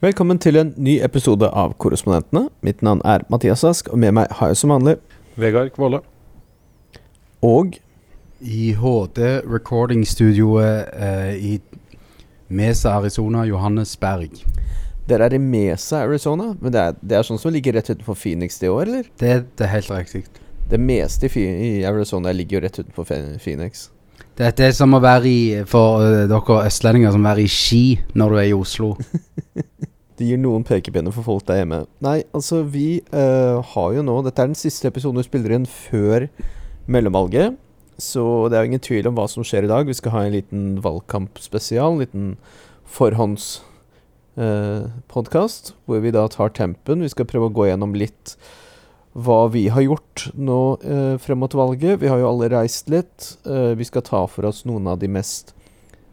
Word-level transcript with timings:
Velkommen 0.00 0.38
til 0.40 0.56
en 0.56 0.70
ny 0.80 0.94
episode 1.04 1.44
av 1.44 1.74
Korrespondentene. 1.76 2.46
Mitt 2.64 2.78
navn 2.80 3.02
er 3.04 3.20
Mathias 3.28 3.60
Ask, 3.68 3.90
og 3.92 3.98
med 4.00 4.14
meg 4.16 4.30
har 4.38 4.48
jeg 4.48 4.56
som 4.56 4.70
vanlig 4.72 4.94
Vegard 5.36 5.74
Kvåle. 5.74 5.98
Og 7.44 7.74
I 8.40 8.70
HD 8.80 9.20
recording-studioet 9.44 10.88
eh, 10.96 11.34
i 11.36 11.52
Mesa, 12.48 12.94
Arizona, 12.94 13.44
Johannes 13.44 13.92
Berg. 14.00 14.40
dere 15.04 15.28
er 15.28 15.36
i 15.36 15.42
Mesa, 15.44 16.00
Arizona. 16.06 16.54
Men 16.62 16.72
det 16.72 16.80
er, 16.80 16.96
det 17.02 17.18
er 17.18 17.28
sånn 17.28 17.42
som 17.42 17.52
ligger 17.52 17.76
rett 17.76 17.92
utenfor 17.92 18.16
Phoenix 18.16 18.56
det 18.56 18.72
år, 18.72 18.86
eller? 18.88 19.12
Det, 19.20 19.36
det 19.60 19.68
er 19.68 19.74
helt 19.74 19.92
riktig. 19.92 20.48
Det 20.72 20.80
meste 20.80 21.28
i, 21.28 21.44
i 21.44 21.84
Arizona 21.84 22.32
ligger 22.32 22.56
jo 22.56 22.64
rett 22.64 22.80
utenfor 22.80 23.12
Phoenix. 23.36 23.90
Dette 24.40 24.64
er 24.64 24.72
som 24.72 24.96
å 24.96 25.02
være 25.04 25.28
i, 25.28 25.40
for 25.68 26.00
eh, 26.08 26.24
dere 26.30 26.58
østlendinger, 26.64 27.12
som 27.12 27.20
å 27.20 27.28
være 27.34 27.44
i 27.44 27.52
Ski 27.52 27.84
når 28.16 28.32
du 28.32 28.40
er 28.40 28.48
i 28.48 28.56
Oslo. 28.56 28.94
Det 30.20 30.28
gir 30.28 30.36
noen 30.40 30.64
pekepinner 30.68 31.12
for 31.16 31.24
folk 31.24 31.46
der 31.48 31.56
hjemme. 31.62 31.78
Nei, 32.04 32.18
altså, 32.36 32.60
vi 32.68 33.00
uh, 33.14 33.64
har 33.72 33.88
jo 33.96 34.02
nå 34.04 34.18
Dette 34.26 34.42
er 34.44 34.50
den 34.50 34.58
siste 34.58 34.88
episoden 34.90 35.20
vi 35.22 35.24
spiller 35.24 35.54
inn 35.56 35.64
før 35.64 36.28
mellomvalget. 36.90 37.56
Så 38.00 38.48
det 38.48 38.56
er 38.56 38.62
jo 38.64 38.70
ingen 38.70 38.84
tvil 38.84 39.08
om 39.08 39.16
hva 39.16 39.26
som 39.32 39.44
skjer 39.44 39.64
i 39.64 39.72
dag. 39.72 39.88
Vi 39.88 39.96
skal 39.96 40.12
ha 40.12 40.20
en 40.26 40.36
liten 40.36 40.62
valgkampspesial. 40.84 41.90
En 41.96 42.02
liten 42.04 42.24
forhåndspodkast. 42.84 45.64
uh, 45.72 45.76
hvor 45.88 45.98
vi 46.04 46.10
da 46.12 46.28
tar 46.28 46.52
tempen. 46.52 47.00
Vi 47.00 47.12
skal 47.12 47.28
prøve 47.28 47.48
å 47.48 47.56
gå 47.56 47.64
gjennom 47.72 47.96
litt 47.96 48.36
hva 49.12 49.48
vi 49.50 49.66
har 49.68 49.82
gjort 49.82 50.28
nå 50.38 50.60
eh, 50.86 51.14
frem 51.18 51.40
mot 51.42 51.54
valget. 51.54 51.98
Vi 52.02 52.10
har 52.10 52.20
jo 52.20 52.28
alle 52.30 52.50
reist 52.52 52.90
litt. 52.92 53.32
Eh, 53.46 53.72
vi 53.78 53.86
skal 53.86 54.04
ta 54.06 54.22
for 54.30 54.46
oss 54.46 54.62
noen 54.68 54.86
av 54.90 55.00
de 55.02 55.10
mest 55.10 55.54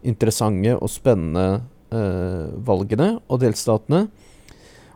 interessante 0.01 0.73
og 0.77 0.89
spennende 0.89 1.47
eh, 1.59 1.65
valgene 2.67 3.17
og 3.27 3.41
delstatene. 3.43 4.07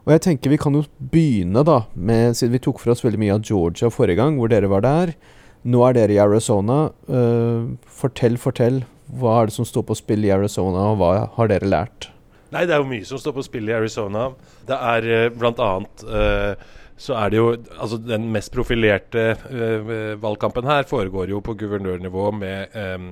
Og 0.02 0.16
jeg 0.16 0.24
tenker 0.26 0.54
vi 0.54 0.60
kan 0.62 0.74
jo 0.74 0.82
begynne, 1.14 1.62
da, 1.68 1.84
med 1.94 2.38
Siden 2.38 2.56
vi 2.56 2.64
tok 2.64 2.82
for 2.82 2.94
oss 2.94 3.04
veldig 3.06 3.22
mye 3.22 3.36
av 3.36 3.46
Georgia 3.46 3.92
forrige 3.94 4.18
gang, 4.22 4.40
hvor 4.40 4.50
dere 4.52 4.72
var 4.72 4.86
der. 4.86 5.14
Nå 5.62 5.84
er 5.86 5.98
dere 5.98 6.16
i 6.16 6.22
Arizona. 6.22 6.88
Eh, 7.06 7.70
fortell, 7.86 8.40
fortell. 8.42 8.82
Hva 9.22 9.42
er 9.42 9.52
det 9.52 9.58
som 9.60 9.68
står 9.68 9.86
på 9.90 9.98
spill 10.00 10.26
i 10.26 10.34
Arizona, 10.34 10.90
og 10.92 11.02
hva 11.02 11.12
har 11.36 11.52
dere 11.52 11.70
lært? 11.70 12.10
Nei, 12.52 12.66
det 12.66 12.76
er 12.76 12.82
jo 12.82 12.90
mye 12.90 13.08
som 13.08 13.20
står 13.22 13.36
på 13.38 13.46
spill 13.46 13.70
i 13.70 13.76
Arizona. 13.78 14.32
Det 14.68 14.78
er 14.78 15.10
eh, 15.12 15.28
blant 15.36 15.62
annet 15.62 16.06
eh, 16.10 16.72
så 17.02 17.18
er 17.18 17.32
det 17.34 17.40
jo 17.40 17.50
Altså, 17.82 17.98
den 17.98 18.30
mest 18.34 18.52
profilerte 18.54 19.24
eh, 19.34 19.92
valgkampen 20.22 20.68
her 20.70 20.86
foregår 20.90 21.32
jo 21.32 21.42
på 21.42 21.56
guvernørnivå 21.58 22.28
med 22.38 22.76
eh, 22.78 23.08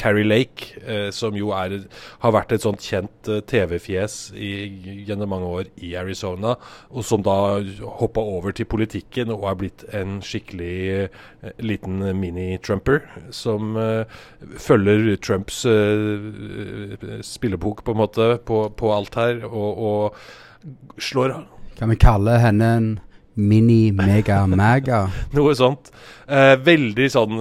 Carrie 0.00 0.26
Lake, 0.26 0.74
eh, 0.82 1.10
som 1.14 1.36
jo 1.38 1.52
er, 1.54 1.76
har 2.24 2.34
vært 2.34 2.52
et 2.56 2.64
sånt 2.64 2.82
kjent 2.82 3.30
TV-fjes 3.46 4.16
gjennom 4.34 5.30
mange 5.30 5.50
år 5.60 5.70
i 5.86 5.94
Arizona, 6.00 6.56
og 6.90 7.06
som 7.06 7.22
da 7.22 7.36
hoppa 8.00 8.20
over 8.20 8.56
til 8.56 8.66
politikken 8.66 9.30
og 9.34 9.46
er 9.50 9.58
blitt 9.62 9.86
en 9.94 10.18
skikkelig 10.24 11.08
liten 11.62 12.02
mini-Trumper, 12.18 13.04
som 13.30 13.78
følger 14.58 15.14
Trumps 15.22 15.62
spillebok 17.28 17.84
på 17.84 17.94
en 17.94 18.02
måte 18.02 18.30
på, 18.44 18.66
på 18.74 18.94
alt 18.96 19.20
her, 19.20 19.44
og, 19.46 19.84
og 19.90 21.02
slår 21.02 21.38
Kan 21.78 21.90
vi 21.90 21.96
kalle 21.98 22.38
henne 22.38 22.66
en 22.78 22.88
mini-mega-maga? 23.34 25.00
Noe 25.36 25.54
sånt. 25.58 25.90
Eh, 26.30 26.54
veldig 26.62 27.08
sånn 27.10 27.40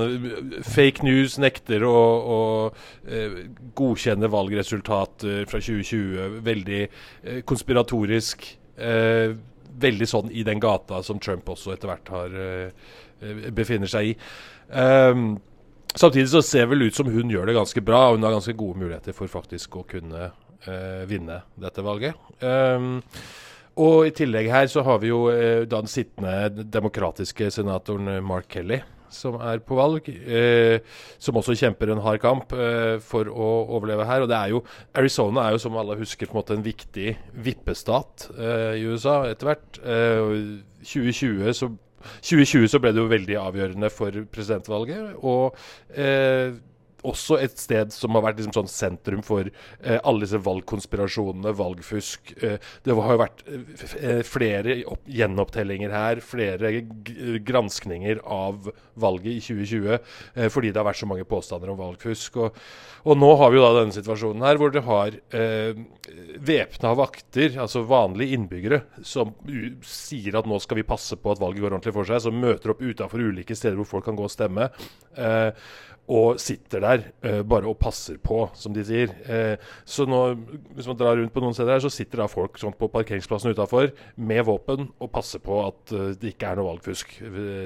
fake 0.65 1.05
news, 1.05 1.37
nekter 1.41 1.85
å, 1.85 1.93
å 1.93 2.39
eh, 3.05 3.35
godkjenne 3.77 4.29
valgresultater 4.33 5.45
fra 5.49 5.61
2020. 5.61 6.39
Veldig 6.49 6.81
eh, 6.81 7.41
konspiratorisk. 7.45 8.47
Eh, 8.73 9.37
veldig 9.83 10.09
sånn 10.09 10.33
i 10.33 10.45
den 10.45 10.61
gata 10.61 11.01
som 11.05 11.21
Trump 11.21 11.49
også 11.53 11.75
etter 11.75 11.89
hvert 11.91 12.13
har 12.13 12.37
eh, 12.41 12.91
eh, 13.21 13.47
befinner 13.53 13.89
seg 13.89 14.11
i. 14.11 14.17
Um, 14.73 15.35
samtidig 15.93 16.31
så 16.33 16.41
ser 16.45 16.65
det 16.65 16.73
vel 16.73 16.87
ut 16.87 16.97
som 16.97 17.09
hun 17.09 17.29
gjør 17.29 17.49
det 17.49 17.57
ganske 17.57 17.85
bra, 17.85 18.07
og 18.09 18.17
hun 18.17 18.25
har 18.25 18.33
ganske 18.33 18.57
gode 18.57 18.81
muligheter 18.81 19.13
for 19.17 19.29
faktisk 19.29 19.77
å 19.77 19.85
kunne 19.85 20.31
vinne 21.09 21.41
dette 21.59 21.83
valget. 21.83 22.15
Ehm, 22.39 23.01
og 23.79 24.07
i 24.07 24.13
tillegg 24.15 24.49
her 24.53 24.67
så 24.71 24.83
har 24.85 24.99
vi 25.01 25.09
jo 25.09 25.27
eh, 25.33 25.63
den 25.69 25.89
sittende 25.89 26.65
demokratiske 26.73 27.49
senatoren 27.53 28.09
eh, 28.17 28.23
Mark 28.25 28.49
Kelly, 28.53 28.81
som 29.13 29.37
er 29.41 29.61
på 29.65 29.77
valg. 29.77 30.09
Eh, 30.09 30.81
som 31.21 31.37
også 31.39 31.55
kjemper 31.57 31.93
en 31.93 32.01
hard 32.05 32.21
kamp 32.23 32.53
eh, 32.57 32.97
for 33.03 33.29
å 33.29 33.49
overleve 33.77 34.05
her. 34.09 34.25
Og 34.25 34.29
det 34.31 34.37
er 34.39 34.53
jo 34.53 34.63
Arizona 34.97 35.47
er 35.47 35.55
jo 35.57 35.63
som 35.65 35.77
alle 35.79 35.97
husker 36.01 36.29
på 36.29 36.37
en 36.37 36.41
måte 36.41 36.57
en 36.57 36.65
viktig 36.65 37.15
vippestat 37.45 38.27
eh, 38.37 38.75
i 38.81 38.85
USA 38.89 39.23
etter 39.29 39.51
hvert. 39.51 39.81
Eh, 39.81 40.37
2020 40.83 41.57
så 41.57 41.71
2020 42.03 42.67
så 42.67 42.81
ble 42.83 42.91
det 42.91 42.99
jo 42.99 43.09
veldig 43.11 43.35
avgjørende 43.39 43.89
for 43.93 44.23
presidentvalget. 44.33 45.13
Og 45.23 45.55
eh, 45.95 46.53
også 47.07 47.37
et 47.43 47.59
sted 47.59 47.93
som 47.93 48.15
har 48.17 48.25
vært 48.25 48.39
liksom 48.41 48.55
sånn 48.55 48.71
sentrum 48.71 49.23
for 49.25 49.49
eh, 49.49 49.99
alle 49.99 50.25
disse 50.25 50.39
valgkonspirasjonene, 50.43 51.53
valgfusk. 51.59 52.33
Eh, 52.41 52.57
det 52.85 52.95
har 52.97 53.15
jo 53.15 53.21
vært 53.21 53.43
eh, 53.47 53.83
eh, 53.99 54.21
flere 54.27 54.77
opp, 54.89 55.03
gjenopptellinger 55.09 55.93
her, 55.93 56.23
flere 56.23 56.73
granskninger 57.43 58.23
av 58.23 58.71
valget 58.99 59.37
i 59.37 59.43
2020, 59.43 59.99
eh, 60.35 60.49
fordi 60.53 60.71
det 60.71 60.81
har 60.81 60.89
vært 60.89 61.01
så 61.01 61.09
mange 61.09 61.27
påstander 61.27 61.73
om 61.73 61.79
valgfusk. 61.81 62.39
Og, 62.43 62.59
og 63.03 63.19
nå 63.19 63.31
har 63.41 63.51
vi 63.51 63.59
jo 63.59 63.65
da 63.65 63.73
denne 63.81 63.95
situasjonen 63.95 64.45
her 64.47 64.61
hvor 64.61 64.73
det 64.73 64.85
har 64.87 65.17
eh, 65.35 65.83
væpna 66.43 66.93
vakter, 66.99 67.57
altså 67.63 67.85
vanlige 67.87 68.37
innbyggere, 68.37 68.83
som 69.05 69.33
sier 69.87 70.39
at 70.39 70.49
nå 70.49 70.59
skal 70.63 70.79
vi 70.79 70.87
passe 70.87 71.17
på 71.19 71.33
at 71.33 71.41
valget 71.41 71.63
går 71.63 71.75
ordentlig 71.75 71.95
for 71.95 72.09
seg, 72.09 72.23
som 72.25 72.39
møter 72.39 72.73
opp 72.73 72.83
utafor 72.83 73.23
ulike 73.23 73.57
steder 73.57 73.79
hvor 73.79 73.89
folk 73.89 74.07
kan 74.07 74.19
gå 74.19 74.27
og 74.27 74.33
stemme. 74.33 74.69
Eh, 75.17 75.49
og 76.11 76.39
sitter 76.41 76.83
der 76.83 77.03
uh, 77.23 77.41
bare 77.47 77.69
og 77.69 77.77
passer 77.79 78.17
på, 78.19 78.45
som 78.59 78.73
de 78.75 78.83
sier. 78.87 79.13
Uh, 79.27 79.55
så 79.87 80.05
nå, 80.09 80.21
hvis 80.75 80.89
man 80.89 80.99
drar 80.99 81.15
rundt 81.19 81.33
på 81.33 81.43
noen 81.43 81.55
steder 81.55 81.77
her, 81.77 81.83
så 81.83 81.91
sitter 81.93 82.23
da 82.23 82.29
folk 82.31 82.59
sånn 82.59 82.75
på 82.77 82.89
parkeringsplassen 82.91 83.55
utafor 83.55 83.93
med 84.15 84.43
våpen 84.47 84.89
og 84.99 85.13
passer 85.13 85.43
på 85.43 85.61
at 85.67 85.95
uh, 85.95 86.09
det 86.19 86.33
ikke 86.33 86.51
er 86.51 86.59
noe 86.59 86.73
valgfusk, 86.73 87.15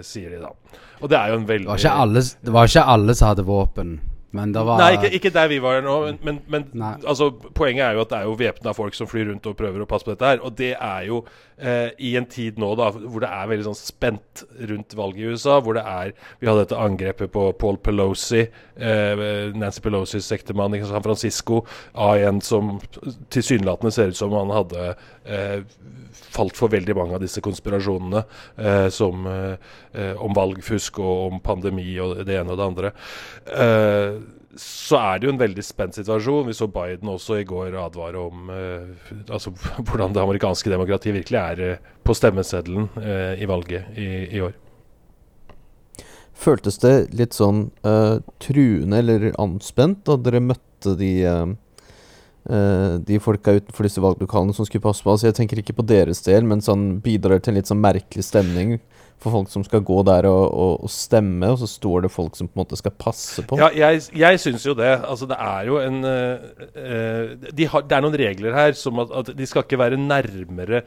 sier 0.06 0.36
de 0.36 0.44
da. 0.44 0.54
Og 1.02 1.10
det 1.10 1.18
er 1.18 1.34
jo 1.34 1.40
en 1.40 1.48
Det 1.48 1.54
veldig 1.56 1.72
var 1.72 1.82
ikke 1.82 1.98
alle, 2.04 2.24
det 2.44 2.54
var 2.54 2.70
ikke 2.70 2.86
alle 2.94 3.18
som 3.18 3.32
hadde 3.32 3.48
våpen, 3.48 3.98
men 4.38 4.54
det 4.54 4.64
var 4.68 4.82
Nei, 4.82 4.92
ikke, 4.98 5.12
ikke 5.18 5.32
der 5.34 5.50
vi 5.52 5.58
var 5.64 5.82
nå, 5.86 5.96
men, 6.26 6.40
men, 6.48 6.66
men 6.72 7.04
altså, 7.08 7.32
poenget 7.58 7.88
er 7.88 7.98
jo 7.98 8.04
at 8.06 8.14
det 8.14 8.20
er 8.20 8.30
jo 8.30 8.38
væpna 8.40 8.74
folk 8.78 8.98
som 8.98 9.10
flyr 9.10 9.32
rundt 9.32 9.50
og 9.50 9.58
prøver 9.60 9.84
å 9.84 9.90
passe 9.90 10.08
på 10.08 10.14
dette 10.14 10.32
her. 10.32 10.42
Og 10.46 10.56
det 10.60 10.74
er 10.76 11.08
jo 11.08 11.22
eh, 11.58 11.90
i 11.98 12.14
en 12.20 12.28
tid 12.30 12.62
nå 12.62 12.72
da 12.80 12.92
hvor 12.96 13.24
det 13.24 13.32
er 13.34 13.52
veldig 13.52 13.68
sånn 13.70 13.80
spent 13.80 14.46
rundt 14.72 14.96
valget 14.98 15.24
i 15.24 15.34
USA. 15.34 15.58
Hvor 15.64 15.78
det 15.78 15.86
er 15.88 16.14
Vi 16.40 16.50
hadde 16.50 16.66
dette 16.66 16.82
angrepet 16.88 17.34
på 17.34 17.50
Paul 17.60 17.82
Pelosi, 17.82 18.46
eh, 18.78 19.26
Nancy 19.58 19.84
Pelosis 19.86 20.32
ektemann 20.36 20.78
i 20.78 20.84
San 20.86 21.06
Francisco, 21.06 21.64
av 21.94 22.22
en 22.30 22.42
som 22.46 22.78
tilsynelatende 23.34 23.94
ser 23.94 24.14
ut 24.14 24.20
som 24.20 24.36
han 24.38 24.54
hadde 24.54 24.92
eh, 25.26 25.62
falt 26.38 26.58
for 26.58 26.72
veldig 26.72 26.96
mange 26.98 27.18
av 27.18 27.24
disse 27.24 27.42
konspirasjonene 27.44 28.24
eh, 28.58 28.88
som, 28.94 29.28
eh, 29.32 29.76
eh, 29.94 30.14
om 30.24 30.36
valgfusk 30.38 31.00
og 31.04 31.32
om 31.32 31.44
pandemi 31.44 31.90
og 32.04 32.24
det 32.28 32.40
ene 32.40 32.54
og 32.54 32.60
det 32.60 32.68
andre. 32.68 32.94
Eh, 33.48 34.20
så 34.62 35.00
er 35.00 35.20
det 35.20 35.28
jo 35.28 35.34
en 35.34 35.42
veldig 35.42 35.64
spent 35.66 35.98
situasjon. 35.98 36.48
Vi 36.50 36.56
så 36.58 36.68
Biden 36.72 37.10
også 37.12 37.40
i 37.42 37.48
går 37.48 37.76
advare 37.80 38.22
om 38.22 38.50
eh, 38.54 39.12
altså, 39.30 39.54
hvordan 39.88 40.16
det 40.16 40.24
amerikanske 40.24 40.72
demokratiet 40.74 41.16
virkelig 41.18 41.40
er 41.42 41.64
eh, 41.66 41.92
på 42.04 42.16
stemmeseddelen 42.18 42.90
eh, 43.02 43.44
i 43.44 43.50
valget 43.50 43.98
i, 43.98 44.08
i 44.38 44.42
år. 44.46 44.56
Føltes 46.38 46.78
det 46.84 46.96
litt 47.18 47.34
sånn 47.34 47.70
eh, 47.88 48.18
truende 48.44 49.00
eller 49.02 49.32
anspent 49.42 50.04
da 50.06 50.20
dere 50.22 50.44
møtte 50.44 50.94
de 51.00 51.14
eh, 51.26 51.48
eh, 52.52 52.94
de 53.02 53.18
folka 53.24 53.56
utenfor 53.58 53.88
disse 53.88 54.04
valglokalene 54.04 54.54
som 54.54 54.68
skulle 54.68 54.86
passe 54.86 55.06
på? 55.06 55.16
Altså 55.16 55.32
Jeg 55.32 55.40
tenker 55.40 55.64
ikke 55.64 55.80
på 55.80 55.88
deres 55.90 56.22
del, 56.28 56.46
men 56.46 56.62
sånn 56.62 57.00
bidrar 57.02 57.42
til 57.42 57.56
en 57.56 57.62
litt 57.62 57.72
sånn 57.72 57.82
merkelig 57.82 58.28
stemning 58.30 58.78
for 59.24 59.34
folk 59.34 59.50
som 59.50 59.64
skal 59.66 59.82
gå 59.86 59.98
der 60.06 60.28
og, 60.30 60.44
og, 60.46 60.84
og 60.86 60.92
stemme, 60.94 61.50
og 61.50 61.58
så 61.62 61.70
står 61.70 62.06
det 62.06 62.12
folk 62.14 62.38
som 62.38 62.50
på 62.50 62.58
en 62.58 62.62
måte 62.62 62.78
skal 62.80 62.94
passe 62.94 63.44
på. 63.50 63.58
Ja, 63.60 63.70
jeg, 63.74 64.04
jeg 64.18 64.42
syns 64.44 64.66
jo 64.68 64.76
det. 64.78 64.92
Altså, 65.00 65.30
det 65.30 65.40
er 65.42 65.72
jo 65.72 65.80
en 65.82 65.98
eh, 66.06 67.50
de 67.58 67.70
har, 67.72 67.86
Det 67.88 67.98
er 67.98 68.06
noen 68.06 68.20
regler 68.22 68.58
her 68.58 68.78
som 68.78 69.02
at, 69.02 69.14
at 69.24 69.34
de 69.38 69.50
skal 69.50 69.66
ikke 69.66 69.82
være 69.82 70.00
nærmere 70.02 70.84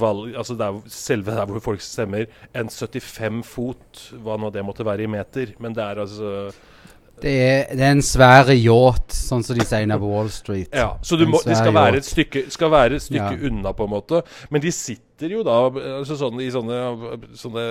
valg... 0.00 0.32
Altså 0.38 0.56
der, 0.58 0.80
selve 0.92 1.36
der 1.36 1.50
hvor 1.50 1.64
folk 1.70 1.84
stemmer, 1.84 2.26
enn 2.56 2.72
75 2.72 3.44
fot, 3.46 4.02
hva 4.24 4.38
nå 4.40 4.52
det 4.54 4.64
måtte 4.64 4.86
være 4.88 5.04
i 5.04 5.12
meter. 5.12 5.52
Men 5.60 5.76
det 5.76 5.84
er 5.84 6.02
altså 6.06 6.48
Det 7.22 7.32
er, 7.42 7.74
det 7.74 7.84
er 7.84 7.94
en 7.96 8.02
svær 8.04 8.50
yacht, 8.54 9.12
sånn 9.14 9.42
som 9.46 9.58
de 9.58 9.64
sier 9.66 9.86
nede 9.88 9.98
på 10.02 10.10
Wall 10.12 10.30
Street. 10.32 10.68
Ja, 10.74 10.92
Så 11.02 11.18
du 11.18 11.26
må, 11.26 11.40
de 11.44 11.56
skal 11.58 11.74
være 11.74 12.02
stykke, 12.06 12.44
skal 12.54 12.70
være 12.70 12.98
et 13.00 13.02
stykke 13.06 13.34
Ja. 13.34 13.48
unna, 13.50 13.72
på 13.74 13.84
en 13.88 13.92
måte. 13.92 14.22
Men 14.50 14.62
de 14.62 14.70
sitter 14.72 15.32
jo 15.34 15.42
da 15.42 15.56
altså 15.98 16.14
sånn, 16.20 16.38
i 16.44 16.50
sånne, 16.54 16.78
sånne 17.34 17.64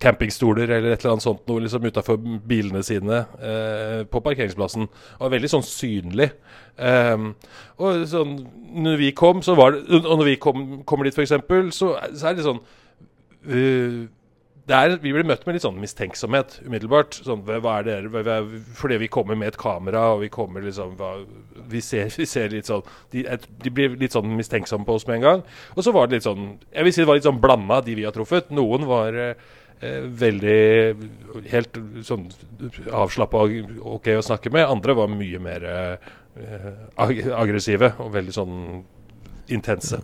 campingstoler 0.00 0.70
eller 0.70 0.94
et 0.94 1.02
eller 1.04 1.12
annet 1.18 1.26
sånt 1.26 1.44
noe 1.50 1.60
liksom 1.66 1.84
utafor 1.84 2.16
bilene 2.48 2.80
sine 2.86 3.26
eh, 3.42 4.02
på 4.08 4.22
parkeringsplassen. 4.24 4.88
Og 5.20 5.26
er 5.28 5.34
veldig 5.36 5.52
sånn 5.52 5.66
synlig. 5.68 6.30
Um, 6.80 7.34
og 7.76 8.06
sånn 8.08 8.38
Når 8.80 8.96
vi 8.96 9.10
kom, 9.12 9.42
så 9.44 9.52
var 9.54 9.74
det 9.74 9.82
Og 9.92 10.06
når 10.16 10.24
vi 10.24 10.36
kom, 10.40 10.62
kommer 10.88 11.04
dit, 11.04 11.12
f.eks., 11.12 11.34
så, 11.76 11.90
så 12.16 12.30
er 12.30 12.38
det 12.38 12.46
sånn 12.46 12.62
eh, 13.52 14.08
det 14.62 14.76
er, 14.78 14.92
vi 15.02 15.10
blir 15.10 15.26
møtt 15.26 15.42
med 15.42 15.56
litt 15.56 15.64
sånn 15.64 15.80
mistenksomhet 15.82 16.60
umiddelbart. 16.62 17.16
Sånn, 17.26 17.40
hva 17.42 17.80
er 17.80 17.86
det, 17.88 17.96
Hva, 18.14 18.36
fordi 18.78 19.00
vi 19.02 19.08
kommer 19.10 19.38
med 19.38 19.50
et 19.50 19.58
kamera, 19.58 20.04
og 20.14 20.22
vi 20.22 20.28
kommer 20.30 20.62
liksom 20.62 20.94
hva, 21.00 21.16
vi, 21.72 21.82
ser, 21.82 22.12
vi 22.14 22.26
ser 22.30 22.54
litt 22.54 22.70
sånn 22.70 22.84
de, 23.10 23.24
de 23.64 23.72
blir 23.74 23.96
litt 23.98 24.14
sånn 24.14 24.30
mistenksomme 24.38 24.86
på 24.86 25.00
oss 25.00 25.08
med 25.08 25.18
en 25.18 25.26
gang. 25.26 25.42
Og 25.74 25.82
så 25.82 25.94
var 25.94 26.06
det 26.06 26.20
litt 26.20 26.28
sånn 26.28 26.54
Jeg 26.68 26.86
vil 26.86 26.94
si 26.94 27.02
det 27.02 27.10
var 27.10 27.18
litt 27.18 27.26
sånn 27.26 27.42
blanda, 27.42 27.80
de 27.82 27.98
vi 27.98 28.06
har 28.06 28.14
truffet. 28.14 28.54
Noen 28.54 28.86
var 28.86 29.18
eh, 29.18 29.44
eh, 29.82 30.00
veldig 30.22 30.62
Helt 31.50 31.82
sånn 32.06 32.30
avslappa 33.02 33.42
og 33.42 33.84
ok 33.98 34.14
å 34.14 34.26
snakke 34.30 34.54
med. 34.54 34.68
Andre 34.70 34.98
var 35.02 35.10
mye 35.10 35.42
mer 35.42 35.70
eh, 35.74 36.10
ag 37.02 37.24
aggressive 37.34 37.96
og 37.98 38.14
veldig 38.14 38.38
sånn 38.38 38.58
intense. 39.52 39.98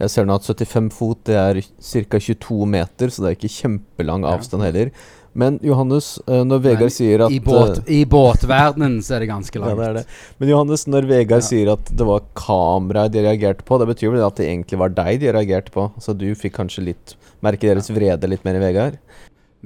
Jeg 0.00 0.12
ser 0.12 0.26
nå 0.28 0.34
at 0.36 0.44
75 0.44 0.90
fot 0.92 1.22
det 1.24 1.36
er 1.40 1.60
ca. 1.62 2.18
22 2.20 2.66
meter, 2.68 3.08
så 3.12 3.22
det 3.24 3.30
er 3.30 3.38
ikke 3.38 3.54
kjempelang 3.54 4.26
avstand 4.28 4.66
heller. 4.66 4.90
Men 5.36 5.58
Johannes, 5.64 6.14
eh, 6.26 6.42
når 6.48 6.62
Vegard 6.64 6.88
Men 6.88 6.94
sier 6.96 7.22
at 7.26 7.32
I, 7.32 7.38
båt, 7.44 7.78
eh, 7.82 7.90
I 7.98 8.04
båtverdenen 8.08 8.98
så 9.04 9.16
er 9.16 9.24
det 9.24 9.28
ganske 9.28 9.58
ja, 9.60 9.64
langt. 9.66 9.78
det 9.80 9.86
er 9.88 9.96
det. 9.98 10.04
Men 10.40 10.48
Johannes, 10.52 10.86
når 10.88 11.08
Vegard 11.10 11.44
Ja. 11.44 11.48
sier 11.48 11.72
at 11.74 11.90
det 11.92 12.06
var 12.08 12.24
kameraet 12.40 13.12
de 13.12 13.24
reagerte 13.24 13.64
på, 13.68 13.78
det 13.80 13.88
betyr 13.90 14.14
vel 14.14 14.24
at 14.24 14.36
det 14.40 14.46
egentlig 14.48 14.80
var 14.80 14.94
deg 14.96 15.20
de 15.20 15.32
reagerte 15.36 15.72
på? 15.74 15.90
Så 16.00 16.16
du 16.16 16.30
fikk 16.34 16.56
kanskje 16.56 16.86
litt 16.88 17.16
merke 17.44 17.68
deres 17.68 17.90
vrede 17.92 18.28
litt 18.32 18.44
mer 18.48 18.56
i 18.56 18.64
Vegard? 18.64 18.96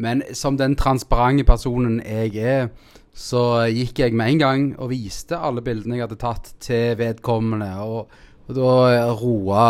Men 0.01 0.23
som 0.35 0.57
den 0.59 0.75
transparente 0.79 1.47
personen 1.47 2.01
jeg 2.03 2.35
er, 2.43 2.71
så 3.15 3.67
gikk 3.71 3.99
jeg 4.03 4.15
med 4.17 4.35
en 4.35 4.39
gang 4.43 4.67
og 4.79 4.91
viste 4.91 5.39
alle 5.39 5.63
bildene 5.63 5.99
jeg 5.99 6.07
hadde 6.09 6.19
tatt 6.23 6.53
til 6.63 6.95
vedkommende. 6.99 7.71
Og, 7.85 8.11
og 8.51 8.57
da 8.59 9.11
roa 9.15 9.65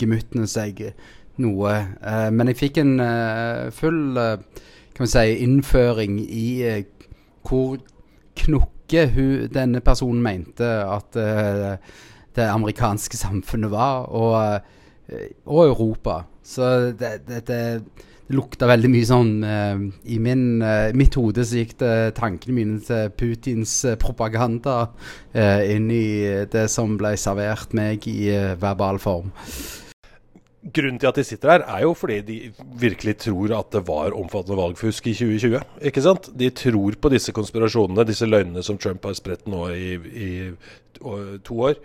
gemyttene 0.00 0.48
seg 0.50 0.80
noe. 1.42 1.74
Eh, 2.00 2.28
men 2.32 2.50
jeg 2.50 2.60
fikk 2.60 2.80
en 2.82 2.94
eh, 3.02 3.70
full 3.74 4.18
eh, 4.20 4.62
kan 4.94 5.06
vi 5.06 5.10
si, 5.10 5.36
innføring 5.44 6.18
i 6.22 6.46
eh, 6.62 6.84
hvor 7.44 7.78
knokke 8.38 9.06
hun, 9.14 9.48
denne 9.52 9.82
personen 9.84 10.22
mente 10.22 10.68
at 10.86 11.18
eh, 11.18 11.74
det 12.34 12.46
amerikanske 12.50 13.18
samfunnet 13.18 13.70
var, 13.70 14.08
og, 14.10 14.62
eh, 15.08 15.30
og 15.46 15.66
Europa. 15.66 16.22
Så 16.42 16.94
det, 16.98 17.16
det, 17.28 17.44
det, 17.48 17.60
det 18.24 18.36
lukta 18.38 18.68
veldig 18.70 18.90
mye 18.92 19.08
sånn 19.08 19.32
uh, 19.44 19.84
I 20.08 20.18
min, 20.22 20.46
uh, 20.64 20.88
mitt 20.96 21.16
hode 21.20 21.44
så 21.44 21.60
gikk 21.60 21.76
det 21.82 22.16
tankene 22.16 22.56
mine 22.56 22.80
til 22.84 23.12
Putins 23.12 23.76
eh, 23.84 23.98
propaganda 24.00 24.76
uh, 24.88 25.60
inn 25.68 25.90
i 25.92 26.44
det 26.50 26.66
som 26.72 26.96
ble 27.00 27.14
servert 27.20 27.76
meg 27.76 28.08
i 28.08 28.32
verbal 28.60 29.00
form. 29.02 29.32
Grunnen 30.64 30.96
til 30.96 31.10
at 31.10 31.18
de 31.20 31.24
sitter 31.28 31.50
her, 31.52 31.64
er 31.68 31.82
jo 31.84 31.92
fordi 31.92 32.22
de 32.24 32.36
virkelig 32.80 33.18
tror 33.26 33.52
at 33.58 33.68
det 33.74 33.82
var 33.84 34.16
omfattende 34.16 34.56
valgfusk 34.56 35.10
i 35.10 35.12
2020. 35.18 35.60
Ikke 35.90 36.04
sant? 36.04 36.30
De 36.32 36.48
tror 36.56 36.96
på 36.96 37.10
disse 37.12 37.34
konspirasjonene, 37.36 38.06
disse 38.08 38.24
løgnene 38.24 38.64
som 38.64 38.78
Trump 38.80 39.04
har 39.04 39.18
spredt 39.18 39.44
nå 39.50 39.66
i, 39.76 39.90
i 40.00 40.30
to 41.44 41.58
år. 41.68 41.76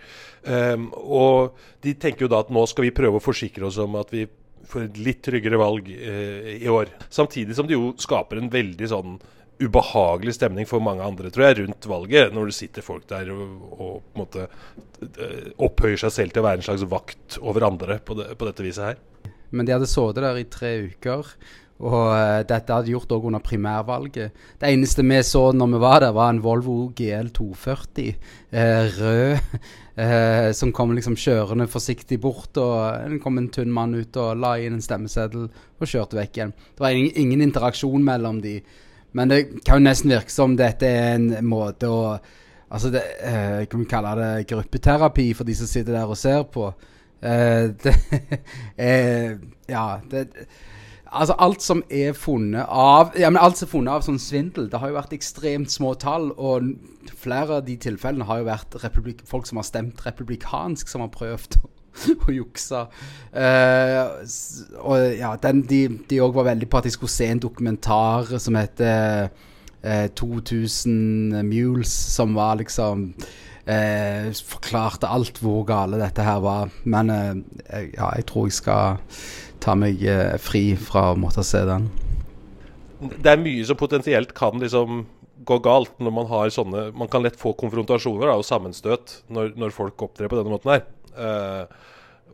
Um, 0.48 0.88
og 0.96 1.60
de 1.84 1.98
tenker 2.00 2.24
jo 2.24 2.32
da 2.32 2.40
at 2.46 2.54
nå 2.56 2.64
skal 2.72 2.88
vi 2.88 2.96
prøve 2.96 3.20
å 3.20 3.24
forsikre 3.24 3.68
oss 3.68 3.82
om 3.84 4.00
at 4.00 4.16
vi 4.16 4.24
får 4.70 4.86
et 4.88 5.02
litt 5.02 5.22
tryggere 5.26 5.60
valg 5.60 5.90
eh, 5.96 6.56
i 6.60 6.70
år. 6.70 6.92
Samtidig 7.10 7.58
som 7.58 7.68
det 7.70 7.78
jo 7.78 7.94
skaper 8.00 8.42
en 8.42 8.52
veldig 8.54 8.90
sånn 8.92 9.20
ubehagelig 9.60 10.38
stemning 10.38 10.68
for 10.70 10.84
mange 10.84 11.04
andre, 11.04 11.32
tror 11.34 11.50
jeg, 11.50 11.58
rundt 11.60 11.88
valget. 11.92 12.34
Når 12.36 12.52
det 12.52 12.58
sitter 12.58 12.86
folk 12.86 13.08
der 13.10 13.32
og, 13.34 13.56
og 13.76 13.96
på 14.06 14.16
en 14.16 14.22
måte 14.22 14.46
eh, 14.48 15.50
opphøyer 15.60 16.00
seg 16.06 16.16
selv 16.16 16.36
til 16.36 16.44
å 16.44 16.48
være 16.48 16.62
en 16.62 16.68
slags 16.70 16.86
vakt 16.92 17.40
over 17.42 17.68
andre 17.68 18.00
på, 18.00 18.16
det, 18.20 18.32
på 18.40 18.48
dette 18.48 18.66
viset 18.66 18.92
her. 18.92 19.34
Men 19.50 19.66
de 19.66 19.74
hadde 19.76 19.90
sittet 19.90 20.24
der 20.24 20.40
i 20.40 20.48
tre 20.48 20.72
uker. 20.92 21.34
Og 21.80 22.10
eh, 22.12 22.42
dette 22.48 22.76
hadde 22.76 22.92
gjort 22.92 23.14
òg 23.16 23.30
under 23.30 23.44
primærvalget. 23.44 24.34
Det 24.60 24.72
eneste 24.72 25.06
vi 25.08 25.20
så 25.24 25.46
når 25.56 25.70
vi 25.74 25.84
var 25.84 26.02
der, 26.04 26.16
var 26.16 26.34
en 26.34 26.42
Volvo 26.44 26.90
GL 26.96 27.30
240 27.36 28.10
eh, 28.52 28.98
rød. 29.00 29.38
Eh, 30.00 30.54
som 30.56 30.70
kom 30.72 30.94
liksom 30.96 31.18
kjørende 31.20 31.66
forsiktig 31.68 32.22
bort. 32.24 32.56
Og 32.56 33.10
det 33.12 33.18
kom 33.20 33.36
en 33.36 33.50
tynn 33.52 33.74
mann 33.76 33.98
ut 34.00 34.16
og 34.16 34.38
la 34.40 34.54
inn 34.56 34.78
en 34.78 34.84
stemmeseddel 34.86 35.50
og 35.50 35.90
kjørte 35.92 36.16
vekk 36.16 36.38
igjen. 36.38 36.54
Det 36.56 36.86
var 36.86 36.96
ingen, 36.96 37.18
ingen 37.20 37.44
interaksjon 37.44 38.06
mellom 38.08 38.40
de. 38.40 38.62
Men 39.12 39.34
det 39.34 39.42
kan 39.68 39.82
jo 39.82 39.88
nesten 39.90 40.14
virke 40.14 40.32
som 40.32 40.56
dette 40.56 40.88
er 40.88 41.18
en 41.18 41.28
måte 41.44 41.92
å 41.92 42.00
Altså, 42.70 42.92
det, 42.94 43.02
eh, 43.26 43.66
kan 43.66 43.82
vi 43.82 43.86
kalle 43.90 44.10
det 44.20 44.48
gruppeterapi 44.48 45.32
for 45.34 45.44
de 45.44 45.56
som 45.58 45.68
sitter 45.68 45.96
der 45.96 46.06
og 46.06 46.18
ser 46.18 46.44
på. 46.54 46.68
Eh, 47.22 47.74
det 47.84 47.96
eh, 48.78 49.32
Ja, 49.68 50.00
det 50.12 50.28
Altså, 51.12 51.34
alt 51.42 51.64
som 51.66 51.82
er 51.90 52.14
funnet 52.14 52.68
av 52.70 53.16
Ja, 53.18 53.32
men 53.32 53.42
alt 53.42 53.58
som 53.58 53.66
er 53.66 53.72
funnet 53.72 53.94
av 53.96 54.06
sånn 54.06 54.22
svindel, 54.22 54.68
det 54.70 54.78
har 54.82 54.92
jo 54.92 55.00
vært 55.00 55.16
ekstremt 55.18 55.72
små 55.74 55.96
tall, 55.98 56.30
og 56.38 56.70
flere 57.18 57.60
av 57.60 57.66
de 57.66 57.76
tilfellene 57.82 58.28
har 58.30 58.42
jo 58.42 58.50
vært 58.50 58.78
folk 59.30 59.50
som 59.50 59.58
har 59.62 59.66
stemt 59.68 60.06
republikansk, 60.06 60.88
som 60.92 61.02
har 61.02 61.12
prøvd 61.14 61.58
å, 61.64 61.72
å 62.28 62.36
jukse. 62.36 62.86
Uh, 63.34 64.22
og 64.84 65.06
ja, 65.18 65.34
den, 65.42 65.64
de 65.66 66.22
òg 66.22 66.38
var 66.38 66.52
veldig 66.52 66.70
på 66.70 66.82
at 66.82 66.90
de 66.90 66.94
skulle 66.94 67.14
se 67.14 67.32
en 67.34 67.42
dokumentar 67.42 68.38
som 68.38 68.60
heter 68.60 69.32
uh, 69.82 70.08
2000 70.14 71.42
Mules, 71.48 71.96
som 72.14 72.38
var 72.38 72.62
liksom 72.62 73.10
eh, 73.70 74.30
Forklarte 74.50 75.10
alt 75.10 75.40
hvor 75.44 75.64
gale 75.68 76.00
dette 76.02 76.26
her 76.26 76.42
var. 76.44 76.74
Men 76.90 77.14
eh, 77.14 77.92
ja, 77.94 78.12
jeg 78.18 78.28
tror 78.30 78.50
jeg 78.50 78.58
skal 78.60 79.00
ta 79.64 79.76
meg 79.78 80.04
eh, 80.04 80.36
fri 80.42 80.74
fra 80.80 81.12
å 81.14 81.20
måtte 81.20 81.46
se 81.46 81.64
den. 81.68 81.90
Det 83.00 83.32
er 83.32 83.40
mye 83.40 83.64
som 83.68 83.80
potensielt 83.80 84.34
kan 84.36 84.60
liksom 84.60 85.06
gå 85.48 85.58
galt 85.64 86.02
når 86.04 86.12
man 86.12 86.28
har 86.28 86.50
sånne 86.52 86.90
Man 87.00 87.08
kan 87.12 87.24
lett 87.24 87.38
få 87.40 87.54
konfrontasjoner 87.58 88.28
da, 88.28 88.36
og 88.36 88.48
sammenstøt 88.48 89.22
når, 89.32 89.54
når 89.60 89.76
folk 89.76 90.04
opptrer 90.04 90.32
på 90.32 90.40
denne 90.40 90.52
måten 90.52 90.74
her. 90.74 90.84
Uh, 91.16 91.64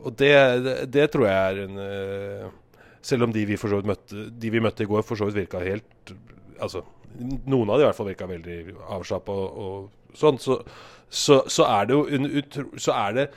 og 0.06 0.16
det, 0.20 0.34
det, 0.66 0.76
det 0.94 1.06
tror 1.14 1.28
jeg 1.30 1.36
er 1.52 1.62
en 1.64 1.78
uh, 1.80 2.50
Selv 3.06 3.26
om 3.26 3.32
de 3.34 3.46
vi, 3.48 3.56
møtte, 3.88 4.26
de 4.30 4.52
vi 4.52 4.62
møtte 4.62 4.84
i 4.84 4.90
går, 4.90 5.06
for 5.08 5.18
så 5.18 5.30
vidt 5.30 5.40
virka 5.46 5.62
helt 5.64 6.12
Altså, 6.62 6.84
noen 7.20 7.72
av 7.72 7.80
de 7.80 7.86
i 7.86 7.88
hvert 7.88 7.98
fall 7.98 8.10
virka 8.12 8.28
veldig 8.30 8.60
avslappa 8.98 9.34
og, 9.34 9.64
og 9.66 10.18
sånn, 10.20 10.38
så, 10.42 10.60
så, 11.10 11.42
så 11.48 11.64
er 11.70 11.86
det 11.86 11.96
jo 11.96 12.42
Så 12.82 12.92
er 12.92 13.14
det 13.14 13.28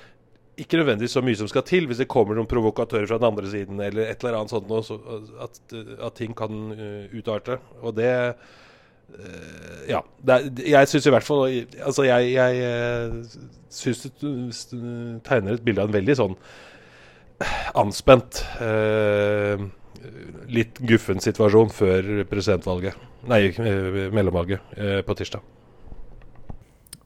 ikke 0.58 0.78
nødvendigvis 0.80 1.14
så 1.14 1.22
mye 1.22 1.38
som 1.38 1.48
skal 1.50 1.64
til 1.66 1.86
hvis 1.86 2.00
det 2.02 2.08
kommer 2.10 2.36
noen 2.36 2.48
provokatører 2.50 3.06
fra 3.06 3.18
den 3.20 3.30
andre 3.30 3.50
siden, 3.50 3.80
eller 3.80 4.08
et 4.08 4.24
eller 4.24 4.40
annet 4.40 4.54
sånt 4.54 4.70
noe, 4.70 4.82
så 4.82 4.98
at, 5.44 5.60
at 6.02 6.16
ting 6.18 6.34
kan 6.36 6.72
uh, 6.74 7.04
utarte. 7.14 7.60
Og 7.82 7.94
det 7.98 8.10
uh, 8.34 9.84
Ja. 9.88 10.02
Jeg 10.28 10.88
syns 10.90 11.06
i 11.06 11.12
hvert 11.14 11.24
fall 11.24 11.46
Altså, 11.80 12.02
jeg, 12.04 12.32
jeg 12.34 12.58
uh, 12.60 13.46
syns 13.72 14.66
du 14.68 14.80
tegner 15.24 15.54
et 15.54 15.64
bilde 15.64 15.84
av 15.84 15.88
en 15.88 15.96
veldig 15.96 16.16
sånn 16.18 16.34
anspent 17.78 18.42
Litt 20.50 20.80
guffen 20.82 21.22
situasjon 21.22 21.70
før 21.74 22.10
presidentvalget. 22.30 22.98
Nei, 23.30 23.40
mellomvalget 24.14 25.04
på 25.06 25.16
tirsdag. 25.18 25.57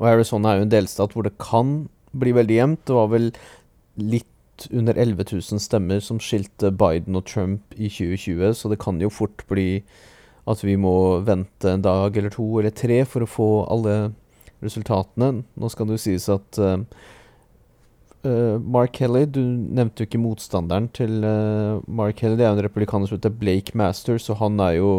Og 0.02 0.08
Arizona 0.10 0.52
er 0.52 0.60
jo 0.60 0.66
en 0.66 0.74
delstat 0.74 1.14
hvor 1.14 1.26
det 1.26 1.38
kan 1.40 1.84
bli 2.12 2.34
veldig 2.34 2.56
jevnt. 2.58 2.84
Det 2.88 2.96
var 2.98 3.10
vel 3.12 3.30
litt 4.02 4.66
under 4.74 4.98
11 4.98 5.24
000 5.30 5.62
stemmer 5.62 6.02
som 6.04 6.20
skilte 6.22 6.72
Biden 6.74 7.16
og 7.18 7.26
Trump 7.30 7.74
i 7.74 7.88
2020, 7.88 8.52
så 8.58 8.70
det 8.70 8.80
kan 8.82 9.00
jo 9.02 9.10
fort 9.10 9.46
bli 9.50 9.82
at 10.50 10.62
vi 10.66 10.74
må 10.80 11.22
vente 11.22 11.70
en 11.70 11.84
dag 11.84 12.16
eller 12.18 12.34
to 12.34 12.44
eller 12.58 12.74
tre 12.74 13.02
for 13.06 13.24
å 13.24 13.30
få 13.30 13.50
alle 13.70 13.96
resultatene. 14.62 15.44
Nå 15.54 15.70
skal 15.70 15.88
det 15.88 15.98
jo 15.98 16.02
sies 16.02 16.28
at 16.32 16.58
eh, 16.62 16.82
Mark 18.22 18.94
Kelly 18.94 19.24
Du 19.26 19.40
nevnte 19.42 20.02
jo 20.02 20.10
ikke 20.10 20.22
motstanderen 20.22 20.88
til 20.94 21.24
uh, 21.26 21.82
Mark 21.86 22.20
Kelly. 22.20 22.36
Det 22.38 22.46
er 22.46 22.52
jo 22.52 22.58
en 22.58 22.66
republikaner 22.66 23.10
som 23.10 23.18
heter 23.18 23.34
Blake 23.34 23.74
Masters, 23.78 24.28
og 24.30 24.38
han 24.42 24.60
er 24.62 24.76
jo 24.78 24.92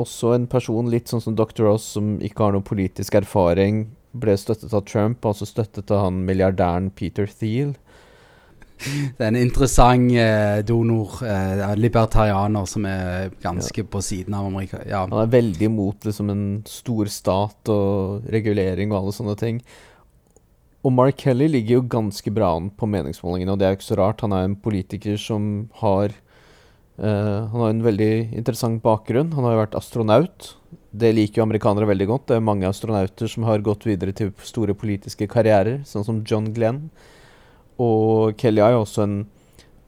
også 0.00 0.34
en 0.36 0.46
person 0.50 0.88
litt 0.90 1.10
sånn 1.10 1.22
som 1.24 1.36
Dr. 1.36 1.66
Ross, 1.66 1.92
som 1.96 2.16
ikke 2.24 2.46
har 2.46 2.56
noe 2.56 2.64
politisk 2.64 3.16
erfaring, 3.18 3.86
ble 4.12 4.36
støttet 4.36 4.72
av 4.76 4.84
Trump, 4.88 5.24
altså 5.24 5.48
støttet 5.48 5.90
av 5.92 6.06
han 6.06 6.22
milliardæren 6.26 6.90
Peter 6.96 7.28
Thiel. 7.28 7.74
det 9.16 9.22
er 9.22 9.28
en 9.28 9.38
interessant 9.38 10.10
eh, 10.18 10.58
donor, 10.66 11.20
eh, 11.26 11.62
libertarianer, 11.78 12.66
som 12.68 12.86
er 12.88 13.30
ganske 13.42 13.84
på 13.88 14.02
siden 14.04 14.36
av 14.36 14.48
Amerika. 14.48 14.82
Ja. 14.88 15.04
Han 15.06 15.22
er 15.22 15.32
veldig 15.32 15.68
imot 15.68 16.08
liksom, 16.08 16.32
en 16.32 16.44
stor 16.68 17.10
stat 17.12 17.72
og 17.72 18.28
regulering 18.32 18.92
og 18.92 19.02
alle 19.02 19.16
sånne 19.16 19.38
ting. 19.38 19.62
Og 20.82 20.90
Mark 20.96 21.20
Kelly 21.22 21.46
ligger 21.46 21.78
jo 21.78 21.88
ganske 21.92 22.32
bra 22.34 22.56
an 22.56 22.72
på 22.74 22.88
meningsmålingene, 22.90 23.54
og 23.54 23.60
det 23.60 23.68
er 23.68 23.74
jo 23.74 23.78
ikke 23.78 23.90
så 23.92 23.98
rart. 24.00 24.24
Han 24.26 24.34
er 24.34 24.48
en 24.48 24.58
politiker 24.58 25.20
som 25.20 25.68
har 25.78 26.16
eh, 26.98 27.38
Han 27.52 27.60
har 27.60 27.70
en 27.70 27.84
veldig 27.84 28.12
interessant 28.32 28.82
bakgrunn. 28.82 29.32
Han 29.36 29.46
har 29.46 29.56
jo 29.56 29.62
vært 29.62 29.78
astronaut. 29.78 30.54
Det 30.92 31.12
liker 31.14 31.40
jo 31.40 31.46
amerikanere 31.46 31.88
veldig 31.88 32.08
godt. 32.10 32.26
Det 32.28 32.36
er 32.36 32.44
mange 32.44 32.68
astronauter 32.68 33.30
som 33.30 33.46
har 33.48 33.64
gått 33.64 33.86
videre 33.88 34.12
til 34.12 34.32
store 34.44 34.76
politiske 34.76 35.28
karrierer, 35.30 35.80
sånn 35.88 36.04
som 36.04 36.20
John 36.28 36.50
Glenn. 36.52 36.90
Og 37.80 38.36
Kelly 38.40 38.60
er 38.64 38.76
jo 38.76 38.84
også 38.86 39.06
en 39.06 39.22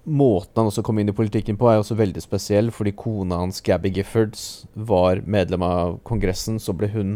Måten 0.05 0.59
han 0.61 0.67
også 0.69 0.83
kom 0.85 0.99
inn 1.01 1.09
i 1.09 1.17
politikken 1.17 1.57
på, 1.57 1.65
er 1.65 1.79
også 1.81 1.97
veldig 1.97 2.21
spesiell, 2.21 2.67
fordi 2.77 2.91
kona 2.93 3.39
hans, 3.41 3.63
Gabby 3.65 3.89
Giffords, 3.89 4.67
var 4.77 5.23
medlem 5.25 5.65
av 5.65 5.95
Kongressen. 6.05 6.59
Så 6.61 6.75
ble 6.77 6.91
hun 6.93 7.15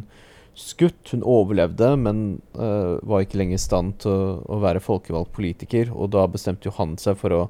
skutt. 0.58 1.12
Hun 1.12 1.24
overlevde, 1.26 1.92
men 2.00 2.22
uh, 2.56 2.96
var 3.04 3.24
ikke 3.24 3.42
lenger 3.42 3.58
i 3.58 3.62
stand 3.62 3.98
til 4.02 4.12
å, 4.12 4.38
å, 4.40 4.60
være 4.64 4.82
folkevalgt 4.82 5.34
politiker. 5.36 5.92
Og 5.94 6.14
da 6.16 6.26
bestemte 6.30 6.70
jo 6.70 6.76
han 6.78 6.96
seg 7.00 7.18
for 7.20 7.36
å 7.36 7.42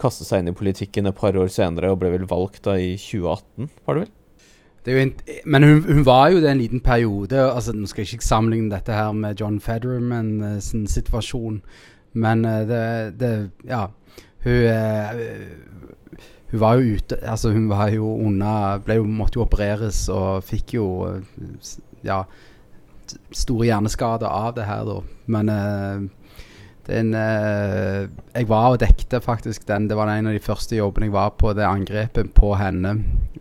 kaste 0.00 0.26
seg 0.26 0.42
inn 0.42 0.52
i 0.52 0.56
politikken 0.56 1.08
et 1.08 1.16
par 1.16 1.36
år 1.38 1.50
senere, 1.52 1.92
og 1.92 2.00
ble 2.02 2.12
vel 2.12 2.28
valgt 2.30 2.64
da 2.66 2.76
i 2.80 2.94
2018, 3.00 3.70
var 3.86 3.98
det 3.98 4.06
vel? 4.06 4.14
Det 4.86 4.94
en, 5.02 5.12
men 5.50 5.64
hun, 5.66 5.82
hun, 5.82 6.04
var 6.06 6.28
jo 6.30 6.40
det 6.40 6.50
en 6.50 6.60
liten 6.62 6.80
periode. 6.80 7.34
altså 7.52 7.72
Nå 7.74 7.88
skal 7.90 8.04
jeg 8.04 8.14
ikke 8.14 8.24
sammenligne 8.24 8.70
dette 8.70 8.94
her 8.94 9.12
med 9.12 9.40
John 9.40 9.58
Federman 9.60 10.28
uh, 10.42 10.58
sin 10.62 10.86
situasjon. 10.86 11.62
Men 12.12 12.44
uh, 12.44 12.62
det, 12.68 13.20
det, 13.20 13.50
Ja. 13.66 13.86
Hun, 14.44 14.52
uh, 14.52 16.20
hun 16.50 16.60
var 16.60 16.74
jo 16.78 16.94
ute 16.94 17.16
Altså, 17.26 17.50
hun 17.50 17.68
var 17.68 17.88
jo 17.90 18.06
unna 18.14 18.78
Ble 18.78 19.00
jo, 19.00 19.04
måtte 19.10 19.40
jo 19.40 19.42
opereres 19.42 20.04
og 20.08 20.44
fikk 20.46 20.76
jo 20.76 20.84
Ja 22.06 22.20
store 23.34 23.66
hjerneskader 23.68 24.26
av 24.26 24.54
det 24.54 24.64
her, 24.66 24.86
da. 24.86 24.96
Men 25.30 25.50
den 26.86 27.12
Jeg 27.14 28.48
var 28.48 28.72
og 28.72 28.80
dekte 28.80 29.20
faktisk 29.20 29.66
den. 29.68 29.88
Det 29.90 29.96
var 29.98 30.10
en 30.12 30.30
av 30.30 30.36
de 30.36 30.42
første 30.42 30.76
jobbene 30.76 31.08
jeg 31.08 31.16
var 31.16 31.34
på, 31.38 31.52
det 31.52 31.66
angrepet 31.66 32.32
på 32.34 32.54
henne. 32.56 32.92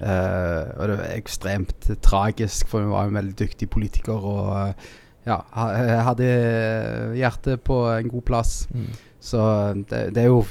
og 0.01 0.83
det 0.89 0.97
var 0.99 1.15
ekstremt 1.15 1.89
tragisk, 2.01 2.67
for 2.67 2.81
hun 2.81 2.91
var 2.91 3.09
en 3.09 3.19
veldig 3.19 3.37
dyktig 3.39 3.69
politiker. 3.69 4.13
og 4.13 4.75
ja, 5.25 5.39
hadde 6.05 6.29
hjertet 7.17 7.63
på 7.65 7.79
en 7.89 8.09
god 8.11 8.25
plass. 8.27 8.53
Mm. 8.73 8.89
Så 9.25 9.41
det, 9.89 10.01
det, 10.13 10.21
er 10.21 10.29
jo 10.29 10.43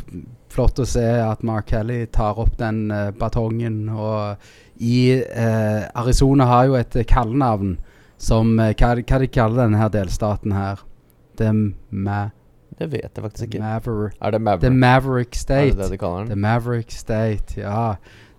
flott 0.50 0.80
å 0.82 0.86
se 0.88 1.04
at 1.22 1.44
Mark 1.46 1.68
Kelly 1.70 2.04
tar 2.10 2.40
opp 2.42 2.56
den 2.58 2.88
uh, 2.90 3.12
batongen. 3.14 3.84
Og 3.94 4.82
i 4.82 5.20
uh, 5.22 5.86
Arizona 5.94 6.48
har 6.50 6.70
jo 6.70 6.78
et 6.80 6.96
kallenavn 7.10 7.76
som 8.18 8.56
hva, 8.58 8.94
hva 8.98 9.20
de 9.22 9.30
kaller 9.30 9.62
denne 9.62 9.78
her 9.78 9.92
delstaten 9.94 10.56
her? 10.56 10.82
The 11.38 11.52
Ma 11.90 12.28
det 12.78 12.90
vet 12.92 13.10
jeg 13.16 13.22
faktisk 13.22 13.46
ikke. 13.48 13.60
Maver 13.62 14.10
er 14.20 14.30
det 14.30 14.40
Maverick? 14.40 14.60
The 14.60 14.70
Maverick 14.70 15.34
State. 15.34 15.68
Er 15.68 15.74
det 15.74 15.78
det 15.84 15.90
de 15.92 15.98
kaller 15.98 16.18
den? 16.18 16.26
The 16.26 16.36
Maverick 16.36 16.90
State, 16.92 17.60
ja. 17.60 17.94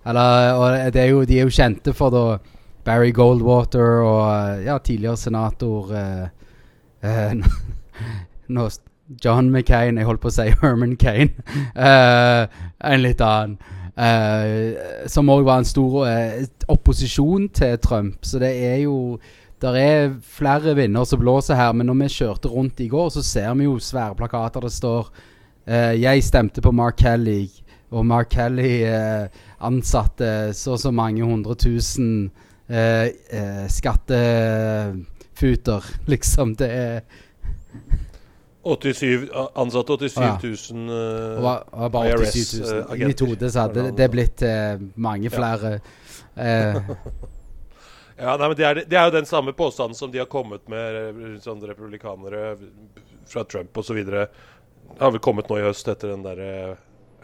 Eller, 0.06 0.52
og 0.52 0.96
er 0.96 1.04
jo, 1.04 1.24
de 1.24 1.38
er 1.38 1.48
jo 1.48 1.50
kjente 1.50 1.92
for 1.94 2.14
da 2.14 2.38
Barry 2.86 3.12
Goldwater 3.14 4.02
og 4.06 4.62
ja, 4.64 4.78
tidligere 4.78 5.16
senator 5.16 5.94
eh, 5.94 6.28
eh, 7.02 7.32
no, 8.48 8.68
John 9.24 9.50
McCain 9.50 9.98
Jeg 9.98 10.06
holdt 10.06 10.22
på 10.22 10.30
å 10.30 10.36
si 10.36 10.46
Herman 10.62 10.94
Kane. 10.96 11.34
eh, 11.74 12.46
en 12.84 13.02
litt 13.02 13.20
annen. 13.24 13.58
som 15.08 15.30
òg 15.32 15.46
var 15.46 15.62
en 15.62 15.64
stor 15.64 16.02
opposisjon 16.68 17.46
til 17.48 17.78
Trump. 17.80 18.18
Så 18.28 18.38
det 18.38 18.50
er 18.68 18.82
jo 18.82 19.16
Det 19.60 19.72
er 19.80 20.14
flere 20.20 20.74
vinder 20.76 21.04
som 21.08 21.20
blåser 21.20 21.56
her. 21.56 21.72
Men 21.72 21.86
når 21.90 22.00
vi 22.02 22.08
kjørte 22.18 22.48
rundt 22.52 22.80
i 22.80 22.88
går, 22.92 23.08
så 23.14 23.22
ser 23.24 23.54
vi 23.56 23.64
jo 23.64 23.78
svære 23.78 24.16
plakater 24.18 24.60
det 24.60 24.72
står 24.72 25.10
'Jeg 25.66 26.22
stemte 26.22 26.60
på 26.62 26.70
Mark 26.70 27.00
Kelly'. 27.00 27.62
Og 27.90 28.06
Mark 28.06 28.30
Kelly 28.30 28.84
ansatte 29.60 30.52
så 30.54 30.72
og 30.72 30.78
så 30.78 30.90
mange 30.90 31.24
hundre 31.24 31.54
tusen 31.54 32.30
eh, 32.68 33.06
eh, 33.30 33.68
skattefuter, 33.68 35.04
liksom. 36.12 36.54
Det 36.54 36.70
er 36.70 37.00
87, 38.66 39.28
ansatte 39.56 40.08
87 40.08 40.70
000 40.72 40.90
uh, 40.90 41.42
var, 41.42 41.62
og 41.72 41.92
bare 41.92 42.26
87 42.26 42.60
000. 42.60 42.84
Uh, 42.90 43.00
I 43.00 43.04
mitt 43.06 43.20
hode 43.20 43.50
så 43.50 43.60
hadde 43.68 43.92
det 43.96 44.10
blitt 44.10 44.42
uh, 44.42 44.82
mange 44.96 45.30
flere. 45.30 45.78
Ja. 46.36 46.80
ja, 48.16 48.36
nei, 48.36 48.48
men 48.48 48.56
det 48.56 48.66
er, 48.66 48.82
det 48.88 48.96
er, 48.96 49.08
jo 49.08 49.16
den 49.18 49.28
samme 49.28 49.52
påstanden 49.56 49.98
som 49.98 50.12
de 50.12 50.22
har 50.22 50.28
kommet 50.32 50.64
med, 50.72 51.38
sånne 51.44 51.68
republikanere 51.72 52.56
fra 53.28 53.44
Trump 53.44 53.76
osv. 53.76 54.02
Har 54.96 55.12
vel 55.12 55.22
kommet 55.22 55.50
nå 55.50 55.60
i 55.60 55.66
høst 55.66 55.88
etter 55.92 56.14
den 56.14 56.24
derre 56.24 56.76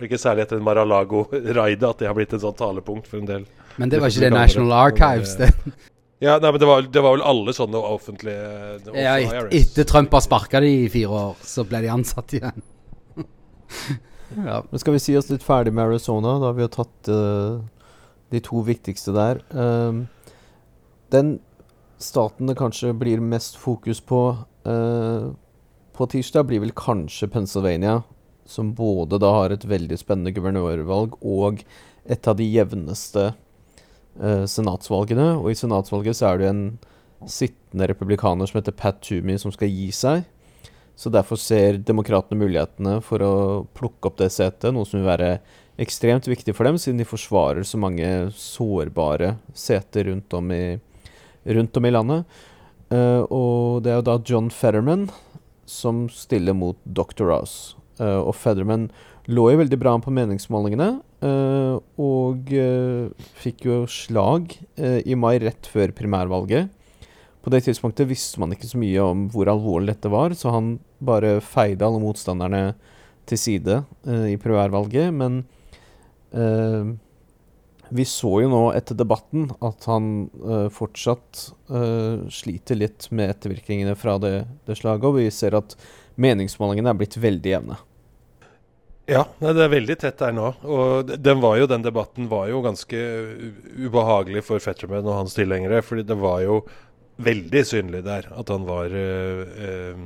ikke 0.02 0.18
særlig 0.18 0.46
etter 0.46 0.62
Mar-a-Lago-raidet 0.64 1.86
at 1.86 2.00
det 2.00 2.08
har 2.08 2.16
blitt 2.16 2.32
en 2.34 2.42
sånn 2.42 2.56
talepunkt 2.58 3.08
for 3.10 3.20
en 3.20 3.28
del. 3.28 3.48
Men 3.78 3.92
det 3.92 4.00
var 4.02 4.12
ikke 4.12 4.24
det 4.24 4.30
National 4.34 4.76
Archives, 4.88 5.36
det? 5.40 5.52
Ja, 6.22 6.36
nei, 6.38 6.52
men 6.54 6.60
det 6.62 6.66
var, 6.68 6.84
det 6.86 7.00
var, 7.02 7.16
vel 7.16 7.24
alle 7.26 7.50
sånne 7.50 7.80
offentlige 7.82 8.92
Ja, 8.94 9.16
et, 9.18 9.48
Etter 9.58 9.86
Trump 9.90 10.12
har 10.14 10.22
sparka 10.22 10.60
de 10.62 10.68
i 10.84 10.90
fire 10.92 11.16
år, 11.18 11.40
så 11.42 11.64
ble 11.66 11.80
de 11.82 11.88
ansatt 11.90 12.36
igjen. 12.38 12.62
ja. 14.46 14.60
Men 14.68 14.78
skal 14.78 14.94
vi 14.94 15.00
si 15.02 15.16
oss 15.18 15.32
litt 15.32 15.42
ferdig 15.42 15.72
med 15.74 15.88
Arizona, 15.88 16.36
da 16.38 16.52
vi 16.54 16.62
har 16.62 16.70
tatt 16.70 17.10
uh, 17.10 17.58
de 18.30 18.42
to 18.46 18.62
viktigste 18.68 19.16
der. 19.16 19.42
Um, 19.50 20.04
den 21.12 21.36
staten 22.02 22.50
det 22.50 22.58
kanskje 22.58 22.94
blir 22.98 23.22
mest 23.22 23.56
fokus 23.60 24.00
på 24.00 24.24
eh, 24.66 25.30
på 25.92 26.08
tirsdag, 26.08 26.48
blir 26.48 26.62
vel 26.62 26.72
kanskje 26.76 27.28
Pennsylvania 27.28 28.00
som 28.48 28.72
både 28.74 29.20
da 29.22 29.30
har 29.36 29.52
et 29.52 29.64
veldig 29.68 29.98
spennende 30.00 30.32
guvernørvalg 30.34 31.14
og 31.20 31.62
et 32.02 32.28
av 32.28 32.36
de 32.38 32.46
jevneste 32.48 33.28
eh, 33.28 34.44
senatsvalgene. 34.50 35.34
Og 35.38 35.52
i 35.52 35.58
senatsvalget 35.58 36.18
så 36.18 36.32
er 36.32 36.40
det 36.40 36.50
en 36.50 36.64
sittende 37.30 37.86
republikaner 37.92 38.48
som 38.48 38.58
heter 38.58 38.74
Pat 38.74 39.02
Toomey, 39.04 39.38
som 39.38 39.54
skal 39.54 39.70
gi 39.70 39.90
seg. 39.94 40.24
Så 40.98 41.12
derfor 41.12 41.38
ser 41.40 41.78
demokratene 41.80 42.40
mulighetene 42.40 42.98
for 43.04 43.22
å 43.24 43.34
plukke 43.76 44.10
opp 44.10 44.18
det 44.20 44.32
setet, 44.34 44.72
noe 44.74 44.88
som 44.88 45.00
vil 45.00 45.08
være 45.08 45.36
ekstremt 45.80 46.26
viktig 46.28 46.52
for 46.56 46.68
dem, 46.68 46.76
siden 46.80 47.00
de 47.00 47.08
forsvarer 47.08 47.64
så 47.66 47.78
mange 47.80 48.08
sårbare 48.36 49.36
seter 49.56 50.10
rundt 50.10 50.34
om 50.36 50.50
i, 50.52 50.64
rundt 51.44 51.76
om 51.76 51.86
i 51.86 51.92
landet. 51.92 52.40
Uh, 52.92 53.24
og 53.32 53.84
det 53.84 53.92
er 53.92 54.00
jo 54.00 54.08
da 54.10 54.18
John 54.28 54.50
Fetterman 54.52 55.06
som 55.68 56.04
stiller 56.12 56.56
mot 56.56 56.76
Dr. 56.84 57.24
Ross. 57.30 57.74
Uh, 58.00 58.20
og 58.20 58.34
Federman 58.36 58.90
lå 59.30 59.46
jo 59.52 59.60
veldig 59.62 59.78
bra 59.80 59.94
an 59.94 60.04
på 60.04 60.12
meningsmålingene. 60.12 60.90
Uh, 61.22 61.78
og 62.02 62.52
fikk 63.38 63.66
jo 63.68 63.82
slag 63.86 64.56
i 64.76 65.14
mai 65.14 65.36
rett 65.40 65.68
før 65.70 65.94
primærvalget. 65.94 66.72
På 67.42 67.50
det 67.50 67.62
tidspunktet 67.66 68.10
visste 68.10 68.42
man 68.42 68.52
ikke 68.54 68.68
så 68.70 68.78
mye 68.78 69.02
om 69.02 69.28
hvor 69.32 69.50
alvorlig 69.50 69.94
dette 69.94 70.10
var, 70.10 70.34
så 70.38 70.52
han 70.54 70.76
bare 71.02 71.40
feide 71.42 71.86
alle 71.86 72.02
motstanderne 72.02 72.60
til 73.26 73.38
side 73.38 73.80
i 74.30 74.36
primærvalget. 74.42 75.10
Men 75.14 75.40
vi 77.92 78.06
så 78.08 78.32
jo 78.42 78.50
nå 78.52 78.62
etter 78.76 78.96
debatten 78.98 79.50
at 79.64 79.86
han 79.90 80.06
fortsatt 80.72 81.42
sliter 82.32 82.78
litt 82.78 83.08
med 83.12 83.34
ettervirkningene 83.34 83.94
fra 83.98 84.18
det, 84.22 84.34
det 84.68 84.78
slaget, 84.80 85.08
og 85.08 85.18
vi 85.20 85.28
ser 85.34 85.56
at 85.58 85.76
meningsmålingene 86.20 86.92
er 86.92 87.00
blitt 87.00 87.16
veldig 87.20 87.52
jevne. 87.52 87.78
Ja, 89.10 89.24
det 89.42 89.64
er 89.64 89.72
veldig 89.72 89.96
tett 89.98 90.20
der 90.20 90.34
nå. 90.34 90.52
Og 90.62 91.10
den, 91.10 91.40
var 91.42 91.56
jo, 91.58 91.66
den 91.70 91.82
debatten 91.84 92.28
var 92.30 92.46
jo 92.52 92.62
ganske 92.64 93.00
ubehagelig 93.82 94.44
for 94.46 94.62
Fetterman 94.62 95.08
og 95.08 95.18
hans 95.24 95.34
tilhengere. 95.34 95.82
fordi 95.82 96.06
det 96.06 96.18
var 96.20 96.40
jo 96.44 96.62
veldig 97.22 97.64
synlig 97.66 98.04
der 98.06 98.28
at 98.30 98.48
han 98.48 98.64
var 98.66 98.94
uh, 98.94 99.98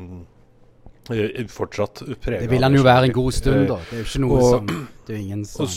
fortsatt 1.53 2.03
prega 2.23 2.41
Det 2.43 2.51
vil 2.51 2.67
han 2.67 2.75
jo 2.75 2.83
være 2.83 3.11
en 3.11 3.15
god 3.15 3.33
stund, 3.37 3.69
da. 3.69 3.79
Det 3.91 3.95
er 3.95 4.03
jo 4.03 4.09
ikke 4.09 4.25
noe 4.25 4.41
og, 4.41 4.49
som 4.51 4.89
Det 5.07 5.15
er 5.15 5.21
ingen 5.21 5.45
som 5.45 5.69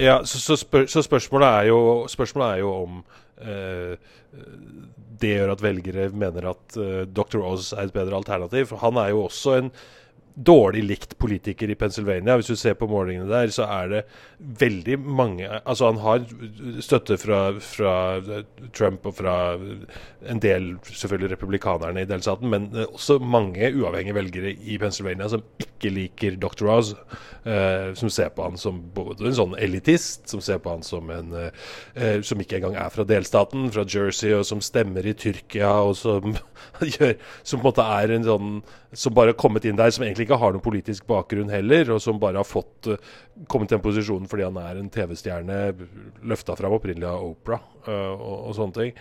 Ja, 0.00 0.22
så, 0.24 0.40
så, 0.40 0.56
spør, 0.56 0.86
så, 0.88 1.02
spørsmålet, 1.04 1.48
er 1.48 1.68
jo, 1.68 1.80
spørsmålet 2.08 2.54
er 2.54 2.62
jo 2.62 2.70
om 2.82 3.00
eh, 3.42 3.96
det 5.22 5.34
gjør 5.34 5.52
at 5.52 5.62
velgere 5.62 6.08
mener 6.16 6.48
at 6.50 6.78
Dr. 7.14 7.42
Oz 7.44 7.72
er 7.76 7.86
et 7.86 7.94
bedre 7.94 8.16
alternativ. 8.16 8.70
For 8.72 8.80
han 8.82 8.96
er 8.98 9.12
jo 9.12 9.26
også 9.26 9.58
en 9.60 9.68
dårlig 10.34 10.82
likt 10.84 11.18
politiker 11.20 11.70
i 11.70 11.76
Pennsylvania. 11.78 12.36
Hvis 12.38 12.52
du 12.52 12.56
ser 12.56 12.76
på 12.78 12.88
målingene 12.90 13.28
der, 13.30 13.50
så 13.52 13.66
er 13.68 13.90
det 13.90 14.02
veldig 14.38 14.98
mange 14.98 15.48
Altså, 15.64 15.90
han 15.90 16.00
har 16.02 16.24
støtte 16.82 17.16
fra, 17.20 17.40
fra 17.60 17.94
Trump 18.74 19.06
og 19.06 19.14
fra 19.18 19.36
en 20.28 20.40
del 20.42 20.72
selvfølgelig 20.88 21.32
republikanerne 21.34 22.02
i 22.02 22.08
delstaten, 22.08 22.50
men 22.50 22.70
også 22.86 23.18
mange 23.18 23.72
uavhengige 23.74 24.16
velgere 24.16 24.54
i 24.54 24.78
Pennsylvania 24.78 25.28
som 25.28 25.44
ikke 25.62 25.92
liker 25.92 26.38
Dr. 26.40 26.68
Oz. 26.72 26.94
eh, 27.44 27.94
som 27.98 28.10
ser 28.10 28.28
på 28.34 28.44
han 28.46 28.56
som 28.58 28.78
både 28.94 29.26
en 29.26 29.34
sånn 29.34 29.56
elitist, 29.58 30.28
som 30.30 30.40
ser 30.40 30.60
på 30.62 30.70
han 30.70 30.84
som 30.86 31.10
en 31.10 31.32
eh, 31.34 32.20
som 32.22 32.40
ikke 32.40 32.60
engang 32.60 32.76
er 32.78 32.92
fra 32.94 33.04
delstaten, 33.06 33.70
fra 33.74 33.82
Jersey, 33.82 34.32
og 34.36 34.46
som 34.46 34.62
stemmer 34.62 35.06
i 35.06 35.14
Tyrkia, 35.18 35.72
og 35.82 35.96
som 35.98 36.36
gjør 36.94 37.16
Som 37.42 37.60
på 37.60 37.66
en 37.66 37.68
måte 37.70 37.88
er 37.98 38.14
en 38.14 38.26
sånn 38.26 38.62
Som 38.92 39.14
bare 39.16 39.32
har 39.32 39.38
kommet 39.40 39.64
inn 39.64 39.78
der, 39.78 39.92
som 39.94 40.04
egentlig 40.04 40.26
ikke 40.26 40.40
har 40.42 40.52
noen 40.52 40.64
politisk 40.64 41.06
bakgrunn 41.08 41.52
heller, 41.52 41.94
og 41.94 42.02
som 42.04 42.20
bare 42.20 42.40
har 42.42 42.48
fått 42.48 42.90
uh, 42.92 43.12
kommet 43.48 43.70
til 43.70 43.78
den 43.78 43.84
posisjonen 43.86 44.28
fordi 44.28 44.44
han 44.44 44.60
er 44.60 44.80
en 44.80 44.90
TV-stjerne, 44.92 45.60
løfta 46.28 46.56
fram 46.58 46.76
opprinnelig 46.76 47.08
av 47.08 47.24
Opera 47.30 47.58
og, 47.88 48.20
og, 48.36 48.52
sånne 48.58 48.76
ting. 48.76 48.92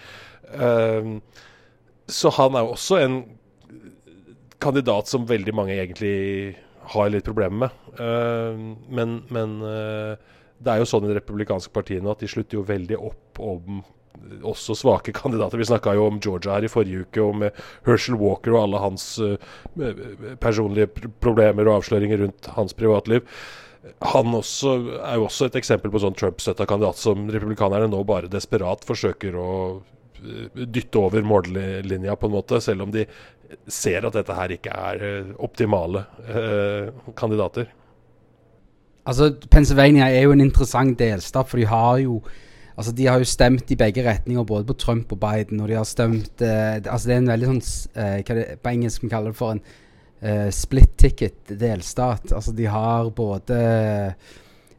så 2.09 2.31
han 2.37 2.55
er 2.55 2.65
jo 2.65 2.73
også 2.73 2.97
en 3.03 3.17
kandidat 4.61 5.09
som 5.09 5.27
veldig 5.27 5.53
mange 5.57 5.75
egentlig 5.75 6.55
har 6.93 7.09
litt 7.11 7.25
problemer 7.27 7.67
med. 7.67 7.79
Uh, 7.99 8.77
men, 8.93 9.21
men 9.33 9.57
uh, 9.63 10.13
det 10.61 10.73
er 10.73 10.81
jo 10.81 10.89
sånn 10.89 11.07
i 11.07 11.11
det 11.11 11.19
republikanske 11.21 11.73
partiet 11.73 12.03
nå 12.03 12.13
at 12.13 12.21
de 12.23 12.29
slutter 12.31 12.59
jo 12.59 12.67
veldig 12.67 12.99
opp 12.99 13.41
om 13.41 13.81
også 14.47 14.75
svake 14.77 15.13
kandidater. 15.21 15.59
Vi 15.61 15.69
snakka 15.69 15.95
jo 15.97 16.07
om 16.09 16.19
Georgia 16.23 16.57
her 16.57 16.67
i 16.67 16.71
forrige 16.71 17.05
uke, 17.05 17.23
og 17.23 17.39
med 17.43 17.63
Herschel 17.87 18.19
Walker 18.21 18.55
og 18.55 18.65
alle 18.65 18.83
hans 18.83 19.07
uh, 19.21 19.35
personlige 20.43 20.89
problemer 21.23 21.67
og 21.67 21.81
avsløringer 21.81 22.25
rundt 22.25 22.51
hans 22.57 22.77
privatliv. 22.77 23.25
Han 24.13 24.35
også, 24.37 24.75
er 25.01 25.17
jo 25.17 25.25
også 25.25 25.47
et 25.49 25.57
eksempel 25.57 25.89
på 25.93 26.03
sånn 26.03 26.17
Trump-støtta 26.17 26.67
kandidat 26.69 26.99
som 27.01 27.25
republikanerne 27.33 27.89
nå 27.89 28.03
bare 28.05 28.29
desperat 28.29 28.85
forsøker 28.85 29.37
å 29.41 29.49
dytte 30.53 30.99
over 30.99 31.25
mållinja, 31.25 32.15
på 32.15 32.29
en 32.29 32.35
måte, 32.35 32.61
selv 32.61 32.85
om 32.85 32.91
de 32.93 33.07
ser 33.67 34.05
at 34.05 34.15
dette 34.15 34.35
her 34.35 34.53
ikke 34.53 34.73
er 34.73 35.05
eh, 35.07 35.31
optimale 35.43 36.05
eh, 36.29 36.91
kandidater. 37.17 37.71
Altså, 39.09 39.31
Pennsylvania 39.51 40.11
er 40.11 40.27
jo 40.27 40.35
en 40.35 40.43
interessant 40.45 40.93
delstat, 40.99 41.49
for 41.49 41.59
de 41.59 41.67
har 41.67 41.97
jo 42.03 42.19
Altså, 42.81 42.95
De 42.97 43.05
har 43.05 43.21
jo 43.21 43.29
stemt 43.29 43.71
i 43.71 43.77
begge 43.77 44.03
retninger, 44.05 44.43
både 44.43 44.65
på 44.65 44.73
Trump 44.73 45.11
og 45.13 45.19
Biden. 45.21 45.61
Og 45.61 45.69
de 45.69 45.77
har 45.77 45.85
stemt 45.85 46.41
eh, 46.41 46.81
Altså, 46.81 47.07
det 47.07 47.15
er 47.15 47.21
en 47.21 47.31
veldig 47.31 47.49
sånn 47.51 47.61
eh, 47.93 48.17
Hva 48.25 48.37
det, 48.39 48.45
På 48.63 48.73
engelsk 48.73 49.05
vi 49.05 49.11
kaller 49.11 49.35
det 49.35 49.37
for 49.37 49.55
en 49.55 49.61
eh, 50.21 50.49
split 50.49 50.97
ticket 50.97 51.53
delstat. 51.61 52.33
Altså, 52.33 52.55
de 52.57 52.65
har 52.65 53.13
både 53.13 53.61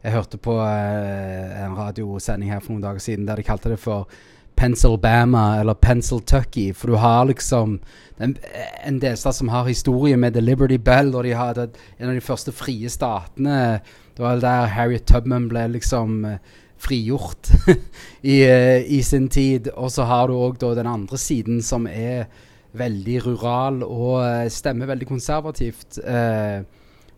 Jeg 0.03 0.11
hørte 0.17 0.37
på 0.37 0.59
eh, 0.59 1.63
en 1.63 1.79
radiosending 1.79 2.51
her 2.51 2.59
for 2.59 2.75
noen 2.75 2.83
dager 2.89 3.03
siden 3.03 3.27
der 3.29 3.39
de 3.39 3.47
kalte 3.47 3.71
det 3.71 3.79
for 3.79 4.11
Pennsylbama 4.59 5.61
eller 5.61 5.79
Pennsyltucky. 5.79 6.73
For 6.75 6.91
du 6.91 6.99
har 6.99 7.23
liksom 7.25 7.79
en, 8.19 8.35
en 8.83 8.99
delstat 8.99 9.39
som 9.39 9.49
har 9.49 9.65
historie 9.71 10.17
med 10.19 10.35
The 10.35 10.43
Liberty 10.43 10.77
Bell, 10.77 11.15
og 11.15 11.23
de 11.23 11.31
har 11.33 11.57
en 11.57 12.09
av 12.09 12.13
de 12.13 12.21
første 12.21 12.51
frie 12.51 12.91
statene. 12.91 13.79
Det 14.13 14.21
var 14.21 14.43
der 14.43 14.69
Harriet 14.75 15.07
Tubman 15.09 15.47
ble 15.49 15.65
liksom 15.73 16.19
uh, 16.27 16.37
frigjort 16.83 17.51
i, 18.33 18.37
uh, 18.43 18.79
i, 18.83 19.01
sin 19.05 19.29
tid. 19.31 19.71
Og 19.73 19.91
så 19.93 20.07
har 20.09 20.27
du 20.29 20.37
òg 20.37 20.59
den 20.61 20.89
andre 20.89 21.19
siden, 21.19 21.61
som 21.63 21.87
er 21.87 22.27
veldig 22.73 23.19
rural 23.27 23.83
og 23.85 24.15
uh, 24.21 24.47
stemmer 24.51 24.89
veldig 24.89 25.09
konservativt. 25.09 25.99
Eh, 26.03 26.63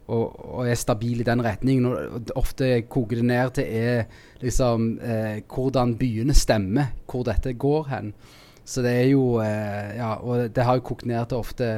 og, 0.06 0.56
og, 0.56 0.68
er 0.70 0.78
stabil 0.78 1.22
i 1.22 1.28
den 1.28 1.44
retningen. 1.46 1.86
Og 1.86 2.34
ofte 2.38 2.84
koker 2.90 3.22
det 3.22 3.28
ned 3.30 3.54
til 3.58 3.70
er 3.70 4.04
liksom 4.44 4.96
eh, 5.02 5.42
hvordan 5.50 5.96
byene 6.00 6.36
stemmer, 6.38 6.94
hvor 7.10 7.26
dette 7.28 7.56
går 7.58 7.88
hen. 7.94 8.14
Så 8.66 8.82
det 8.82 8.96
er 9.04 9.10
jo 9.12 9.38
eh, 9.44 9.96
Ja, 9.98 10.16
og 10.22 10.50
det 10.56 10.66
har 10.66 10.78
jo 10.78 10.86
kokt 10.86 11.06
ned 11.06 11.30
til 11.30 11.42
ofte 11.42 11.72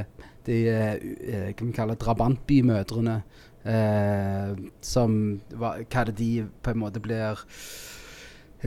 de 0.48 0.62
eh, 0.72 1.52
kan 1.56 1.68
Hva 1.68 1.72
vi 1.72 1.76
kaller 1.76 2.00
drabantbymødrene. 2.00 3.22
Eh, 3.68 4.56
som 4.82 5.14
Hva 5.52 5.78
hva 5.84 6.08
det 6.08 6.18
de 6.18 6.32
på 6.64 6.72
en 6.72 6.82
måte 6.86 7.04
blir 7.04 7.42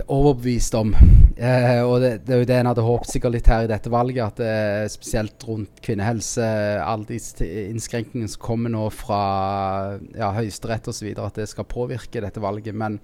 overbevist 0.06 0.74
om. 0.78 0.92
Eh, 1.36 1.80
og 1.82 1.96
det, 2.02 2.10
det, 2.26 2.34
er 2.34 2.42
jo 2.42 2.48
det 2.48 2.58
en 2.60 2.68
hadde 2.70 2.84
håpet 2.84 3.10
sikkert 3.10 3.34
litt 3.34 3.48
her 3.50 3.64
i 3.66 3.70
dette 3.70 3.90
valget, 3.90 4.22
at 4.22 4.38
det 4.38 4.92
spesielt 4.92 5.46
rundt 5.48 5.82
kvinnehelse, 5.82 6.46
alle 6.84 7.08
disse 7.08 7.46
innskrenkningene 7.46 8.30
som 8.30 8.44
kommer 8.44 8.72
nå 8.72 8.86
fra 8.94 9.22
ja, 10.14 10.30
Høyesterett 10.36 10.90
osv., 10.92 11.10
at 11.16 11.40
det 11.42 11.48
skal 11.50 11.68
påvirke 11.70 12.22
dette 12.22 12.42
valget. 12.42 12.76
Men 12.76 13.00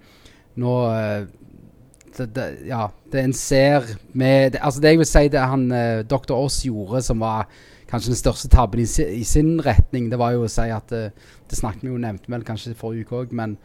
nå 0.61 0.75
eh, 0.93 1.27
det, 2.17 2.29
det, 2.33 2.45
ja, 2.69 2.87
det 3.11 3.23
en 3.23 3.35
ser 3.35 3.89
med 4.17 4.55
det, 4.55 4.61
Altså, 4.63 4.81
det 4.81 4.93
jeg 4.93 5.01
vil 5.03 5.09
si 5.09 5.25
det 5.33 5.43
han 5.43 5.67
eh, 5.71 6.05
dr. 6.07 6.37
Aas 6.37 6.61
gjorde, 6.65 7.03
som 7.05 7.19
var 7.21 7.49
kanskje 7.87 8.13
den 8.13 8.19
største 8.19 8.49
tabben 8.51 8.83
i, 8.83 8.87
i, 9.19 9.23
sin 9.27 9.57
retning, 9.63 10.09
det 10.11 10.19
var 10.19 10.33
jo 10.35 10.47
å 10.47 10.51
si 10.51 10.67
at 10.71 10.91
eh, 10.95 11.27
Det 11.47 11.59
snakket 11.59 11.85
vi 11.85 11.93
jo 11.93 11.99
nevnte 12.01 12.31
vel 12.31 12.45
kanskje 12.47 12.75
forrige 12.77 13.07
uke 13.07 13.21
òg, 13.23 13.35
men 13.35 13.57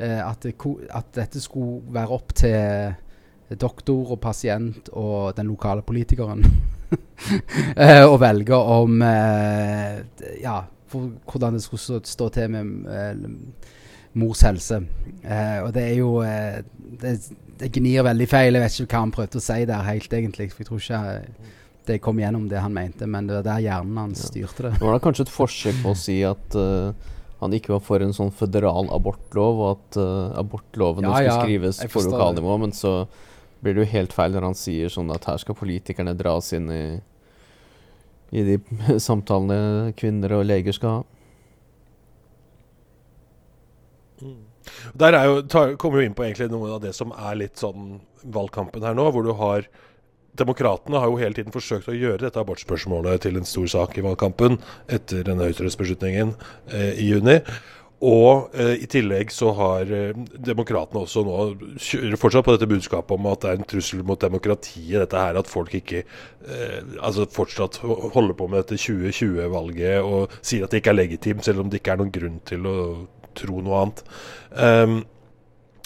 Eh, 0.00 0.28
at, 0.30 0.42
det, 0.42 0.54
at, 0.90 1.10
dette 1.14 1.40
skulle 1.40 1.82
være 1.92 2.16
opp 2.16 2.32
til 2.40 2.94
doktor 3.60 4.14
og 4.14 4.20
pasient 4.22 4.88
og 4.96 5.34
den 5.36 5.50
lokale 5.50 5.82
politikeren 5.84 6.40
eh, 7.76 8.06
å 8.06 8.14
velge 8.22 8.56
om 8.56 9.02
eh, 9.04 9.98
Ja, 10.40 10.62
for, 10.88 11.10
hvordan 11.28 11.58
det 11.58 11.64
skulle 11.66 11.82
stå, 11.84 12.00
stå 12.08 12.30
til 12.32 12.54
med 12.54 13.28
mors 14.16 14.40
helse. 14.42 14.80
og 15.62 15.68
det 15.76 15.84
er 15.84 15.94
jo 16.00 16.08
det, 16.22 17.12
det, 17.60 17.68
gnir 17.76 18.02
veldig 18.02 18.26
feil. 18.26 18.56
Jeg 18.56 18.64
vet 18.64 18.78
ikke 18.80 18.96
hva 18.96 19.04
han 19.04 19.12
prøvde 19.14 19.38
å 19.38 19.44
si 19.44 19.60
der 19.68 19.84
helt, 19.86 20.16
egentlig. 20.18 20.48
For 20.50 20.64
jeg 20.64 20.66
tror 20.66 20.80
ikke 20.82 21.52
det 21.86 22.00
kom 22.02 22.18
gjennom 22.18 22.48
det 22.50 22.58
han 22.64 22.74
mente, 22.74 23.06
men 23.06 23.28
det 23.28 23.36
var 23.36 23.46
der 23.52 23.62
hjernen 23.68 24.00
hans 24.02 24.24
styrte 24.32 24.66
det. 24.66 24.72
Det 24.80 24.88
var 24.88 24.98
da 24.98 25.04
kanskje 25.04 25.28
et 25.28 25.34
forsøk 25.36 25.78
på 25.84 25.94
å 25.94 26.00
si 26.00 26.18
at 26.26 26.58
uh, 26.58 26.90
han 27.40 27.54
ikke 27.56 27.72
var 27.72 27.82
for 27.84 28.04
en 28.04 28.12
sånn 28.16 28.32
føderal 28.36 28.90
abortlov, 28.92 29.60
og 29.60 29.70
at 29.72 30.00
uh, 30.00 30.38
abortloven 30.40 31.06
ja, 31.06 31.12
skulle 31.14 31.30
ja, 31.30 31.38
skrives 31.40 31.80
på 31.92 32.02
lokalnivå. 32.04 32.56
Men 32.60 32.74
så 32.76 32.94
blir 33.64 33.76
det 33.76 33.86
jo 33.86 33.92
helt 33.94 34.16
feil 34.16 34.34
når 34.36 34.50
han 34.50 34.58
sier 34.58 34.92
sånn 34.92 35.12
at 35.14 35.28
her 35.28 35.40
skal 35.40 35.56
politikerne 35.56 36.16
dras 36.18 36.52
inn 36.56 36.68
i, 36.72 36.84
i 38.36 38.44
de 38.44 38.58
samtalene 39.08 39.94
kvinner 39.96 40.36
og 40.36 40.46
leger 40.48 40.76
skal 40.76 40.98
ha. 40.98 41.02
Mm. 44.20 44.38
Der 45.00 45.16
jo, 45.24 45.40
tar, 45.48 45.74
kommer 45.80 46.00
jo 46.00 46.08
inn 46.08 46.16
på 46.16 46.26
egentlig 46.26 46.50
noe 46.52 46.74
av 46.76 46.82
det 46.84 46.92
som 46.96 47.12
er 47.16 47.38
litt 47.40 47.60
sånn 47.60 47.98
valgkampen 48.20 48.84
her 48.84 48.96
nå, 48.96 49.06
hvor 49.14 49.24
du 49.24 49.32
har 49.38 49.64
Demokratene 50.38 51.00
har 51.02 51.10
jo 51.10 51.18
hele 51.20 51.36
tiden 51.36 51.54
forsøkt 51.54 51.90
å 51.90 51.96
gjøre 51.96 52.22
dette 52.22 52.40
abortspørsmålet 52.40 53.26
til 53.26 53.40
en 53.40 53.48
stor 53.48 53.66
sak 53.72 53.98
i 53.98 54.04
valgkampen 54.06 54.60
etter 54.86 55.26
denne 55.26 55.48
høyesterettsbeslutningen 55.48 56.34
eh, 56.70 56.94
i 57.02 57.10
juni. 57.10 57.40
Og 58.00 58.54
eh, 58.56 58.78
i 58.80 58.86
tillegg 58.88 59.28
så 59.34 59.50
har 59.58 59.90
eh, 59.92 60.16
demokratene 60.40 61.02
også 61.02 61.20
nå 61.26 61.34
kjører 61.76 62.16
fortsatt 62.20 62.46
på 62.46 62.54
dette 62.54 62.68
budskapet 62.70 63.12
om 63.12 63.28
at 63.28 63.42
det 63.42 63.50
er 63.50 63.60
en 63.60 63.68
trussel 63.68 64.00
mot 64.08 64.20
demokratiet, 64.20 65.02
dette 65.02 65.20
her 65.20 65.36
at 65.36 65.50
folk 65.50 65.74
ikke 65.76 66.00
eh, 66.00 66.78
altså 66.96 67.28
fortsatt 67.28 67.82
holder 67.84 68.38
på 68.38 68.48
med 68.48 68.62
dette 68.62 68.80
2020-valget 68.80 70.00
og 70.00 70.32
sier 70.40 70.64
at 70.64 70.72
det 70.72 70.80
ikke 70.80 70.94
er 70.94 71.00
legitimt, 71.02 71.44
selv 71.44 71.60
om 71.60 71.68
det 71.68 71.82
ikke 71.82 71.92
er 71.92 72.00
noen 72.00 72.14
grunn 72.14 72.40
til 72.48 72.70
å 72.70 72.76
tro 73.36 73.60
noe 73.62 73.84
annet. 73.84 74.00
Um, 74.56 74.96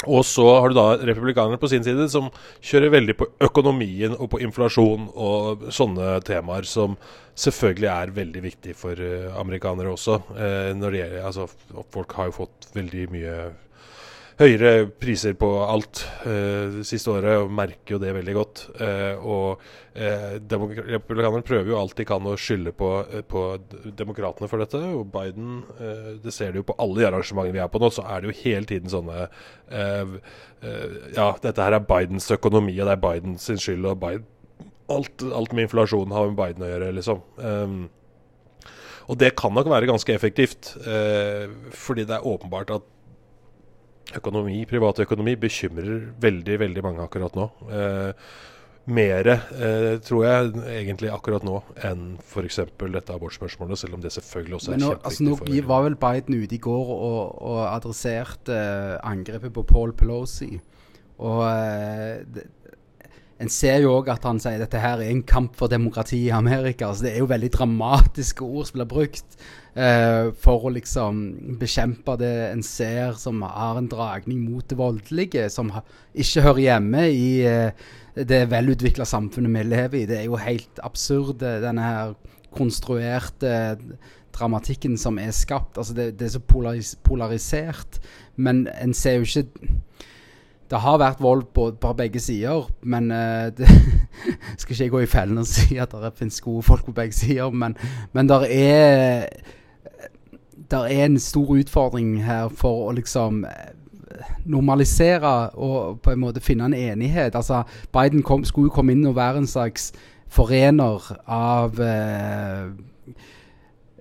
og 0.05 0.25
så 0.27 0.45
har 0.59 0.71
du 0.71 0.77
da 0.77 0.87
republikanerne 1.07 1.59
på 1.61 1.71
sin 1.71 1.85
side 1.87 2.07
som 2.13 2.31
kjører 2.65 2.93
veldig 2.97 3.17
på 3.21 3.29
økonomien 3.47 4.17
og 4.19 4.31
på 4.35 4.41
inflasjon 4.45 5.07
og 5.15 5.69
sånne 5.75 6.19
temaer 6.27 6.67
som 6.69 6.97
selvfølgelig 7.39 7.91
er 7.91 8.15
veldig 8.17 8.43
viktig 8.45 8.77
for 8.79 8.99
uh, 8.99 9.35
amerikanere 9.41 9.95
også. 9.95 10.21
Eh, 10.35 10.71
det 10.79 11.05
altså, 11.23 11.49
folk 11.95 12.13
har 12.19 12.31
jo 12.31 12.39
fått 12.43 12.69
veldig 12.75 13.07
mye 13.15 13.39
høyere 14.41 14.89
priser 14.99 15.37
på 15.39 15.49
alt 15.63 16.03
uh, 16.25 16.81
det 16.81 16.85
siste 16.89 17.13
året, 17.13 17.45
og 17.45 17.53
merker 17.55 17.97
jo 17.97 18.01
det 18.03 18.15
veldig 18.17 18.35
godt. 18.37 18.63
Uh, 18.81 19.15
og 19.23 19.65
uh, 19.95 20.35
Republikanerne 20.41 21.45
prøver 21.47 21.71
jo 21.71 21.79
alt 21.79 21.97
de 21.99 22.07
kan 22.09 22.27
å 22.27 22.35
skylde 22.41 22.75
på, 22.77 22.91
på 23.31 23.45
demokratene 23.97 24.51
for 24.51 24.63
dette. 24.63 24.81
Og 24.95 25.07
Biden 25.15 25.63
Det 26.23 26.33
ser 26.35 26.53
du 26.53 26.61
jo 26.61 26.69
på 26.69 26.77
alle 26.83 27.01
de 27.01 27.09
arrangementene 27.09 27.55
vi 27.55 27.63
er 27.63 27.71
på 27.71 27.81
nå, 27.83 27.91
så 27.95 28.07
er 28.11 28.23
det 28.23 28.31
jo 28.31 28.39
hele 28.43 28.69
tiden 28.69 28.91
sånne 28.93 29.27
Ja, 31.15 31.27
dette 31.43 31.61
her 31.61 31.77
er 31.77 31.85
Bidens 31.87 32.31
økonomi, 32.35 32.75
og 32.79 32.89
det 32.89 32.97
er 32.97 33.03
Bidens 33.05 33.51
skyld. 33.51 33.85
og 33.87 34.01
Biden, 34.03 34.27
alt, 34.93 35.23
alt, 35.33 35.53
med 35.53 35.69
inflasjon 35.69 36.13
har 36.13 36.31
med 36.31 36.41
Biden 36.41 36.65
å 36.65 36.73
gjøre, 36.73 36.91
liksom. 36.97 37.23
Um, 37.39 37.85
og 39.09 39.19
det 39.21 39.35
kan 39.37 39.53
nok 39.53 39.69
være 39.69 39.89
ganske 39.89 40.15
effektivt, 40.17 40.71
fordi 41.77 42.07
det 42.09 42.17
er 42.17 42.25
åpenbart 42.25 42.71
at 42.73 42.87
økonomi, 44.21 44.65
privatøkonomi 44.71 45.37
bekymrer 45.41 46.11
veldig 46.21 46.59
veldig 46.65 46.85
mange 46.85 47.07
akkurat 47.07 47.39
nå. 47.39 47.49
Eh, 47.71 48.27
mer, 48.85 49.29
eh, 49.29 49.99
tror 50.05 50.25
jeg, 50.27 50.51
egentlig 50.69 51.11
akkurat 51.13 51.45
nå, 51.47 51.61
enn 51.89 52.19
f.eks. 52.21 52.61
dette 52.81 53.15
abortspørsmålet, 53.15 53.81
selv 53.81 53.97
om 53.97 54.03
det 54.05 54.13
selvfølgelig 54.13 54.59
også 54.59 54.73
er 54.73 54.77
Men 54.77 54.85
nå, 54.85 54.91
kjempeviktig. 54.91 55.11
altså, 55.11 55.25
nå 55.25 55.37
for 55.41 55.71
var 55.71 55.87
vel 55.87 55.97
Biden 55.97 56.43
ute 56.43 56.55
i 56.55 56.61
går 56.67 56.93
og, 56.97 57.23
og 57.43 57.63
adresserte 57.71 58.59
eh, 58.59 58.99
angrepet 59.09 59.55
på 59.57 59.65
Paul 59.71 59.95
Pelosi. 59.97 60.59
Og 61.25 61.41
eh, 61.49 62.21
det, 62.35 62.47
en 63.43 63.51
ser 63.51 63.81
jo 63.83 63.97
òg 63.97 64.09
at 64.13 64.25
han 64.29 64.39
sier 64.43 64.61
dette 64.63 64.79
her 64.79 65.01
er 65.03 65.11
en 65.11 65.25
kamp 65.27 65.57
for 65.59 65.73
demokrati 65.73 66.21
i 66.29 66.33
Amerika. 66.35 66.91
Altså, 66.91 67.09
det 67.09 67.15
er 67.15 67.25
jo 67.25 67.31
veldig 67.33 67.51
dramatiske 67.57 68.47
ord 68.47 68.69
som 68.69 68.79
blir 68.79 68.91
brukt 68.91 69.39
eh, 69.75 70.31
for 70.41 70.67
å 70.67 70.73
liksom 70.75 71.21
bekjempe 71.61 72.17
det 72.21 72.33
en 72.51 72.65
ser 72.67 73.19
som 73.21 73.43
har 73.47 73.79
en 73.79 73.91
dragning 73.91 74.43
mot 74.47 74.67
det 74.71 74.79
voldelige, 74.79 75.49
som 75.53 75.73
ha, 75.75 75.85
ikke 76.15 76.47
hører 76.47 76.65
hjemme 76.65 77.07
i 77.11 77.29
eh, 77.49 77.87
det 78.15 78.45
velutvikla 78.51 79.07
samfunnet 79.09 79.55
vi 79.59 79.65
lever 79.69 80.01
i. 80.03 80.07
Det 80.11 80.21
er 80.21 80.29
jo 80.29 80.41
helt 80.41 80.83
absurd, 80.87 81.43
eh, 81.43 81.63
denne 81.65 81.87
her 81.87 82.15
konstruerte 82.55 83.55
dramatikken 84.35 84.99
som 84.99 85.19
er 85.19 85.35
skapt. 85.35 85.79
Altså 85.79 85.95
det, 85.95 86.13
det 86.19 86.29
er 86.29 86.37
så 86.37 86.43
polaris 86.43 86.95
polarisert. 87.03 88.01
Men 88.37 88.67
en 88.81 88.95
ser 88.95 89.19
jo 89.19 89.27
ikke 89.27 89.75
det 90.71 90.81
har 90.81 90.97
vært 90.99 91.21
vold 91.23 91.45
på, 91.55 91.69
på 91.79 91.91
begge 91.95 92.21
sider, 92.23 92.65
men 92.83 93.11
uh, 93.13 93.51
det 93.53 93.69
Skal 94.59 94.73
ikke 94.73 94.85
jeg 94.85 94.93
gå 94.95 95.03
i 95.05 95.11
fellen 95.11 95.39
og 95.39 95.47
si 95.47 95.77
at 95.79 95.93
det 95.93 96.15
finnes 96.17 96.41
gode 96.41 96.65
folk 96.65 96.87
på 96.87 96.95
begge 96.97 97.15
sider, 97.15 97.51
men, 97.53 97.77
men 98.17 98.31
det 98.31 98.39
er 98.49 99.29
Der 100.71 100.89
er 100.89 101.05
en 101.05 101.19
stor 101.21 101.55
utfordring 101.57 102.25
her 102.25 102.49
for 102.49 102.89
å 102.89 102.95
liksom 102.97 103.45
normalisere 104.47 105.51
og 105.59 106.01
på 106.03 106.15
en 106.15 106.23
måte 106.23 106.43
finne 106.45 106.69
en 106.71 106.75
enighet. 106.75 107.35
Altså, 107.35 107.63
Biden 107.93 108.23
kom, 108.23 108.45
skulle 108.45 108.71
jo 108.71 108.75
komme 108.75 108.95
inn 108.95 109.07
og 109.07 109.17
være 109.17 109.43
en 109.43 109.51
slags 109.51 109.93
forener 110.35 111.03
av 111.31 111.81
eh, 111.81 112.75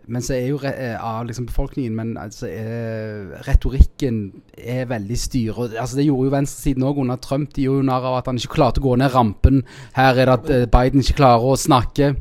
men 0.03 0.23
så 0.23 0.33
er 0.35 0.49
jo 0.49 0.57
av 0.59 1.23
liksom 1.27 1.45
befolkningen 1.47 1.93
Men 1.95 2.09
altså, 2.19 2.49
eh, 2.51 3.29
retorikken 3.47 4.17
er 4.57 4.89
veldig 4.89 5.17
styre. 5.19 5.69
Altså, 5.79 5.95
det 5.97 6.07
gjorde 6.07 6.27
jo 6.27 6.33
venstresiden 6.33 6.83
òg 6.83 6.99
under 7.05 7.21
Trump. 7.23 7.53
De 7.55 7.63
gjorde 7.63 7.83
jo 7.83 7.87
narr 7.87 8.07
av 8.09 8.17
at 8.17 8.27
han 8.27 8.39
ikke 8.39 8.57
klarte 8.57 8.83
å 8.83 8.87
gå 8.89 8.97
ned 8.99 9.13
rampen. 9.15 9.61
Her 9.95 10.19
er 10.19 10.27
det 10.27 10.35
at 10.35 10.51
eh, 10.51 10.65
Biden 10.67 11.03
ikke 11.03 11.21
klarer 11.21 11.47
å 11.47 11.59
snakke. 11.59 12.13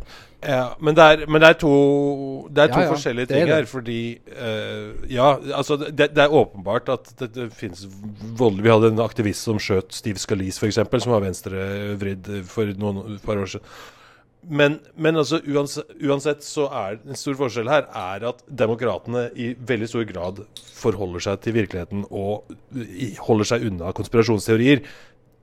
Ja, 0.43 0.75
men 0.83 0.97
det 0.99 1.05
er, 1.07 1.21
men 1.31 1.43
det 1.43 1.49
er 1.53 1.59
to, 1.61 1.73
det 2.51 2.65
er 2.65 2.73
to 2.73 2.81
Ja, 2.81 2.87
ja, 2.89 2.91
forskjellige 2.91 3.31
ting 3.31 3.47
her. 3.47 3.67
Fordi 3.71 4.19
uh, 4.35 5.07
Ja, 5.11 5.37
altså 5.55 5.77
det, 5.77 6.11
det 6.17 6.25
er 6.25 6.35
åpenbart 6.35 6.91
at 6.91 7.13
det, 7.21 7.31
det 7.37 7.49
finnes 7.55 7.87
voldelig 8.39 8.67
Vi 8.67 8.73
hadde 8.75 8.93
en 8.93 9.05
aktivist 9.05 9.47
som 9.47 9.61
skjøt 9.63 9.95
Steve 9.95 10.19
Scalise, 10.19 10.59
f.eks., 10.59 10.81
som 11.05 11.15
var 11.15 11.23
venstrevridd 11.23 12.33
for 12.51 12.75
noen 12.79 13.21
par 13.23 13.39
år 13.39 13.55
siden. 13.55 13.67
Men, 14.43 14.81
men 14.99 15.15
altså 15.15 15.39
uansett, 15.47 15.93
uansett 16.03 16.43
så 16.43 16.65
er 16.75 16.97
en 17.07 17.19
stor 17.19 17.37
forskjell 17.39 17.69
her 17.71 17.85
er 17.87 18.25
at 18.33 18.41
demokratene 18.51 19.29
i 19.39 19.53
veldig 19.55 19.89
stor 19.91 20.07
grad 20.09 20.41
forholder 20.75 21.23
seg 21.29 21.45
til 21.45 21.55
virkeligheten 21.61 22.03
og 22.11 22.51
holder 23.23 23.53
seg 23.53 23.69
unna 23.71 23.93
konspirasjonsteorier. 23.95 24.83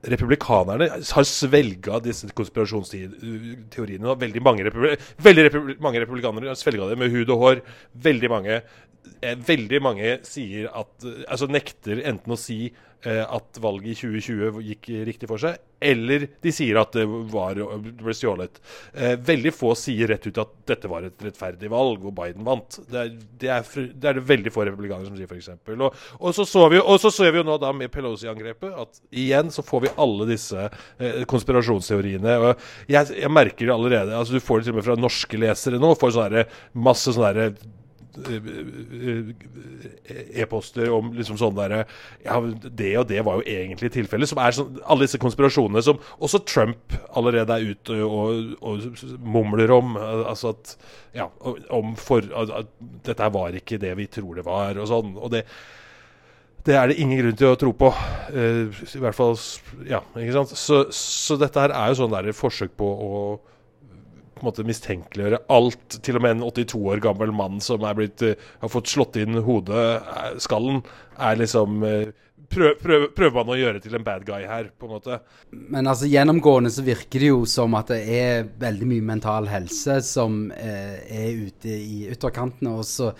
Republikanerne 0.00 0.88
har 0.96 1.26
svelga 1.28 1.98
disse 2.00 2.28
konspirasjonsteoriene. 2.36 4.14
Veldig 4.20 4.42
mange, 4.44 4.64
republi 4.64 4.94
veldig 5.20 5.44
republi 5.48 5.74
mange 5.84 6.00
republikanere 6.00 6.48
har 6.48 6.60
svelga 6.60 6.88
det 6.88 6.96
med 7.00 7.12
hud 7.12 7.32
og 7.34 7.42
hår. 7.44 7.60
Veldig 8.08 8.30
mange 8.32 8.54
eh, 8.56 9.36
Veldig 9.48 9.82
mange 9.84 10.14
sier 10.24 10.70
at 10.72 11.04
eh, 11.04 11.26
Altså 11.28 11.50
nekter 11.52 12.00
enten 12.08 12.32
å 12.32 12.40
si 12.40 12.70
at 13.08 13.60
valget 13.62 13.94
i 13.94 13.98
2020 14.20 14.62
gikk 14.70 14.88
riktig 15.08 15.28
for 15.30 15.40
seg, 15.40 15.56
eller 15.80 16.26
de 16.44 16.52
sier 16.52 16.76
at 16.76 16.92
det 16.92 17.06
var, 17.32 17.58
ble 17.80 18.14
stjålet. 18.14 18.60
Eh, 18.92 19.14
veldig 19.16 19.52
få 19.56 19.72
sier 19.78 20.10
rett 20.12 20.26
ut 20.28 20.40
at 20.42 20.52
dette 20.68 20.90
var 20.90 21.06
et 21.08 21.24
rettferdig 21.24 21.70
valg, 21.72 22.04
og 22.04 22.14
Biden 22.18 22.44
vant. 22.44 22.76
Det 22.90 23.00
er 23.00 23.14
det, 23.14 23.48
er, 23.48 23.64
det, 23.94 24.10
er 24.10 24.18
det 24.18 24.26
veldig 24.28 24.52
få 24.52 24.66
republikanere 24.68 25.08
som 25.08 25.16
sier, 25.16 25.30
f.eks. 25.30 25.48
Og, 25.72 25.96
og 26.20 26.36
så 26.36 26.44
så 26.44 26.66
vi, 26.72 26.82
ser 27.08 27.32
vi 27.32 27.40
jo 27.40 27.46
nå 27.48 27.56
da 27.62 27.72
med 27.76 27.92
Pelosi-angrepet 27.94 28.76
at 28.84 29.00
igjen 29.10 29.52
så 29.54 29.64
får 29.64 29.86
vi 29.86 29.94
alle 30.04 30.28
disse 30.28 30.68
eh, 30.68 31.22
konspirasjonsteoriene. 31.30 32.36
Og 32.44 32.64
jeg, 32.92 33.16
jeg 33.16 33.32
merker 33.32 33.64
det 33.64 33.76
allerede. 33.76 34.16
altså 34.16 34.36
Du 34.36 34.44
får 34.44 34.60
det 34.60 34.68
til 34.68 34.76
og 34.76 34.82
med 34.82 34.88
fra 34.90 35.00
norske 35.00 35.40
lesere 35.40 35.80
nå. 35.80 35.94
Får 36.00 36.16
sånne 36.18 36.44
masse 36.76 37.16
sånne 37.16 37.48
eh, 37.48 37.68
e-poster 40.34 40.90
om 40.94 41.12
liksom 41.16 41.38
sånn 41.40 41.56
derre 41.56 41.84
Ja, 42.24 42.38
det 42.40 42.90
og 43.00 43.08
det 43.10 43.22
var 43.26 43.40
jo 43.40 43.44
egentlig 43.46 43.92
tilfellet. 43.94 44.30
Som 44.30 44.40
er 44.42 44.56
sånn 44.56 44.78
Alle 44.84 45.06
disse 45.06 45.20
konspirasjonene 45.22 45.82
som 45.86 46.00
også 46.18 46.42
Trump 46.48 46.96
allerede 47.16 47.56
er 47.56 47.74
ute 47.74 47.98
og, 48.06 48.54
og 48.60 49.20
mumler 49.20 49.72
om. 49.76 49.96
eh, 50.00 50.24
Altså 50.30 50.54
at 50.54 50.76
Ja, 51.16 51.28
om 51.74 51.94
for 51.98 52.24
at 52.42 52.72
dette 53.06 53.30
var 53.34 53.56
ikke 53.58 53.80
det 53.82 53.96
vi 53.98 54.06
tror 54.10 54.38
det 54.38 54.46
var, 54.46 54.78
og 54.78 54.90
sånn. 54.90 55.14
Og 55.18 55.30
det 55.34 55.44
det 56.60 56.74
er 56.76 56.90
det 56.90 56.98
ingen 57.00 57.16
grunn 57.22 57.36
til 57.40 57.48
å 57.48 57.56
tro 57.56 57.70
på. 57.72 57.88
Uh, 58.34 58.68
I 58.68 59.00
hvert 59.00 59.16
fall 59.16 59.32
Ja, 59.88 60.02
ikke 60.12 60.34
sant. 60.34 60.50
Så, 60.60 60.82
så 60.92 61.38
dette 61.40 61.56
her 61.62 61.72
er 61.72 61.88
jo 61.88 62.02
sånn 62.02 62.12
der 62.12 62.28
forsøk 62.36 62.74
på 62.76 62.84
å 62.84 63.22
på 64.40 64.46
en 64.46 64.50
måte 64.50 64.66
mistenkeliggjøre 64.68 65.42
alt. 65.52 66.00
Til 66.00 66.18
og 66.18 66.24
med 66.24 66.36
en 66.36 66.46
82 66.48 66.80
år 66.94 67.04
gammel 67.04 67.34
mann 67.36 67.60
som 67.64 67.84
blitt, 67.96 68.24
eh, 68.26 68.48
har 68.60 68.72
fått 68.72 68.90
slått 68.90 69.20
inn 69.20 69.40
hodet, 69.46 69.84
eh, 70.00 70.34
skallen, 70.42 70.82
er 71.18 71.36
liksom 71.36 71.82
eh, 71.84 72.12
prøv, 72.50 72.78
prøv, 72.82 73.06
Prøver 73.16 73.36
man 73.38 73.52
å 73.54 73.58
gjøre 73.58 73.82
til 73.82 73.96
en 73.98 74.06
bad 74.06 74.24
guy 74.28 74.46
her, 74.48 74.70
på 74.78 74.88
en 74.88 74.94
måte? 74.96 75.20
Men 75.52 75.90
altså 75.90 76.08
gjennomgående 76.10 76.72
så 76.72 76.84
virker 76.86 77.22
det 77.22 77.32
jo 77.32 77.44
som 77.48 77.76
at 77.78 77.92
det 77.92 78.00
er 78.20 78.48
veldig 78.60 78.88
mye 78.90 79.08
mental 79.12 79.50
helse 79.50 80.00
som 80.06 80.48
eh, 80.56 80.96
er 81.04 81.44
ute 81.46 81.76
i 81.76 82.06
ytterkantene. 82.10 82.78
Og 82.80 82.88
så 82.88 83.12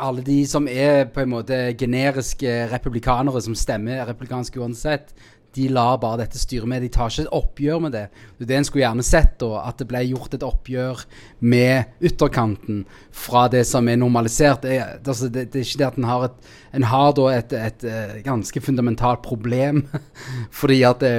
alle 0.00 0.24
de 0.24 0.38
som 0.48 0.66
er 0.70 1.04
på 1.12 1.22
en 1.22 1.32
måte 1.34 1.58
generiske 1.78 2.52
republikanere 2.72 3.42
som 3.44 3.56
stemmer 3.58 4.06
republikansk 4.08 4.56
uansett, 4.62 5.12
de 5.54 5.68
lar 5.72 6.00
bare 6.02 6.22
dette 6.24 6.40
styre 6.40 6.68
med. 6.70 6.82
De 6.82 6.90
tar 6.92 7.12
ikke 7.12 7.26
et 7.26 7.36
oppgjør 7.38 7.84
med 7.84 7.94
det. 7.94 8.04
Det 8.38 8.56
en 8.56 8.66
skulle 8.66 8.84
gjerne 8.84 9.06
sett, 9.06 9.36
da. 9.42 9.62
At 9.68 9.78
det 9.80 9.88
ble 9.90 10.02
gjort 10.08 10.34
et 10.36 10.46
oppgjør 10.46 11.04
med 11.46 12.04
ytterkanten 12.04 12.82
fra 13.14 13.46
det 13.52 13.64
som 13.68 13.88
er 13.88 14.00
normalisert. 14.00 14.64
Det 14.64 14.78
er, 14.78 14.98
altså, 15.00 15.30
det, 15.30 15.48
det 15.52 15.62
er 15.62 15.68
ikke 15.68 15.82
det 15.82 15.90
at 15.92 16.02
en 16.02 16.10
har 16.10 16.28
et 16.30 16.52
En 16.74 16.82
har 16.90 17.12
da 17.14 17.28
et, 17.30 17.52
et, 17.54 17.84
et 17.86 18.24
ganske 18.24 18.60
fundamentalt 18.60 19.22
problem. 19.22 19.84
fordi 20.60 20.82
at 20.82 21.00
det, 21.00 21.14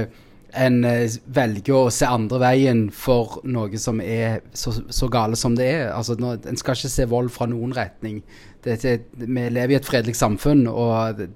en 0.56 0.84
eh, 0.88 1.12
velger 1.36 1.76
å 1.76 1.91
se 1.93 2.08
andre 2.08 2.39
veien 2.41 2.86
for 2.93 3.39
noe 3.48 3.80
som 3.82 4.02
er 4.02 4.41
så, 4.56 4.74
så 4.93 5.10
gale 5.12 5.38
som 5.39 5.56
det 5.58 5.67
er. 5.67 5.86
Altså, 5.93 6.17
nå, 6.19 6.36
En 6.45 6.60
skal 6.60 6.78
ikke 6.78 6.91
se 6.91 7.08
vold 7.12 7.32
fra 7.34 7.48
noen 7.52 7.76
retning. 7.76 8.21
Det, 8.63 8.80
det, 8.84 8.95
vi 9.15 9.48
lever 9.50 9.76
i 9.76 9.80
et 9.80 9.88
fredelig 9.88 10.15
samfunn, 10.17 10.65
og 10.71 11.19
det, 11.19 11.30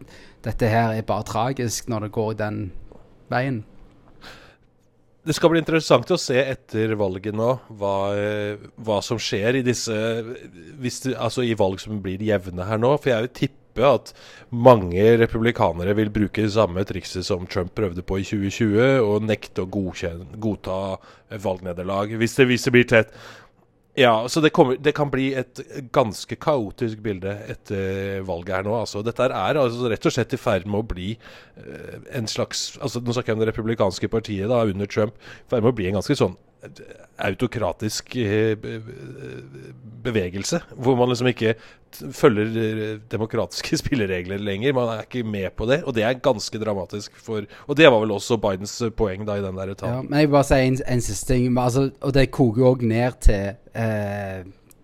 dette 0.45 0.71
her 0.71 0.95
er 0.95 1.07
bare 1.07 1.27
tragisk 1.27 1.89
når 1.91 2.07
det 2.07 2.15
går 2.15 2.31
i 2.33 2.39
den 2.43 2.62
veien. 3.31 3.61
Det 5.29 5.35
skal 5.35 5.51
bli 5.51 5.59
interessant 5.61 6.09
å 6.09 6.17
se 6.17 6.39
etter 6.39 6.95
valget 6.97 7.35
nå 7.37 7.51
hva, 7.77 7.95
hva 8.81 8.99
som 9.05 9.19
skjer 9.21 9.59
i 9.59 9.63
disse 9.65 9.93
det, 9.93 10.91
Altså 11.11 11.43
i 11.43 11.57
valg 11.59 11.81
som 11.83 11.99
blir 12.01 12.23
jevne 12.23 12.65
her 12.65 12.79
nå. 12.81 12.95
For 12.97 13.11
jeg 13.11 13.25
vil 13.25 13.35
tippe 13.41 13.83
at 13.85 14.13
mange 14.49 15.03
republikanere 15.19 15.93
vil 15.99 16.09
bruke 16.15 16.47
det 16.47 16.53
samme 16.55 16.81
trikset 16.87 17.27
som 17.27 17.45
Trump 17.51 17.75
prøvde 17.77 18.01
på 18.01 18.17
i 18.19 18.25
2020, 18.25 19.03
og 19.05 19.27
nekte 19.27 19.63
å 19.63 19.69
godkjenne, 19.69 20.39
godta 20.41 20.97
valgnederlag 21.43 22.15
hvis 22.17 22.39
det, 22.39 22.47
hvis 22.49 22.65
det 22.65 22.75
blir 22.75 22.89
tett. 22.89 23.13
Ja, 23.99 24.13
så 24.31 24.39
det, 24.39 24.53
kommer, 24.55 24.77
det 24.79 24.93
kan 24.95 25.09
bli 25.12 25.33
et 25.35 25.59
ganske 25.95 26.38
kaotisk 26.39 27.01
bilde 27.03 27.33
etter 27.51 28.21
valget 28.27 28.53
her 28.55 28.67
nå. 28.67 28.77
Altså, 28.79 29.01
dette 29.03 29.27
er 29.27 29.59
altså 29.59 29.89
rett 29.91 30.07
og 30.07 30.15
slett 30.15 30.35
i 30.35 30.39
ferd 30.39 30.69
med 30.69 30.79
å 30.79 30.88
bli 30.88 31.09
eh, 31.59 31.97
en 32.15 32.29
slags 32.29 32.77
altså 32.79 33.01
Nå 33.03 33.15
snakker 33.15 33.33
jeg 33.33 33.39
om 33.39 33.43
det 33.43 33.49
republikanske 33.51 34.12
partiet 34.12 34.47
da, 34.51 34.62
under 34.63 34.88
Trump. 34.88 35.19
I 35.19 35.51
ferd 35.51 35.65
med 35.65 35.73
å 35.73 35.77
bli 35.81 35.89
en 35.89 35.99
ganske 35.99 36.15
sånn 36.15 36.38
autokratisk 37.19 38.15
eh, 38.15 38.56
be- 38.60 38.80
be- 38.80 39.74
bevegelse. 40.04 40.60
Hvor 40.76 40.95
man 41.00 41.10
liksom 41.12 41.28
ikke 41.32 41.54
følger 42.15 42.60
eh, 42.63 43.00
demokratiske 43.12 43.78
spilleregler 43.82 44.38
lenger. 44.39 44.74
Man 44.78 44.91
er 44.93 45.02
ikke 45.08 45.24
med 45.28 45.50
på 45.58 45.65
det. 45.69 45.82
Og 45.84 45.95
det 45.95 46.04
er 46.04 46.13
ganske 46.24 46.60
dramatisk 46.62 47.15
for 47.19 47.43
Og 47.67 47.78
det 47.78 47.88
var 47.91 48.00
vel 48.04 48.12
også 48.15 48.38
Bidens 48.38 48.78
eh, 48.82 48.89
poeng 48.91 49.26
da 49.28 49.38
i 49.39 49.43
den 49.45 49.58
der 49.58 49.76
Ja, 49.84 50.02
men 50.02 50.19
jeg 50.19 50.28
vil 50.30 50.38
bare 50.38 50.50
si 50.52 50.60
en, 50.67 50.80
en 50.88 51.02
siste 51.02 51.34
ting. 51.34 51.58
Altså, 51.60 51.89
og 52.02 52.13
det 52.13 52.32
koker 52.32 52.62
jo 52.63 52.74
òg 52.76 52.82
ned 52.88 53.19
til 53.22 53.56
eh, 53.76 54.43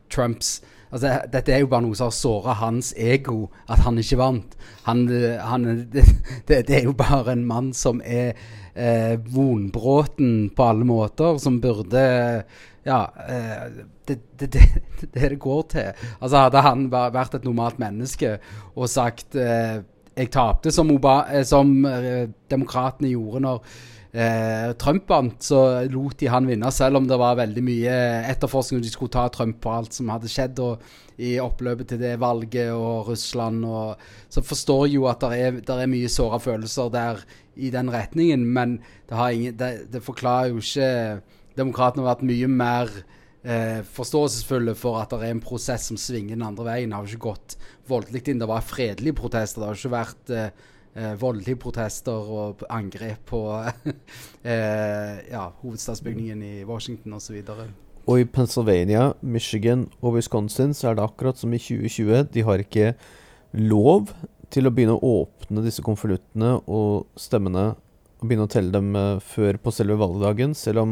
Trumps 0.10 0.62
Altså, 0.96 1.10
Dette 1.32 1.52
er 1.52 1.60
jo 1.60 1.72
bare 1.72 1.84
noe 1.84 1.98
som 1.98 2.08
har 2.08 2.16
såra 2.16 2.54
hans 2.62 2.94
ego, 2.96 3.50
at 3.68 3.82
han 3.84 4.00
ikke 4.00 4.20
vant. 4.22 4.54
Han, 4.86 5.02
han, 5.44 5.66
det, 5.92 6.06
det, 6.48 6.70
er 6.70 6.86
jo 6.88 6.94
bare 6.96 7.34
en 7.36 7.44
mann 7.48 7.74
som 7.76 8.00
er 8.00 8.32
eh, 8.72 9.18
vonbråten 9.20 10.54
på 10.56 10.70
alle 10.70 10.88
måter, 10.88 11.42
som 11.42 11.60
burde 11.64 12.06
Ja. 12.86 13.02
Eh, 13.28 13.84
det, 14.06 14.20
det, 14.38 14.52
det, 14.54 14.62
det 15.02 15.30
det 15.32 15.40
går 15.42 15.62
til. 15.74 16.08
Altså 16.22 16.44
Hadde 16.44 16.62
han 16.62 16.88
vært 16.92 17.36
et 17.36 17.46
normalt 17.48 17.80
menneske 17.82 18.36
og 18.76 18.90
sagt 18.90 19.36
eh, 19.36 19.82
jeg 20.16 20.32
tapte 20.32 20.72
som, 20.72 20.92
Oba, 20.94 21.26
eh, 21.34 21.44
som 21.44 21.72
eh, 21.90 22.30
demokratene 22.52 23.12
gjorde 23.12 23.42
når 23.44 23.76
eh, 24.16 24.74
Trump 24.80 25.10
vant, 25.12 25.36
så 25.44 25.62
lot 25.92 26.18
de 26.22 26.30
han 26.32 26.48
vinne, 26.50 26.72
selv 26.74 27.02
om 27.02 27.08
det 27.10 27.18
var 27.20 27.40
veldig 27.40 27.64
mye 27.66 27.96
etterforskning 28.32 28.80
og 28.80 28.86
de 28.88 28.94
skulle 28.94 29.14
ta 29.16 29.26
Trump 29.34 29.60
på 29.64 29.74
alt 29.74 29.98
som 29.98 30.12
hadde 30.14 30.32
skjedd 30.32 30.62
og, 30.64 30.86
i 31.16 31.38
oppløpet 31.40 31.94
til 31.94 32.02
det 32.02 32.16
valget 32.20 32.74
og 32.76 33.12
Russland. 33.12 33.64
Og, 33.64 34.02
så 34.32 34.44
forstår 34.44 34.86
jeg 34.88 34.98
jo 34.98 35.10
at 35.12 35.24
det 35.24 35.42
er, 35.48 35.60
er 35.78 35.92
mye 35.92 36.12
såra 36.12 36.40
følelser 36.44 36.92
der 36.92 37.24
i 37.56 37.72
den 37.72 37.92
retningen, 37.92 38.44
men 38.56 38.80
det, 39.08 39.20
ingen, 39.32 39.60
det, 39.60 39.72
det 39.94 40.04
forklarer 40.04 40.52
jo 40.52 40.64
ikke 40.64 41.22
Demokratene 41.56 42.04
har 42.04 42.18
vært 42.18 42.26
mye 42.28 42.48
mer 42.52 42.90
eh, 43.48 43.82
forståelsesfulle 43.96 44.74
for 44.76 45.00
at 45.00 45.14
det 45.14 45.24
er 45.24 45.36
en 45.38 45.44
prosess 45.44 45.88
som 45.88 46.00
svinger 46.00 46.36
den 46.36 46.44
andre 46.44 46.66
veien. 46.68 46.92
Det 46.92 46.98
har 46.98 47.06
jo 47.06 47.16
ikke 47.16 47.30
gått 47.30 47.56
voldelig 47.88 48.26
inn. 48.28 48.42
Det 48.42 48.50
var 48.50 48.66
fredelige 48.66 49.16
protester. 49.16 49.62
Det 49.62 49.70
har 49.70 49.80
ikke 49.80 49.94
vært 49.94 50.34
eh, 50.36 50.66
eh, 50.96 51.16
voldelige 51.20 51.60
protester 51.62 52.30
og 52.38 52.64
angrep 52.72 53.26
på 53.32 53.42
eh, 54.52 55.14
ja, 55.32 55.46
hovedstadsbygningen 55.62 56.44
i 56.44 56.64
Washington 56.68 57.14
osv. 57.20 57.42
Og, 57.54 57.68
og 58.06 58.22
i 58.22 58.26
Pennsylvania, 58.26 59.12
Michigan 59.22 59.88
og 60.02 60.18
Wisconsin 60.18 60.74
så 60.74 60.90
er 60.90 60.96
det 60.98 61.06
akkurat 61.06 61.38
som 61.40 61.54
i 61.54 61.62
2020. 61.62 62.30
De 62.34 62.46
har 62.48 62.58
ikke 62.64 62.94
lov 63.56 64.12
til 64.54 64.68
å 64.68 64.74
begynne 64.74 64.98
å 64.98 65.24
åpne 65.24 65.64
disse 65.66 65.84
konvoluttene 65.86 66.52
og 66.72 67.06
stemmene 67.20 67.74
og 68.16 68.28
begynne 68.28 68.48
å 68.48 68.52
telle 68.52 68.72
dem 68.74 68.96
uh, 68.96 69.20
før 69.24 69.58
på 69.62 69.72
selve 69.76 69.96
valgdagen, 70.00 70.54
selv 70.56 70.80
om 70.84 70.92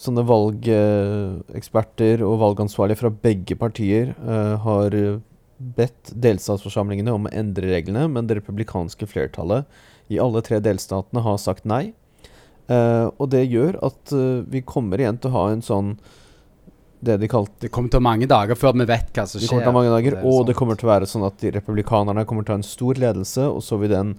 sånne 0.00 0.24
valgeksperter 0.28 2.22
og 2.24 2.40
valgansvarlige 2.40 3.00
fra 3.02 3.10
begge 3.12 3.56
partier 3.60 4.14
uh, 4.20 4.56
har 4.64 4.90
bedt 5.60 6.12
delstatsforsamlingene 6.16 7.12
om 7.12 7.28
å 7.28 7.32
endre 7.36 7.68
reglene, 7.74 8.06
men 8.08 8.28
det 8.28 8.38
republikanske 8.38 9.08
flertallet 9.10 9.68
i 10.10 10.18
alle 10.18 10.42
tre 10.42 10.58
delstatene 10.64 11.22
har 11.24 11.36
sagt 11.38 11.68
nei. 11.68 11.90
Uh, 12.70 13.10
og 13.18 13.28
det 13.34 13.44
gjør 13.50 13.76
at 13.84 14.14
uh, 14.14 14.42
vi 14.48 14.62
kommer 14.62 15.00
igjen 15.00 15.18
til 15.20 15.32
å 15.32 15.36
ha 15.36 15.44
en 15.50 15.62
sånn 15.64 15.94
det 17.00 17.16
de 17.16 17.28
kalte 17.32 17.64
Det 17.64 17.70
kommer 17.72 17.90
til 17.90 17.98
å 17.98 18.04
mange 18.04 18.28
dager 18.28 18.58
før 18.58 18.76
vi 18.76 18.86
vet 18.88 19.08
hva 19.16 19.24
som 19.24 19.40
skjer. 19.40 19.46
Det 19.46 19.50
kommer 19.50 19.64
til 19.64 19.72
å 19.72 19.76
mange 19.78 19.92
dager, 19.94 20.16
det 20.16 20.28
og 20.28 20.42
det 20.46 20.56
kommer 20.58 20.78
til 20.78 20.86
å 20.86 20.92
være 20.92 21.08
sånn 21.08 21.24
at 21.26 21.38
de 21.40 21.52
republikanerne 21.56 22.26
kommer 22.28 22.44
til 22.44 22.52
å 22.52 22.58
ha 22.58 22.60
en 22.60 22.68
stor 22.68 23.00
ledelse, 23.00 23.46
og 23.48 23.64
så 23.64 23.78
vil 23.80 23.94
den 23.94 24.14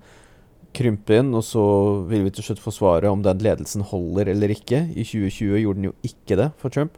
krympe 0.76 1.20
inn, 1.20 1.34
og 1.38 1.44
så 1.46 1.64
vil 2.10 2.26
vi 2.26 2.34
til 2.34 2.48
slutt 2.48 2.64
få 2.64 2.74
svaret 2.74 3.12
om 3.12 3.22
den 3.26 3.44
ledelsen 3.44 3.86
holder 3.92 4.32
eller 4.34 4.54
ikke. 4.56 4.86
I 4.96 5.06
2020 5.06 5.62
gjorde 5.62 5.82
den 5.82 5.90
jo 5.92 5.96
ikke 6.08 6.40
det 6.40 6.50
for 6.62 6.74
Trump. 6.74 6.98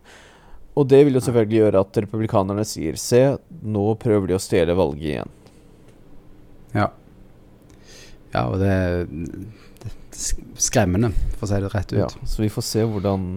Og 0.73 0.87
det 0.89 1.03
vil 1.05 1.17
jo 1.17 1.21
selvfølgelig 1.21 1.59
gjøre 1.59 1.81
at 1.85 1.97
republikanerne 2.01 2.65
sier 2.65 2.97
Se, 2.99 3.21
nå 3.61 3.85
prøver 4.01 4.31
de 4.31 4.37
å 4.37 4.41
stjele 4.41 4.75
valget 4.77 5.09
igjen. 5.11 5.33
Ja. 6.73 6.87
Ja, 8.33 8.47
og 8.47 8.57
det, 8.63 8.73
det 9.83 9.91
er 9.91 10.57
skremmende, 10.57 11.11
for 11.37 11.45
å 11.45 11.51
si 11.51 11.61
det 11.61 11.69
rett 11.75 11.93
ut. 11.93 11.99
Ja, 12.01 12.09
så 12.25 12.41
vi 12.41 12.49
får 12.49 12.65
se 12.65 12.85
hvordan, 12.89 13.27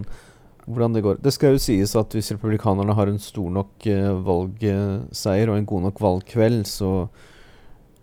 hvordan 0.65 0.97
det 0.97 1.03
går. 1.05 1.21
Det 1.21 1.35
skal 1.35 1.53
jo 1.53 1.61
sies 1.61 1.93
at 1.99 2.17
hvis 2.17 2.33
republikanerne 2.33 2.97
har 2.97 3.11
en 3.11 3.21
stor 3.21 3.53
nok 3.53 3.85
uh, 3.85 4.15
valgseier 4.25 5.53
og 5.53 5.59
en 5.59 5.69
god 5.69 5.89
nok 5.91 6.01
valgkveld, 6.01 6.63
så 6.69 6.91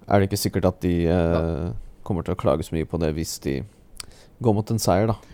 er 0.06 0.20
det 0.20 0.28
ikke 0.28 0.42
sikkert 0.44 0.68
at 0.68 0.82
de 0.84 0.92
eh, 1.08 1.68
kommer 2.04 2.26
til 2.26 2.34
å 2.34 2.38
klage 2.38 2.66
så 2.66 2.74
mye 2.76 2.84
på 2.84 2.98
det 3.00 3.08
hvis 3.16 3.38
de 3.40 3.54
går 4.44 4.52
mot 4.52 4.72
en 4.74 4.82
seier, 4.82 5.08
da. 5.08 5.33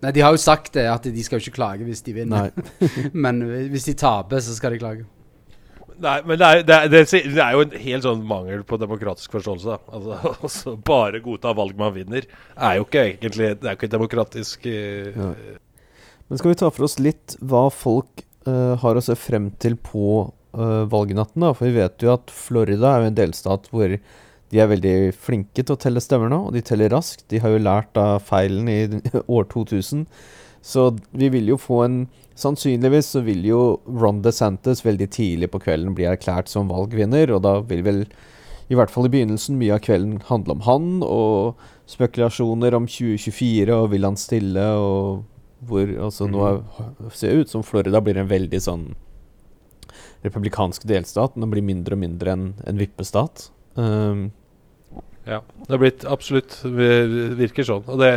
Nei, 0.00 0.12
De 0.16 0.22
har 0.24 0.32
jo 0.32 0.40
sagt 0.40 0.74
det, 0.76 0.86
at 0.88 1.04
de 1.04 1.24
skal 1.24 1.38
jo 1.38 1.44
ikke 1.44 1.58
klage 1.58 1.86
hvis 1.86 2.04
de 2.06 2.14
vinner. 2.16 2.52
men 3.24 3.42
hvis 3.72 3.88
de 3.90 3.96
taper, 4.00 4.40
så 4.44 4.56
skal 4.56 4.74
de 4.74 4.80
klage. 4.82 5.08
Nei, 6.00 6.16
men 6.24 6.38
det 6.40 6.46
er, 6.46 6.62
det, 6.64 6.76
er, 6.76 6.88
det 7.12 7.42
er, 7.42 7.50
jo 7.54 7.64
en 7.66 7.74
helt 7.82 8.06
sånn 8.06 8.22
mangel 8.28 8.62
på 8.68 8.78
demokratisk 8.80 9.34
forståelse. 9.36 9.76
Altså, 9.92 10.18
altså, 10.46 10.74
Bare 10.86 11.20
godta 11.24 11.52
valg 11.56 11.76
man 11.80 11.92
vinner, 11.96 12.26
er 12.56 12.78
jo 12.78 12.86
ikke 12.86 13.04
egentlig 13.10 13.52
Det 13.60 13.68
er 13.68 13.74
jo 13.74 13.80
ikke 13.80 13.92
demokratisk 13.92 14.64
uh, 14.70 15.10
ja. 15.10 15.30
Men 16.30 16.40
skal 16.40 16.52
vi 16.52 16.60
ta 16.60 16.70
for 16.70 16.86
oss 16.86 16.96
litt 17.02 17.34
hva 17.42 17.64
folk 17.74 18.22
uh, 18.46 18.78
har 18.80 18.96
å 18.96 19.02
se 19.04 19.16
frem 19.18 19.50
til 19.60 19.76
på 19.82 20.30
uh, 20.30 20.82
valgnatten? 20.88 21.42
da? 21.42 21.52
For 21.58 21.68
vi 21.68 21.80
vet 21.82 22.06
jo 22.06 22.14
at 22.14 22.30
Florida 22.32 22.94
er 22.94 23.04
jo 23.04 23.10
en 23.10 23.18
delstat 23.18 23.66
hvor 23.74 23.96
de 24.50 24.58
er 24.58 24.70
veldig 24.70 24.94
flinke 25.14 25.62
til 25.62 25.76
å 25.76 25.78
telle 25.80 26.02
stemmer 26.02 26.30
nå, 26.32 26.40
og 26.48 26.56
de 26.56 26.62
teller 26.66 26.90
raskt. 26.90 27.22
De 27.30 27.38
har 27.42 27.52
jo 27.54 27.62
lært 27.62 27.98
av 28.00 28.24
feilen 28.26 28.70
i 28.70 28.80
år 29.36 29.46
2000. 29.52 30.06
Så 30.60 30.90
vi 31.16 31.30
vil 31.32 31.54
jo 31.54 31.60
få 31.60 31.84
en 31.86 32.02
Sannsynligvis 32.40 33.10
så 33.12 33.20
vil 33.20 33.42
jo 33.44 33.58
Ron 33.84 34.22
DeSantis 34.24 34.80
veldig 34.80 35.10
tidlig 35.12 35.50
på 35.52 35.58
kvelden 35.60 35.92
bli 35.92 36.06
erklært 36.08 36.48
som 36.48 36.70
valgvinner, 36.72 37.28
og 37.36 37.42
da 37.44 37.58
vil 37.68 37.82
vel 37.84 37.98
i 38.72 38.78
hvert 38.78 38.88
fall 38.88 39.08
i 39.08 39.10
begynnelsen 39.12 39.58
mye 39.60 39.74
av 39.76 39.82
kvelden 39.84 40.22
handle 40.30 40.56
om 40.56 40.62
han, 40.64 40.86
og 41.04 41.60
spekulasjoner 41.90 42.78
om 42.78 42.86
2024, 42.88 43.74
og 43.74 43.90
vil 43.92 44.08
han 44.08 44.16
stille, 44.16 44.64
og 44.78 45.26
hvor 45.68 45.92
Altså, 46.06 46.30
nå 46.32 46.40
mhm. 46.40 47.10
ser 47.12 47.34
det 47.34 47.44
ut 47.44 47.52
som 47.52 47.66
Florida 47.66 48.00
blir 48.00 48.16
en 48.16 48.30
veldig 48.30 48.60
sånn 48.64 48.86
republikansk 50.24 50.86
delstat. 50.88 51.36
Den 51.36 51.52
blir 51.52 51.64
mindre 51.64 51.98
og 51.98 52.00
mindre 52.00 52.32
en, 52.32 52.46
en 52.64 52.80
vippestat. 52.80 53.50
Um, 53.76 54.30
ja, 55.28 55.42
det 55.66 55.72
har 55.74 55.80
blitt 55.82 56.04
absolutt 56.08 56.54
virker 56.64 57.66
sånn. 57.66 57.84
Og 57.92 58.00
det, 58.00 58.08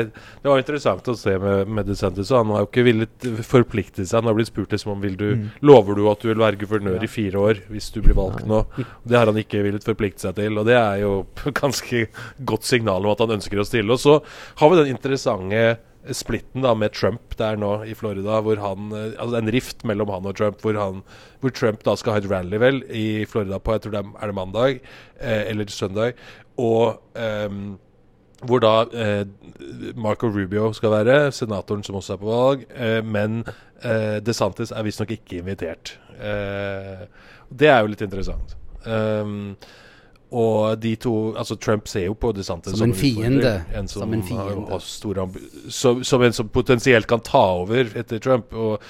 det 0.41 0.47
var 0.47 0.61
interessant 0.61 1.07
å 1.11 1.15
se 1.19 1.35
med, 1.41 1.67
med 1.67 1.89
DeSantis. 1.89 2.31
Han 2.31 2.53
har 2.55 2.63
jo 2.63 2.69
ikke 2.69 2.85
villet 2.87 3.27
forplikte 3.43 4.05
seg. 4.05 4.21
Han 4.21 4.31
har 4.31 4.37
blitt 4.37 4.51
spurt 4.51 4.71
liksom 4.71 4.95
om 4.95 5.03
vil 5.03 5.17
du, 5.19 5.27
mm. 5.41 5.45
lover 5.67 5.99
du 5.99 6.05
at 6.11 6.23
du 6.23 6.31
vil 6.31 6.41
være 6.41 6.61
guvernør 6.63 7.01
ja. 7.01 7.03
i 7.03 7.11
fire 7.11 7.43
år 7.43 7.63
hvis 7.73 7.91
du 7.93 7.99
blir 8.05 8.17
valgt 8.17 8.47
nå. 8.49 8.63
Det 9.03 9.19
har 9.19 9.29
han 9.29 9.39
ikke 9.41 9.65
villet 9.67 9.85
forplikte 9.85 10.29
seg 10.29 10.37
til, 10.39 10.59
og 10.59 10.69
det 10.69 10.79
er 10.79 11.03
jo 11.03 11.15
ganske 11.63 12.05
godt 12.47 12.69
signal 12.69 13.03
om 13.03 13.15
at 13.15 13.25
han 13.25 13.35
ønsker 13.37 13.59
å 13.59 13.67
stille. 13.67 13.91
Og 13.91 14.01
så 14.01 14.21
har 14.61 14.71
vi 14.71 14.79
den 14.79 14.95
interessante 14.95 15.73
splitten 16.11 16.63
da 16.65 16.73
med 16.75 16.91
Trump 16.91 17.35
der 17.39 17.55
nå 17.59 17.71
i 17.87 17.93
Florida, 17.95 18.41
hvor 18.43 18.59
han 18.59 18.91
Altså 18.93 19.37
en 19.39 19.51
rift 19.55 19.85
mellom 19.87 20.11
han 20.11 20.27
og 20.27 20.35
Trump, 20.35 20.59
hvor, 20.63 20.75
han, 20.75 21.01
hvor 21.39 21.53
Trump 21.55 21.83
da 21.85 21.95
skal 21.99 22.17
ha 22.17 22.23
et 22.23 22.29
rally, 22.31 22.59
vel, 22.59 22.81
i 22.91 23.23
Florida 23.29 23.59
på 23.59 23.77
jeg 23.77 23.85
tror 23.85 23.95
det 23.95 24.01
er, 24.03 24.11
er 24.19 24.31
det 24.31 24.37
mandag 24.37 24.81
eh, 25.19 25.43
eller 25.51 25.71
søndag. 25.71 26.19
Og 26.57 26.99
um, 27.17 27.77
hvor 28.47 28.59
da 28.59 28.85
eh, 28.93 29.27
Marco 29.95 30.27
Rubio 30.27 30.73
skal 30.73 30.91
være, 30.91 31.31
senatoren 31.31 31.83
som 31.83 31.95
også 31.95 32.13
er 32.13 32.17
på 32.17 32.31
valg. 32.31 32.65
Eh, 32.75 32.99
men 33.05 33.43
eh, 33.83 34.19
DeSantis 34.25 34.71
er 34.71 34.83
visstnok 34.83 35.11
ikke 35.15 35.39
invitert. 35.41 35.97
Eh, 36.19 37.05
det 37.49 37.69
er 37.69 37.79
jo 37.81 37.93
litt 37.93 38.03
interessant. 38.03 38.57
Um, 38.83 39.55
og 40.33 40.81
de 40.81 40.95
to 40.99 41.35
Altså, 41.37 41.55
Trump 41.55 41.87
ser 41.87 42.07
jo 42.09 42.13
på 42.19 42.33
DeSantis 42.35 42.75
som, 42.77 42.89
en 42.89 42.95
fiende. 42.97 43.53
En 43.73 43.87
som, 43.87 44.01
som 44.01 44.13
en 44.13 44.23
fiende. 44.23 44.79
Som, 45.69 46.03
som, 46.03 46.21
en 46.21 46.33
som 46.33 46.49
potensielt 46.49 47.07
kan 47.07 47.21
ta 47.23 47.45
over 47.61 47.93
etter 47.95 48.19
Trump. 48.19 48.53
Og 48.53 48.81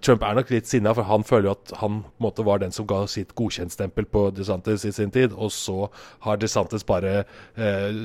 Trump 0.00 0.22
er 0.24 0.38
nok 0.38 0.50
litt 0.52 0.70
sinna, 0.70 0.94
for 0.96 1.04
han 1.04 1.24
føler 1.26 1.50
jo 1.50 1.54
at 1.56 1.74
han 1.82 1.98
måte 2.22 2.44
var 2.46 2.62
den 2.62 2.72
som 2.74 2.86
ga 2.88 3.02
sitt 3.10 3.34
godkjentstempel 3.38 4.06
på 4.08 4.24
DeSantis 4.34 4.86
i 4.88 4.94
sin 4.94 5.12
tid. 5.12 5.34
Og 5.36 5.52
så 5.52 5.90
har 6.24 6.40
DeSantis 6.40 6.86
bare 6.88 7.22
eh, 7.56 8.00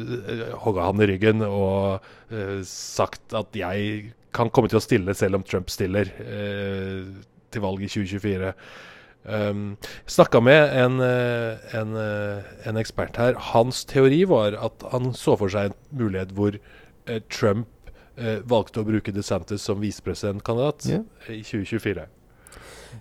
hogga 0.65 0.89
han 0.89 1.01
i 1.03 1.07
ryggen 1.13 1.45
og 1.47 2.03
eh, 2.33 2.59
sagt 2.67 3.37
at 3.37 3.55
jeg 3.55 4.11
kan 4.35 4.51
komme 4.53 4.69
til 4.69 4.81
å 4.81 4.83
stille 4.83 5.15
selv 5.17 5.39
om 5.39 5.47
Trump 5.47 5.71
stiller 5.73 6.11
eh, 6.21 7.07
til 7.53 7.63
valget 7.63 7.87
i 7.87 8.05
2024. 8.05 8.53
Um, 9.27 9.75
Snakka 10.07 10.39
med 10.39 10.71
en, 10.83 10.99
eh, 11.03 11.57
en, 11.75 11.95
eh, 11.99 12.43
en, 12.63 12.77
ekspert 12.77 13.17
her. 13.19 13.33
Hans 13.51 13.83
teori 13.85 14.23
var 14.23 14.55
at 14.55 14.83
han 14.91 15.11
så 15.13 15.35
for 15.35 15.51
seg 15.51 15.71
en 15.71 15.75
mulighet 15.99 16.31
hvor 16.37 16.55
eh, 16.55 17.19
Trump 17.27 17.67
eh, 18.17 18.39
valgte 18.45 18.81
å 18.81 18.87
bruke 18.87 19.13
DeSantis 19.13 19.63
som 19.63 19.81
visepresidentkandidat 19.81 20.89
yeah. 20.89 21.03
i 21.29 21.41
2024. 21.45 22.07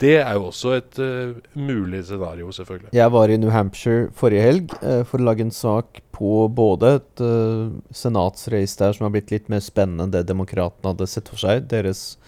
Det 0.00 0.16
er 0.18 0.34
jo 0.36 0.48
også 0.50 0.72
et 0.76 0.98
uh, 1.00 1.36
mulig 1.56 2.02
scenario, 2.04 2.50
selvfølgelig. 2.52 2.90
Jeg 2.96 3.12
var 3.14 3.32
i 3.32 3.38
New 3.40 3.52
Hampshire 3.52 4.10
forrige 4.16 4.44
helg 4.44 4.74
uh, 4.82 5.02
for 5.08 5.22
å 5.22 5.28
lage 5.28 5.46
en 5.46 5.54
sak 5.54 6.02
på 6.16 6.46
både 6.52 6.96
et 6.98 7.22
uh, 7.24 7.70
senatsrace 7.94 8.76
der 8.80 8.96
som 8.96 9.06
har 9.06 9.14
blitt 9.14 9.32
litt 9.32 9.48
mer 9.52 9.62
spennende 9.64 10.06
enn 10.06 10.14
det 10.14 10.26
demokratene 10.28 10.92
hadde 10.92 11.08
sett 11.10 11.30
for 11.32 11.40
seg. 11.40 11.64
Deres 11.70 12.18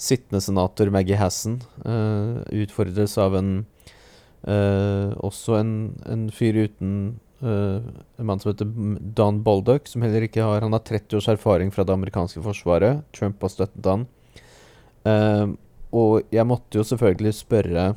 sittende 0.00 0.42
senator 0.42 0.90
Maggie 0.90 1.18
Hassan 1.20 1.60
utfordres 2.50 3.14
av 3.22 3.36
en 3.38 3.52
også 4.44 5.54
en, 5.60 5.70
en 6.10 6.24
fyr 6.34 6.58
uten 6.66 6.96
en 7.44 8.26
mann 8.26 8.40
som 8.40 8.50
heter 8.50 8.68
Don 9.16 9.42
Bolduck, 9.44 9.88
som 9.90 10.02
heller 10.02 10.24
ikke 10.26 10.44
har 10.44 10.64
Han 10.64 10.72
har 10.72 10.84
30 10.84 11.18
års 11.18 11.28
erfaring 11.28 11.72
fra 11.74 11.84
det 11.84 11.92
amerikanske 11.92 12.42
forsvaret. 12.42 13.02
Trump 13.12 13.42
har 13.42 13.52
støttet 13.52 13.88
han. 13.90 14.06
Uh, 15.04 15.52
og 15.94 16.32
jeg 16.32 16.46
måtte 16.48 16.80
jo 16.80 16.84
selvfølgelig 16.86 17.34
spørre 17.36 17.92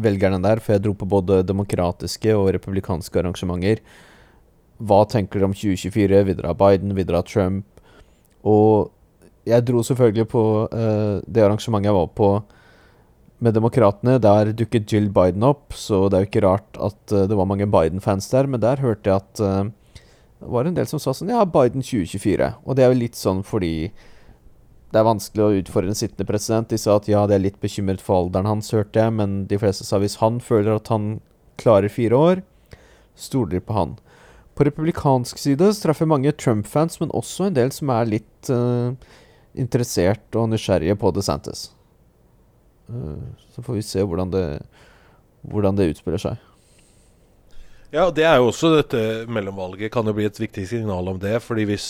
velgerne 0.00 0.40
der, 0.42 0.62
for 0.62 0.74
jeg 0.74 0.84
dro 0.84 0.94
på 0.96 1.08
både 1.08 1.42
demokratiske 1.46 2.32
og 2.36 2.52
republikanske 2.56 3.20
arrangementer. 3.20 3.82
Hva 4.80 5.02
tenker 5.04 5.38
dere 5.38 5.50
om 5.50 5.56
2024? 5.56 6.22
Vil 6.26 6.38
dere 6.38 6.54
ha 6.54 6.56
Biden? 6.56 6.94
Vil 6.96 7.06
dere 7.06 7.20
ha 7.20 7.26
Trump? 7.26 7.66
Og 8.42 8.90
jeg 9.48 9.66
dro 9.68 9.82
selvfølgelig 9.84 10.26
på 10.32 10.44
uh, 10.72 11.20
det 11.26 11.44
arrangementet 11.44 11.90
jeg 11.90 11.98
var 11.98 12.10
på 12.16 12.30
med 13.40 13.56
Demokratene, 13.56 14.18
der 14.20 14.52
dukket 14.56 14.92
Jill 14.92 15.08
Biden 15.12 15.44
opp, 15.46 15.72
så 15.76 16.04
det 16.08 16.16
er 16.16 16.24
jo 16.24 16.30
ikke 16.30 16.44
rart 16.44 16.80
at 16.80 17.14
uh, 17.14 17.24
det 17.28 17.38
var 17.38 17.48
mange 17.48 17.68
Biden-fans 17.70 18.28
der. 18.32 18.48
Men 18.50 18.62
der 18.62 18.82
hørte 18.84 19.10
jeg 19.10 19.22
at 19.22 19.42
uh, 19.44 19.70
Det 20.40 20.48
var 20.48 20.68
en 20.68 20.76
del 20.76 20.88
som 20.88 21.00
sa 21.00 21.12
sånn 21.16 21.32
Ja, 21.32 21.44
Biden 21.44 21.84
2024. 21.84 22.52
Og 22.64 22.76
det 22.76 22.84
er 22.84 22.92
jo 22.92 23.00
litt 23.00 23.18
sånn 23.18 23.42
fordi 23.44 23.90
det 24.90 24.98
er 24.98 25.06
vanskelig 25.06 25.44
å 25.44 25.56
utfordre 25.60 25.92
en 25.92 25.98
sittende 25.98 26.26
president. 26.26 26.70
De 26.70 26.78
sa 26.80 26.96
at 26.98 27.08
ja, 27.08 27.22
de 27.28 27.36
er 27.36 27.44
litt 27.44 27.60
bekymret 27.62 28.02
for 28.02 28.24
alderen 28.24 28.48
hans, 28.50 28.72
hørte 28.74 28.98
jeg, 28.98 29.14
men 29.14 29.44
de 29.50 29.58
fleste 29.60 29.86
sa 29.86 30.00
hvis 30.02 30.18
han 30.22 30.40
føler 30.42 30.74
at 30.76 30.90
han 30.90 31.20
klarer 31.60 31.92
fire 31.92 32.18
år, 32.18 32.42
stoler 33.14 33.58
de 33.58 33.64
på 33.64 33.76
han. 33.76 33.98
På 34.58 34.66
republikansk 34.66 35.38
side 35.38 35.70
så 35.72 35.86
traff 35.86 36.02
jeg 36.02 36.10
mange 36.10 36.32
Trump-fans, 36.34 36.98
men 37.00 37.12
også 37.16 37.48
en 37.48 37.56
del 37.56 37.70
som 37.72 37.92
er 37.94 38.10
litt 38.10 38.50
uh, 38.50 38.96
interessert 39.54 40.36
og 40.36 40.50
nysgjerrige 40.50 40.98
på 40.98 41.12
DeSantis. 41.14 41.68
Uh, 42.90 43.18
så 43.54 43.64
får 43.64 43.78
vi 43.78 43.86
se 43.86 44.04
hvordan 44.04 44.32
det, 44.34 44.44
hvordan 45.46 45.78
det 45.78 45.90
utspiller 45.94 46.22
seg. 46.22 46.46
Ja, 47.90 48.06
det 48.14 48.22
er 48.26 48.38
jo 48.38 48.50
også 48.52 48.70
dette 48.76 49.00
mellomvalget 49.30 49.90
kan 49.90 50.06
jo 50.06 50.14
bli 50.14 50.28
et 50.28 50.38
viktig 50.38 50.66
signal 50.70 51.08
om 51.10 51.18
det. 51.18 51.40
fordi 51.42 51.64
hvis, 51.66 51.88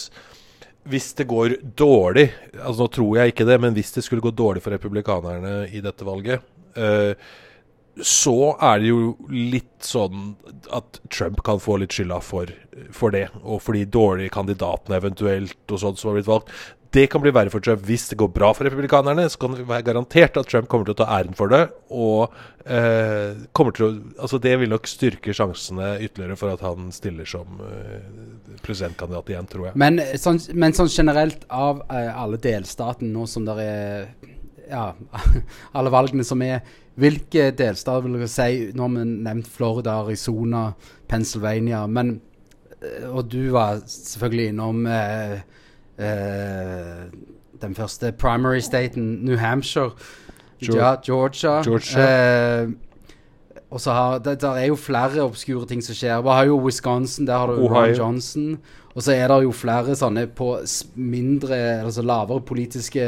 hvis 0.89 1.13
det 1.19 1.29
går 1.29 1.59
dårlig 1.77 2.31
altså 2.55 2.87
Nå 2.87 2.89
tror 2.89 3.19
jeg 3.19 3.35
ikke 3.35 3.45
det, 3.45 3.59
men 3.61 3.77
hvis 3.77 3.93
det 3.93 4.05
skulle 4.05 4.25
gå 4.25 4.33
dårlig 4.33 4.63
for 4.65 4.73
republikanerne 4.73 5.69
i 5.69 5.83
dette 5.85 6.05
valget, 6.05 6.41
uh, 6.77 7.13
så 8.01 8.55
er 8.63 8.81
det 8.81 8.91
jo 8.91 9.15
litt 9.29 9.85
sånn 9.85 10.35
at 10.73 11.01
Trump 11.13 11.43
kan 11.45 11.61
få 11.61 11.77
litt 11.81 11.93
skylda 11.93 12.21
for, 12.25 12.51
for 12.95 13.13
det. 13.13 13.27
Og 13.43 13.61
for 13.65 13.77
de 13.77 13.85
dårlige 13.85 14.33
kandidatene 14.35 15.01
eventuelt 15.01 15.75
og 15.75 15.83
sånt 15.83 16.01
som 16.01 16.11
har 16.11 16.21
blitt 16.21 16.31
valgt. 16.31 16.53
Det 16.91 17.05
kan 17.07 17.23
bli 17.23 17.31
verre 17.31 17.53
for 17.53 17.63
Trump 17.63 17.85
hvis 17.87 18.09
det 18.11 18.19
går 18.19 18.33
bra 18.35 18.51
for 18.57 18.67
republikanerne. 18.67 19.29
Så 19.31 19.39
kan 19.39 19.55
det 19.55 19.67
være 19.69 19.87
garantert 19.87 20.39
at 20.41 20.49
Trump 20.51 20.67
kommer 20.71 20.89
til 20.89 20.97
å 20.97 21.01
ta 21.03 21.07
æren 21.21 21.37
for 21.39 21.53
det. 21.53 21.61
Og 21.95 22.33
eh, 22.67 23.39
kommer 23.55 23.77
til 23.77 23.87
å 23.87 23.91
Altså 24.21 24.41
det 24.43 24.57
vil 24.59 24.73
nok 24.73 24.91
styrke 24.91 25.35
sjansene 25.37 25.93
ytterligere 26.03 26.39
for 26.41 26.55
at 26.55 26.65
han 26.67 26.91
stiller 26.95 27.29
som 27.31 27.63
eh, 27.63 28.03
presidentkandidat 28.67 29.31
igjen, 29.31 29.51
tror 29.53 29.69
jeg. 29.69 29.79
Men 29.79 30.03
sånn, 30.19 30.43
men 30.59 30.75
sånn 30.77 30.91
generelt 30.91 31.47
av 31.47 31.85
eh, 31.87 32.11
alle 32.11 32.41
delstatene 32.43 33.15
nå 33.15 33.29
som 33.31 33.47
der 33.47 33.63
er 33.65 34.11
Ja, 34.71 34.91
alle 35.79 35.95
valgene 35.95 36.27
som 36.27 36.43
er 36.47 36.65
hvilke 37.01 37.51
delstater 37.57 38.05
vil 38.05 38.19
dere 38.19 38.29
si 38.31 38.67
Nå 38.75 38.85
har 38.87 38.97
vi 38.99 39.07
nevnt 39.29 39.49
Florida, 39.51 40.01
Arizona, 40.03 40.73
Pennsylvania. 41.09 41.87
Men, 41.87 42.17
eh, 42.83 43.07
og 43.07 43.31
du 43.31 43.55
var 43.55 43.79
selvfølgelig 43.87 44.51
innom 44.57 44.85
eh, 44.91 45.39
eh, 46.01 47.05
den 47.63 47.75
første 47.75 48.13
primary 48.13 48.61
staten, 48.61 49.25
New 49.25 49.37
Hampshire. 49.37 49.91
Georgia. 50.61 50.97
Georgia. 51.05 51.63
Georgia. 51.63 52.63
Eh, 52.63 52.69
og 53.71 53.81
så 53.81 53.93
har 53.95 54.19
det, 54.19 54.43
er 54.43 54.67
jo 54.67 54.77
flere 54.77 55.23
obskure 55.23 55.67
ting 55.67 55.83
som 55.85 55.95
skjer. 55.95 56.21
Vi 56.23 56.29
har 56.29 56.45
jo 56.45 56.59
Wisconsin, 56.65 57.27
der 57.27 57.39
har 57.39 57.47
du 57.47 57.53
Ohio. 57.53 57.75
Ron 57.75 57.95
Johnson. 57.95 58.59
Og 58.95 59.03
så 59.03 59.15
er 59.15 59.29
det 59.31 59.45
jo 59.45 59.53
flere 59.55 59.95
sånne 59.95 60.27
på 60.35 60.57
mindre, 60.99 61.57
altså 61.85 62.03
lavere 62.03 62.43
politiske 62.43 63.05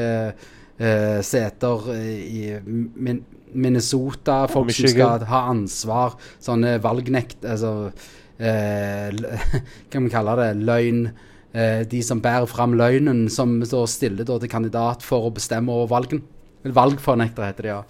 eh, 0.79 1.19
seter 1.27 1.89
i 1.99 2.53
min, 2.63 3.25
Minnesota. 3.53 4.45
Folk 4.47 4.71
som 4.77 4.89
skal 4.89 5.27
ha 5.29 5.45
ansvar. 5.51 6.17
Sånne 6.41 6.79
valgnekt... 6.83 7.43
Altså 7.45 7.91
eh, 8.39 9.11
Hva 9.13 9.91
kan 9.91 10.07
vi 10.07 10.15
kalle 10.15 10.39
det? 10.39 10.51
Løgn. 10.63 11.05
Eh, 11.53 11.83
de 11.88 12.01
som 12.03 12.21
bærer 12.23 12.49
fram 12.49 12.73
løgnen, 12.79 13.27
som 13.31 13.59
stiller 13.61 14.25
til 14.25 14.49
kandidat 14.49 15.05
for 15.05 15.29
å 15.29 15.35
bestemme 15.35 15.73
over 15.73 15.91
valgen. 15.91 16.23
Valgfornekter 16.65 17.45
heter 17.45 17.67
det, 17.67 17.75
ja. 17.75 17.83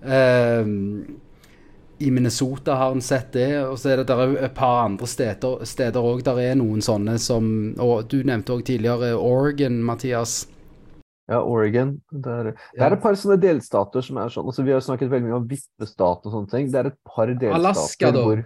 Eh, 0.00 0.70
I 2.00 2.10
Minnesota 2.10 2.76
har 2.78 2.94
en 2.94 3.02
sett 3.04 3.32
det, 3.34 3.48
og 3.64 3.74
så 3.80 3.90
er 3.92 4.00
det 4.00 4.06
der 4.08 4.36
et 4.46 4.54
par 4.54 4.84
andre 4.84 5.08
steder 5.10 5.98
òg. 6.00 6.22
Der 6.24 6.38
er 6.40 6.54
noen 6.56 6.80
sånne 6.80 7.18
som 7.20 7.74
Og 7.76 8.08
du 8.08 8.22
nevnte 8.24 8.54
òg 8.54 8.64
tidligere 8.64 9.12
Oregon, 9.18 9.82
Mathias. 9.84 10.46
Ja, 11.30 11.42
Oregon. 11.42 12.00
Det 12.10 12.30
er, 12.30 12.54
det 12.74 12.82
er, 12.82 12.94
et 12.94 13.02
par 13.02 13.14
sånne 13.14 13.36
delstater 13.42 14.02
som 14.02 14.16
er 14.18 14.32
sånn 14.32 14.48
altså 14.50 14.64
Vi 14.66 14.72
har 14.74 14.80
snakket 14.82 15.12
veldig 15.12 15.28
mye 15.28 15.36
om 15.42 15.50
vippestat 15.50 16.24
og 16.24 16.32
sånne 16.32 16.50
ting. 16.54 16.70
Det 16.72 16.80
er 16.80 16.90
et 16.90 16.98
par 17.06 17.30
delstater 17.30 17.58
Alaska, 17.58 18.10
da. 18.14 18.24
hvor 18.24 18.42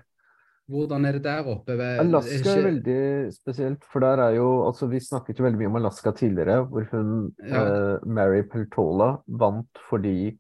hvordan 0.71 1.05
er 1.05 1.19
det 1.19 1.25
der 1.27 1.49
oppe? 1.53 1.77
Ved, 1.77 1.99
Alaska 2.01 2.33
er, 2.33 2.41
ikke... 2.41 2.53
er, 2.55 2.67
veldig 2.69 3.33
spesielt, 3.37 3.87
for 3.93 4.05
der 4.05 4.23
er 4.27 4.37
jo 4.39 4.49
Altså, 4.65 4.89
vi 4.89 5.01
snakket 5.03 5.39
jo 5.39 5.45
veldig 5.45 5.61
mye 5.61 5.73
om 5.73 5.81
Alaska 5.81 6.13
tidligere, 6.17 6.63
hvor 6.71 6.87
hun 6.93 7.11
ja. 7.45 7.65
eh, 7.65 8.07
Mary 8.07 8.45
Peltola 8.49 9.17
vant 9.27 9.83
fordi 9.91 10.35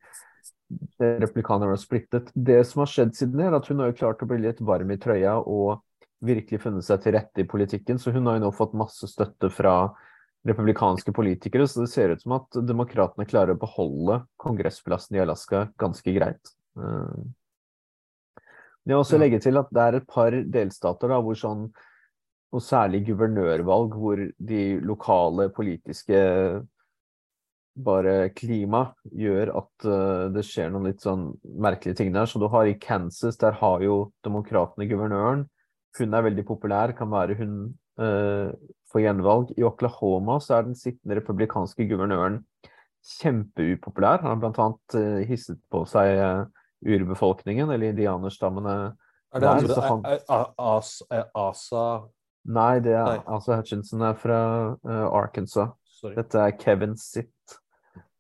replikanerne 0.99 1.75
var 1.75 1.81
splittet. 1.81 2.31
Det 2.35 2.63
som 2.67 2.83
har 2.83 2.91
skjedd 2.91 3.13
siden 3.17 3.39
det, 3.39 3.49
er 3.51 3.59
at 3.59 3.69
hun 3.69 3.83
har 3.83 3.93
jo 3.93 3.99
klart 3.99 4.25
å 4.25 4.29
bli 4.31 4.41
litt 4.43 4.63
varm 4.65 4.91
i 4.91 4.99
trøya 5.01 5.37
og 5.41 5.85
virkelig 6.25 6.63
funnet 6.63 6.87
seg 6.87 7.03
til 7.05 7.15
rette 7.19 7.45
i 7.45 7.49
politikken, 7.49 8.01
så 8.01 8.15
hun 8.15 8.27
har 8.31 8.39
jo 8.39 8.47
nå 8.47 8.51
fått 8.57 8.77
masse 8.79 9.07
støtte 9.11 9.51
fra 9.53 9.93
republikanske 10.49 11.13
politikere, 11.17 11.69
så 11.69 11.85
det 11.85 11.93
ser 11.93 12.13
ut 12.13 12.25
som 12.25 12.37
at 12.37 12.59
demokratene 12.69 13.29
klarer 13.29 13.55
å 13.55 13.61
beholde 13.61 14.23
kongressplassen 14.41 15.17
i 15.17 15.23
Alaska 15.25 15.67
ganske 15.81 16.17
greit. 16.17 16.53
Uh, 16.77 17.25
jeg 18.85 18.93
vil 18.93 19.01
også 19.01 19.19
legge 19.21 19.41
til 19.41 19.57
at 19.57 19.71
det 19.73 19.83
er 19.83 19.99
et 19.99 20.07
par 20.09 20.35
delstater 20.57 21.09
da, 21.09 21.19
hvor 21.25 21.39
sånn, 21.39 21.69
og 22.55 22.63
særlig 22.63 23.01
guvernørvalg, 23.09 23.97
hvor 23.99 24.21
de 24.21 24.63
lokale 24.85 25.49
politiske 25.55 26.21
bare 27.75 28.29
klima 28.39 28.85
gjør 29.11 29.51
at 29.59 29.87
uh, 29.89 30.27
det 30.35 30.45
skjer 30.47 30.71
noen 30.71 30.91
litt 30.91 31.03
sånn 31.03 31.33
merkelige 31.43 31.99
ting 31.99 32.13
der. 32.15 32.29
Så 32.31 32.39
du 32.39 32.47
har 32.53 32.69
i 32.71 32.77
Kansas, 32.79 33.39
der 33.41 33.57
har 33.59 33.83
jo 33.83 34.13
demokratene 34.27 34.87
guvernøren. 34.91 35.49
Hun 35.99 36.15
er 36.15 36.27
veldig 36.27 36.45
populær, 36.47 36.95
kan 36.95 37.11
være 37.11 37.39
hun 37.41 37.57
uh, 37.99 38.53
får 38.93 39.07
gjenvalg. 39.07 39.55
I 39.59 39.67
Oklahoma 39.67 40.39
så 40.43 40.59
er 40.59 40.69
den 40.69 40.79
sittende 40.79 41.19
republikanske 41.19 41.89
guvernøren 41.91 42.43
kjempeupopulær. 43.19 44.23
Han 44.23 44.37
har 44.37 44.45
bl.a. 44.45 44.69
Uh, 44.95 45.25
hisset 45.29 45.59
på 45.73 45.83
seg 45.91 46.21
uh, 46.21 46.64
urbefolkningen, 46.85 47.71
eller 47.71 47.93
indianerstammene. 47.93 48.95
Er 49.35 49.43
det 49.43 49.49
der, 49.67 49.91
andre, 49.91 50.19
Asa 51.35 51.87
Nei, 52.45 52.81
det 52.85 52.93
er, 52.93 53.23
Asa 53.27 53.57
Hutchinson 53.57 54.03
er 54.05 54.19
fra 54.21 54.41
uh, 54.85 55.07
Arkansas. 55.17 55.73
Sorry. 55.97 56.13
Dette 56.19 56.43
er 56.43 56.53
Kevin 56.61 56.93
Sitt. 57.01 57.57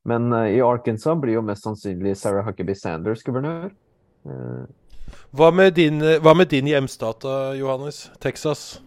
Men 0.09 0.33
uh, 0.33 0.46
i 0.48 0.62
Arkansas 0.64 1.18
blir 1.20 1.37
jo 1.37 1.42
mest 1.44 1.66
sannsynlig 1.66 2.16
Sarah 2.16 2.46
Huckabee 2.46 2.79
Sanders 2.79 3.22
guvernør. 3.27 3.68
Uh, 4.24 4.64
hva, 5.37 5.50
med 5.53 5.77
din, 5.77 6.00
hva 6.24 6.33
med 6.35 6.48
din 6.48 6.70
hjemstat, 6.72 7.29
Johannes? 7.61 8.07
Texas? 8.24 8.81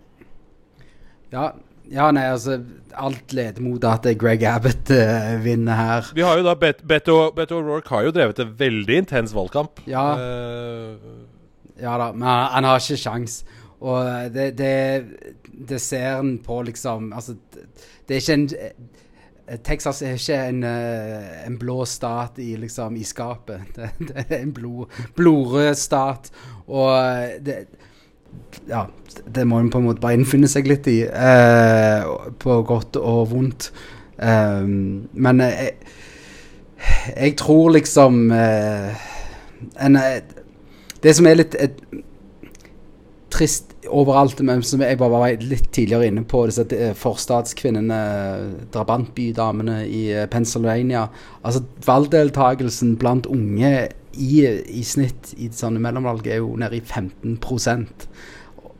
Ja, 1.30 1.52
ja, 1.92 2.10
nei, 2.12 2.26
altså 2.32 2.60
Alt 2.98 3.34
leder 3.36 3.62
mot 3.62 3.84
at 3.86 4.08
Greg 4.18 4.44
Abbott 4.50 4.90
uh, 4.90 5.36
vinner 5.44 5.78
her. 5.78 6.12
Vi 6.18 6.24
har 6.26 6.40
jo 6.40 6.46
da 6.48 6.56
Beto, 6.58 7.18
Beto 7.36 7.60
O'Rourke 7.60 7.94
har 7.94 8.08
jo 8.08 8.14
drevet 8.16 8.40
en 8.42 8.56
veldig 8.58 9.02
intens 9.04 9.36
valgkamp. 9.38 9.84
Ja, 9.86 10.06
uh, 10.18 10.96
ja 11.78 11.94
da, 12.02 12.10
men 12.16 12.26
han, 12.26 12.46
han, 12.56 12.70
har 12.72 12.82
ikke 12.82 12.98
sjans. 12.98 13.44
Og 13.78 14.00
eh, 14.02 14.24
det, 14.34 14.46
det, 14.58 15.52
det 15.70 15.78
ser 15.78 16.16
en 16.18 16.40
på, 16.42 16.64
liksom 16.66 17.12
Altså, 17.14 17.36
det 18.10 18.16
er 18.16 18.24
ikke 18.24 18.38
en 18.40 19.60
Texas 19.64 20.02
er 20.02 20.18
ikke 20.18 20.40
en, 20.50 20.64
en, 20.66 21.60
blå 21.62 21.86
stat 21.88 22.42
i, 22.42 22.56
liksom, 22.60 22.98
i 22.98 23.06
skapet. 23.08 23.62
Det, 23.78 23.92
det 24.10 24.26
er 24.26 24.42
en 24.42 24.52
blod, 24.54 24.90
blodrød 25.16 25.78
stat. 25.80 26.32
Og 26.68 26.90
det, 27.46 27.62
ja, 28.68 28.86
det 29.36 29.46
må 29.48 29.60
en 29.62 29.70
på 29.72 29.82
en 29.82 29.88
måte 29.90 30.04
bare 30.04 30.18
innfinne 30.18 30.50
seg 30.52 30.68
litt 30.70 30.88
i, 30.92 31.02
eh, 31.08 32.08
på 32.42 32.62
godt 32.68 33.00
og 33.00 33.30
vondt. 33.32 33.72
Um, 34.18 35.08
men 35.14 35.44
jeg, 35.44 35.76
jeg, 37.14 37.36
tror 37.38 37.76
liksom 37.76 38.32
eh, 38.34 39.04
en, 39.86 40.00
Det 41.04 41.14
som 41.14 41.28
er 41.30 41.38
litt 41.38 41.54
et, 41.54 41.78
trist 43.30 43.76
overalt, 43.94 44.42
men 44.42 44.64
som 44.66 44.82
jeg 44.82 44.98
bare 44.98 45.14
var 45.14 45.44
litt 45.46 45.70
tidligere 45.76 46.10
inne 46.10 46.24
på, 46.26 46.48
disse 46.50 46.66
forstatskvinnene, 46.98 48.00
drabantbydamene 48.74 49.84
i 49.86 50.04
Pennsylvania 50.34 51.06
Altså 51.44 51.62
valgdeltakelsen 51.86 52.96
blant 52.98 53.30
unge 53.30 53.72
i, 54.18 54.42
i 54.80 54.84
snitt 54.86 55.34
i 55.38 55.52
sånne 55.54 55.82
mellomvalg 55.84 56.28
er 56.28 56.42
jo 56.42 56.56
nede 56.60 56.80
i 56.80 56.84
15% 56.84 58.08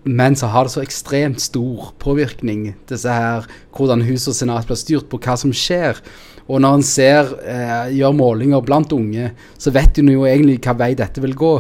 men 0.08 0.36
så 0.36 0.48
har 0.48 0.66
det 0.66 0.72
så 0.72 0.84
ekstremt 0.84 1.42
stor 1.44 1.92
påvirkning, 2.00 2.72
disse 2.88 3.12
her, 3.12 3.48
hvordan 3.76 4.06
hus 4.08 4.28
og 4.30 4.38
senat 4.38 4.68
blir 4.70 4.80
styrt 4.80 5.10
på 5.12 5.20
hva 5.20 5.36
som 5.40 5.52
skjer. 5.56 6.00
Og 6.48 6.62
når 6.64 6.78
en 6.78 6.86
ser, 6.88 7.34
eh, 7.44 7.92
gjør 7.98 8.16
målinger 8.16 8.64
blant 8.64 8.94
unge, 8.96 9.34
så 9.58 9.74
vet 9.76 10.00
en 10.00 10.14
jo 10.14 10.24
egentlig 10.24 10.62
hva 10.64 10.78
vei 10.78 10.94
dette 10.96 11.20
vil 11.20 11.36
gå. 11.36 11.54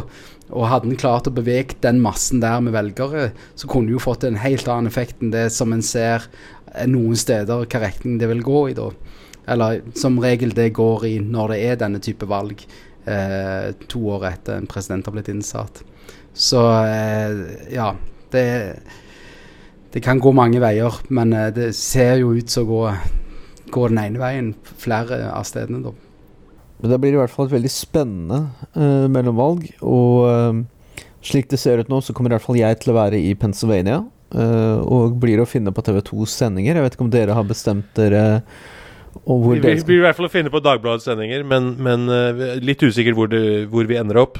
Og 0.49 0.67
hadde 0.67 0.87
en 0.87 0.95
klart 0.95 1.27
å 1.27 1.35
bevege 1.35 1.75
den 1.81 1.99
massen 1.99 2.39
der 2.39 2.61
med 2.61 2.73
velgere, 2.73 3.33
så 3.55 3.67
kunne 3.67 3.87
en 3.87 3.97
jo 3.97 3.99
fått 3.99 4.23
en 4.23 4.39
helt 4.39 4.67
annen 4.67 4.87
effekt 4.87 5.21
enn 5.21 5.31
det 5.31 5.51
som 5.51 5.73
en 5.73 5.81
ser 5.81 6.23
eh, 6.73 6.87
noen 6.87 7.15
steder 7.15 7.67
hva 7.67 7.81
retning 7.83 8.17
det 8.17 8.29
vil 8.29 8.41
gå 8.41 8.69
i 8.69 8.73
da. 8.73 8.91
Eller 9.47 9.81
som 9.95 10.19
regel 10.19 10.51
det 10.51 10.73
går 10.73 11.05
i 11.05 11.19
når 11.19 11.51
det 11.51 11.59
er 11.65 11.75
denne 11.75 11.99
type 11.99 12.25
valg, 12.27 12.63
eh, 13.07 13.71
to 13.89 14.03
år 14.15 14.27
etter 14.31 14.59
en 14.59 14.69
president 14.69 15.07
har 15.07 15.15
blitt 15.15 15.31
innsatt. 15.31 15.83
Så 16.37 16.61
eh, 16.85 17.73
ja 17.73 17.91
det, 18.31 18.47
det 19.93 20.03
kan 20.05 20.19
gå 20.21 20.33
mange 20.35 20.61
veier, 20.61 20.99
men 21.09 21.33
eh, 21.33 21.51
det 21.55 21.71
ser 21.77 22.19
jo 22.21 22.35
ut 22.37 22.51
som 22.51 22.67
å 22.67 22.73
gå, 22.73 22.83
gå 23.73 23.87
den 23.91 24.03
ene 24.03 24.21
veien 24.21 24.51
flere 24.77 25.23
av 25.31 25.47
stedene, 25.47 25.81
da. 25.87 25.95
Men 26.77 26.93
det 26.93 26.99
blir 27.01 27.15
i 27.15 27.17
hvert 27.17 27.33
fall 27.33 27.47
et 27.47 27.55
veldig 27.55 27.71
spennende 27.73 28.41
eh, 28.77 29.07
mellomvalg. 29.09 29.63
Og 29.81 30.27
uh, 30.29 30.59
slik 31.25 31.49
det 31.49 31.57
ser 31.57 31.81
ut 31.81 31.89
nå, 31.89 32.03
så 32.05 32.13
kommer 32.13 32.29
i 32.29 32.37
hvert 32.37 32.45
fall 32.45 32.59
jeg 32.59 32.77
til 32.83 32.93
å 32.93 32.99
være 32.99 33.17
i 33.17 33.33
Pennsylvania. 33.39 34.03
Uh, 34.27 34.83
og 34.83 35.15
blir 35.21 35.41
å 35.41 35.47
finne 35.49 35.73
på 35.73 35.81
TV2s 35.87 36.35
sendinger. 36.37 36.77
Jeg 36.77 36.85
vet 36.85 36.97
ikke 36.97 37.07
om 37.07 37.13
dere 37.13 37.37
har 37.37 37.47
bestemt 37.49 37.89
dere 37.97 38.43
vi, 39.27 39.59
vi 39.59 39.75
blir 39.83 39.99
i 39.99 40.03
hvert 40.05 40.17
fall 40.17 40.29
å 40.29 40.31
finne 40.31 40.51
på 40.53 40.61
Dagbladets 40.63 41.07
sendinger, 41.09 41.43
men, 41.47 41.73
men 41.83 42.07
litt 42.63 42.83
usikker 42.83 43.15
hvor, 43.17 43.27
det, 43.31 43.67
hvor, 43.73 43.87
vi 43.89 43.97
ender 43.99 44.21
opp. 44.21 44.39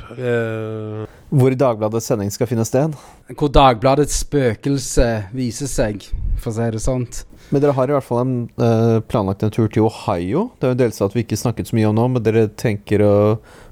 Hvor 1.27 1.55
Dagbladets 1.59 2.07
sending 2.07 2.31
skal 2.31 2.47
finne 2.47 2.63
sted? 2.67 2.93
Hvor 3.35 3.51
Dagbladets 3.51 4.21
spøkelse 4.23 5.07
viser 5.35 5.67
seg, 5.67 6.05
for 6.39 6.53
å 6.53 6.55
si 6.55 6.69
det 6.77 6.83
sånn. 6.83 7.03
Men 7.51 7.63
dere 7.63 7.75
har 7.77 7.91
i 7.91 7.95
hvert 7.95 8.07
fall 8.07 8.23
en, 8.23 8.37
uh, 8.59 8.99
planlagt 9.07 9.43
en 9.43 9.53
tur 9.53 9.69
til 9.71 9.87
Ohio. 9.87 10.47
Det 10.57 10.67
er 10.67 10.73
jo 10.73 10.77
en 10.77 10.83
delstat 10.83 11.15
vi 11.15 11.23
ikke 11.23 11.39
snakket 11.39 11.69
så 11.69 11.77
mye 11.77 11.89
om 11.89 11.95
nå, 11.95 12.07
men 12.15 12.23
dere 12.23 12.47
tenker 12.59 13.03
å 13.03 13.17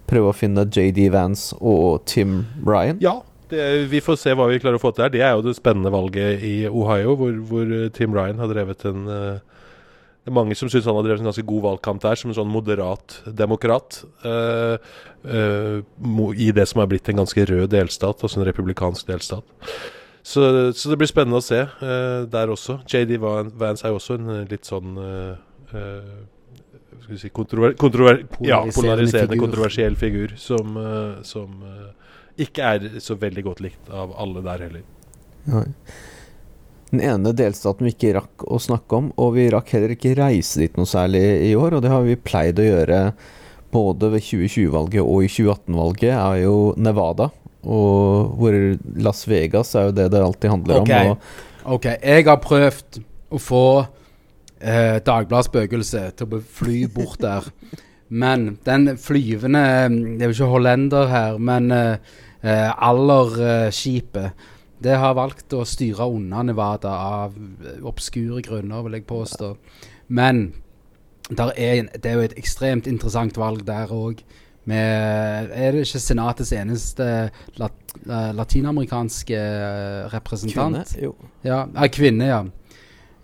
prøve 0.07 0.31
å 0.31 0.35
finne 0.35 0.67
JD 0.67 1.09
Vance 1.15 1.55
og 1.59 2.05
Tim 2.07 2.43
Ryan? 2.63 3.01
Ja, 3.03 3.17
det, 3.51 3.65
vi 3.91 4.03
får 4.03 4.19
se 4.21 4.35
hva 4.37 4.47
vi 4.51 4.61
klarer 4.63 4.79
å 4.79 4.83
få 4.83 4.93
til 4.95 5.07
her. 5.07 5.15
Det 5.15 5.23
er 5.25 5.35
jo 5.35 5.43
det 5.47 5.57
spennende 5.57 5.91
valget 5.93 6.43
i 6.45 6.55
Ohio, 6.69 7.17
hvor, 7.19 7.35
hvor 7.49 7.75
Tim 7.95 8.15
Ryan 8.15 8.39
har 8.43 8.51
drevet 8.51 8.87
en 8.87 9.11
uh, 9.11 9.54
det 10.25 10.31
er 10.31 10.33
mange 10.39 10.55
som 10.57 10.69
syns 10.73 10.87
han 10.89 10.95
har 10.97 11.03
drevet 11.05 11.21
en 11.21 11.27
ganske 11.29 11.45
god 11.45 11.61
valgkamp 11.61 12.01
der, 12.01 12.17
som 12.17 12.31
en 12.31 12.35
sånn 12.39 12.49
moderat 12.49 13.19
demokrat. 13.37 13.99
Uh, 14.23 14.73
uh, 15.21 16.31
I 16.33 16.47
det 16.49 16.65
som 16.71 16.81
er 16.81 16.89
blitt 16.89 17.11
en 17.13 17.19
ganske 17.21 17.43
rød 17.45 17.69
delstat, 17.69 18.23
altså 18.25 18.39
en 18.41 18.47
republikansk 18.47 19.05
delstat. 19.11 19.45
Så, 20.25 20.41
så, 20.73 20.89
det 20.89 20.97
blir 20.97 21.11
spennende 21.11 21.37
å 21.37 21.45
se 21.45 21.59
uh, 21.61 22.25
der 22.25 22.49
også. 22.49 22.79
JD 22.89 23.19
Vance 23.21 23.85
er 23.85 23.93
jo 23.93 23.99
også 23.99 24.17
en 24.17 24.31
litt 24.49 24.65
sånn 24.65 24.97
Skal 25.69 27.11
vi 27.11 27.19
si 27.21 27.29
kontrover 27.29 27.75
kontrover 27.77 28.23
ja, 28.41 28.63
polariserende, 28.73 29.37
kontroversiell 29.37 29.93
figur 29.99 30.33
som, 30.41 30.73
som 31.21 31.61
ikke 32.41 32.73
er 32.73 32.89
så 33.03 33.13
veldig 33.21 33.45
godt 33.45 33.61
likt 33.61 33.93
av 33.93 34.17
alle 34.17 34.41
der 34.49 34.65
heller. 34.65 34.89
Nei. 35.53 35.67
Den 36.95 37.03
ene 37.03 37.33
delstaten 37.35 37.83
vi 37.83 37.91
ikke 37.91 38.13
rakk 38.15 38.43
å 38.47 38.55
snakke 38.61 38.95
om, 38.95 39.07
og 39.19 39.33
vi 39.35 39.49
rakk 39.51 39.73
heller 39.75 39.91
ikke 39.97 40.13
reise 40.15 40.61
dit 40.61 40.77
noe 40.79 40.87
særlig 40.87 41.23
i 41.43 41.51
år, 41.59 41.75
og 41.75 41.81
det 41.83 41.91
har 41.91 42.05
vi 42.05 42.15
pleid 42.15 42.61
å 42.61 42.67
gjøre 42.69 42.99
både 43.75 44.13
ved 44.13 44.23
2020-valget 44.23 45.01
og 45.03 45.25
i 45.25 45.31
2018-valget, 45.33 46.13
er 46.15 46.37
jo 46.45 46.55
Nevada. 46.79 47.27
Og 47.65 48.31
hvor 48.39 48.55
Las 49.03 49.25
Vegas 49.27 49.73
er 49.75 49.89
jo 49.89 49.97
det 49.97 50.07
det 50.13 50.23
alltid 50.23 50.53
handler 50.53 50.85
okay. 50.85 51.11
om. 51.11 51.19
ok, 51.75 51.89
jeg 51.97 52.27
har 52.29 52.39
prøvd 52.45 53.01
å 53.35 53.43
få 53.43 53.65
eh, 53.81 55.03
Dagbladets 55.03 55.51
spøkelse 55.51 56.07
til 56.15 56.31
å 56.31 56.43
fly 56.61 56.79
bort 56.95 57.19
der. 57.25 57.51
men 58.23 58.53
den 58.63 58.93
flyvende 59.01 59.65
Det 59.89 60.23
er 60.23 60.29
jo 60.29 60.37
ikke 60.37 60.51
hollender 60.55 61.11
her, 61.11 61.39
men 61.41 61.71
eh, 61.75 62.19
eh 62.45 62.87
Aller-skipet 62.87 64.29
eh, 64.29 64.51
det 64.85 64.99
har 65.01 65.15
valgt 65.17 65.53
å 65.57 65.63
styre 65.65 66.05
unna 66.13 66.43
Nevada 66.45 66.93
av 66.93 67.35
obskure 67.85 68.43
grunner, 68.45 68.83
vil 68.85 68.99
jeg 68.99 69.07
påstå. 69.09 69.55
Men 70.13 70.47
er, 71.33 71.87
det 71.89 72.05
er 72.05 72.19
jo 72.19 72.25
et 72.27 72.35
ekstremt 72.37 72.87
interessant 72.89 73.37
valg 73.41 73.63
der 73.65 73.89
òg 73.89 74.21
Er 74.69 75.73
det 75.73 75.85
ikke 75.85 76.01
senatets 76.01 76.51
eneste 76.53 77.07
lat, 77.57 77.95
uh, 78.05 78.29
latinamerikanske 78.37 79.37
uh, 79.37 80.13
representant? 80.13 80.77
Kvinne? 80.93 81.01
Jo. 81.01 81.15
Ja, 81.45 81.65
ah, 81.73 81.89
kvinne, 81.89 82.29
ja. 82.29 82.41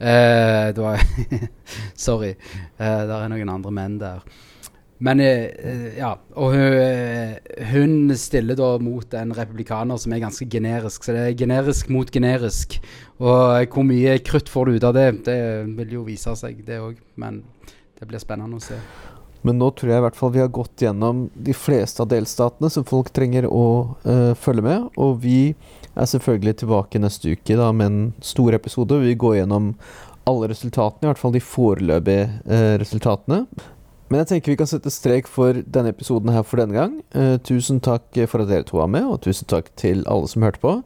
Uh, 0.01 0.70
det 0.74 0.82
var 0.82 1.01
Sorry. 2.07 2.36
Uh, 2.80 3.01
det 3.09 3.18
er 3.18 3.34
noen 3.34 3.53
andre 3.53 3.74
menn 3.74 3.99
der. 4.01 4.26
Men 5.02 5.22
ja, 5.97 6.12
og 6.38 6.54
hun, 6.54 7.38
hun, 7.72 7.93
stiller 8.22 8.58
da 8.60 8.76
mot 8.84 9.16
en 9.18 9.34
republikaner 9.34 9.97
som 9.97 10.14
er 10.14 10.22
ganske 10.22 10.45
generisk. 10.45 11.08
Så 11.08 11.16
det 11.16 11.24
er 11.26 11.39
generisk 11.39 11.89
mot 11.89 12.12
generisk. 12.14 12.78
Og 13.18 13.74
hvor 13.74 13.88
mye 13.88 14.20
krutt 14.22 14.52
får 14.52 14.70
du 14.70 14.78
ut 14.78 14.86
av 14.91 14.93
det, 14.99 15.08
det 15.26 15.39
vil 15.80 15.97
jo 15.97 16.06
vise 16.06 16.36
seg, 16.38 16.62
det 16.68 16.78
òg. 16.84 17.02
Men 17.18 17.41
det 17.97 18.10
blir 18.10 18.22
spennende 18.22 18.62
å 18.62 18.64
se. 18.64 18.78
Men 19.45 19.58
nå 19.58 19.72
tror 19.74 19.91
jeg 19.91 20.02
i 20.02 20.06
hvert 20.06 20.18
fall 20.18 20.34
vi 20.36 20.41
har 20.43 20.54
gått 20.54 20.84
gjennom 20.86 21.26
de 21.34 21.54
fleste 21.58 22.04
av 22.04 22.10
delstatene 22.12 22.70
som 22.74 22.86
folk 22.86 23.10
trenger 23.14 23.47
å 23.49 23.66
uh, 24.06 24.34
følge 24.38 24.66
med. 24.66 24.88
Og 25.02 25.18
vi 25.24 25.39
er 25.52 26.10
selvfølgelig 26.10 26.60
tilbake 26.62 27.02
neste 27.02 27.34
uke 27.34 27.58
da, 27.58 27.72
med 27.74 27.89
en 27.89 28.02
stor 28.26 28.58
episode. 28.58 29.02
Vi 29.02 29.18
går 29.20 29.41
gjennom 29.41 29.74
alle 30.30 30.52
resultatene, 30.52 31.08
i 31.08 31.10
hvert 31.10 31.22
fall 31.22 31.34
de 31.34 31.43
foreløpige 31.43 32.28
uh, 32.45 32.74
resultatene. 32.82 33.43
Men 34.12 34.22
jeg 34.22 34.28
tenker 34.28 34.51
vi 34.51 34.59
kan 34.59 34.68
sette 34.68 34.91
strek 34.91 35.30
for 35.32 35.55
denne 35.64 35.93
episoden 35.95 36.34
her 36.36 36.43
for 36.43 36.59
denne 36.59 36.76
gang. 36.76 36.97
Uh, 37.16 37.38
tusen 37.47 37.80
takk 37.80 38.20
for 38.28 38.43
at 38.43 38.51
dere 38.51 38.68
to 38.68 38.82
var 38.82 38.91
med, 38.91 39.07
og 39.07 39.22
tusen 39.24 39.47
takk 39.47 39.72
til 39.80 40.03
alle 40.12 40.28
som 40.28 40.43
hørte 40.43 40.59
på. 40.62 40.78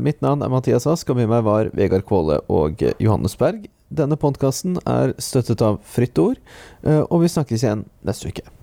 mitt 0.00 0.22
navn 0.24 0.40
er 0.40 0.48
Mathias 0.48 0.86
Ask, 0.88 1.10
og 1.12 1.18
med 1.20 1.28
meg 1.28 1.44
var 1.44 1.68
Vegard 1.76 2.06
Kvåle 2.08 2.40
og 2.48 2.80
Johannes 2.98 3.36
Berg. 3.36 3.68
Denne 3.88 4.18
podkasten 4.20 4.76
er 4.84 5.14
støttet 5.22 5.64
av 5.64 5.80
Fritt 5.88 6.18
Ord, 6.20 6.36
eh, 6.84 7.00
og 7.08 7.22
vi 7.24 7.32
snakkes 7.32 7.64
igjen 7.64 7.88
neste 8.04 8.28
uke. 8.28 8.57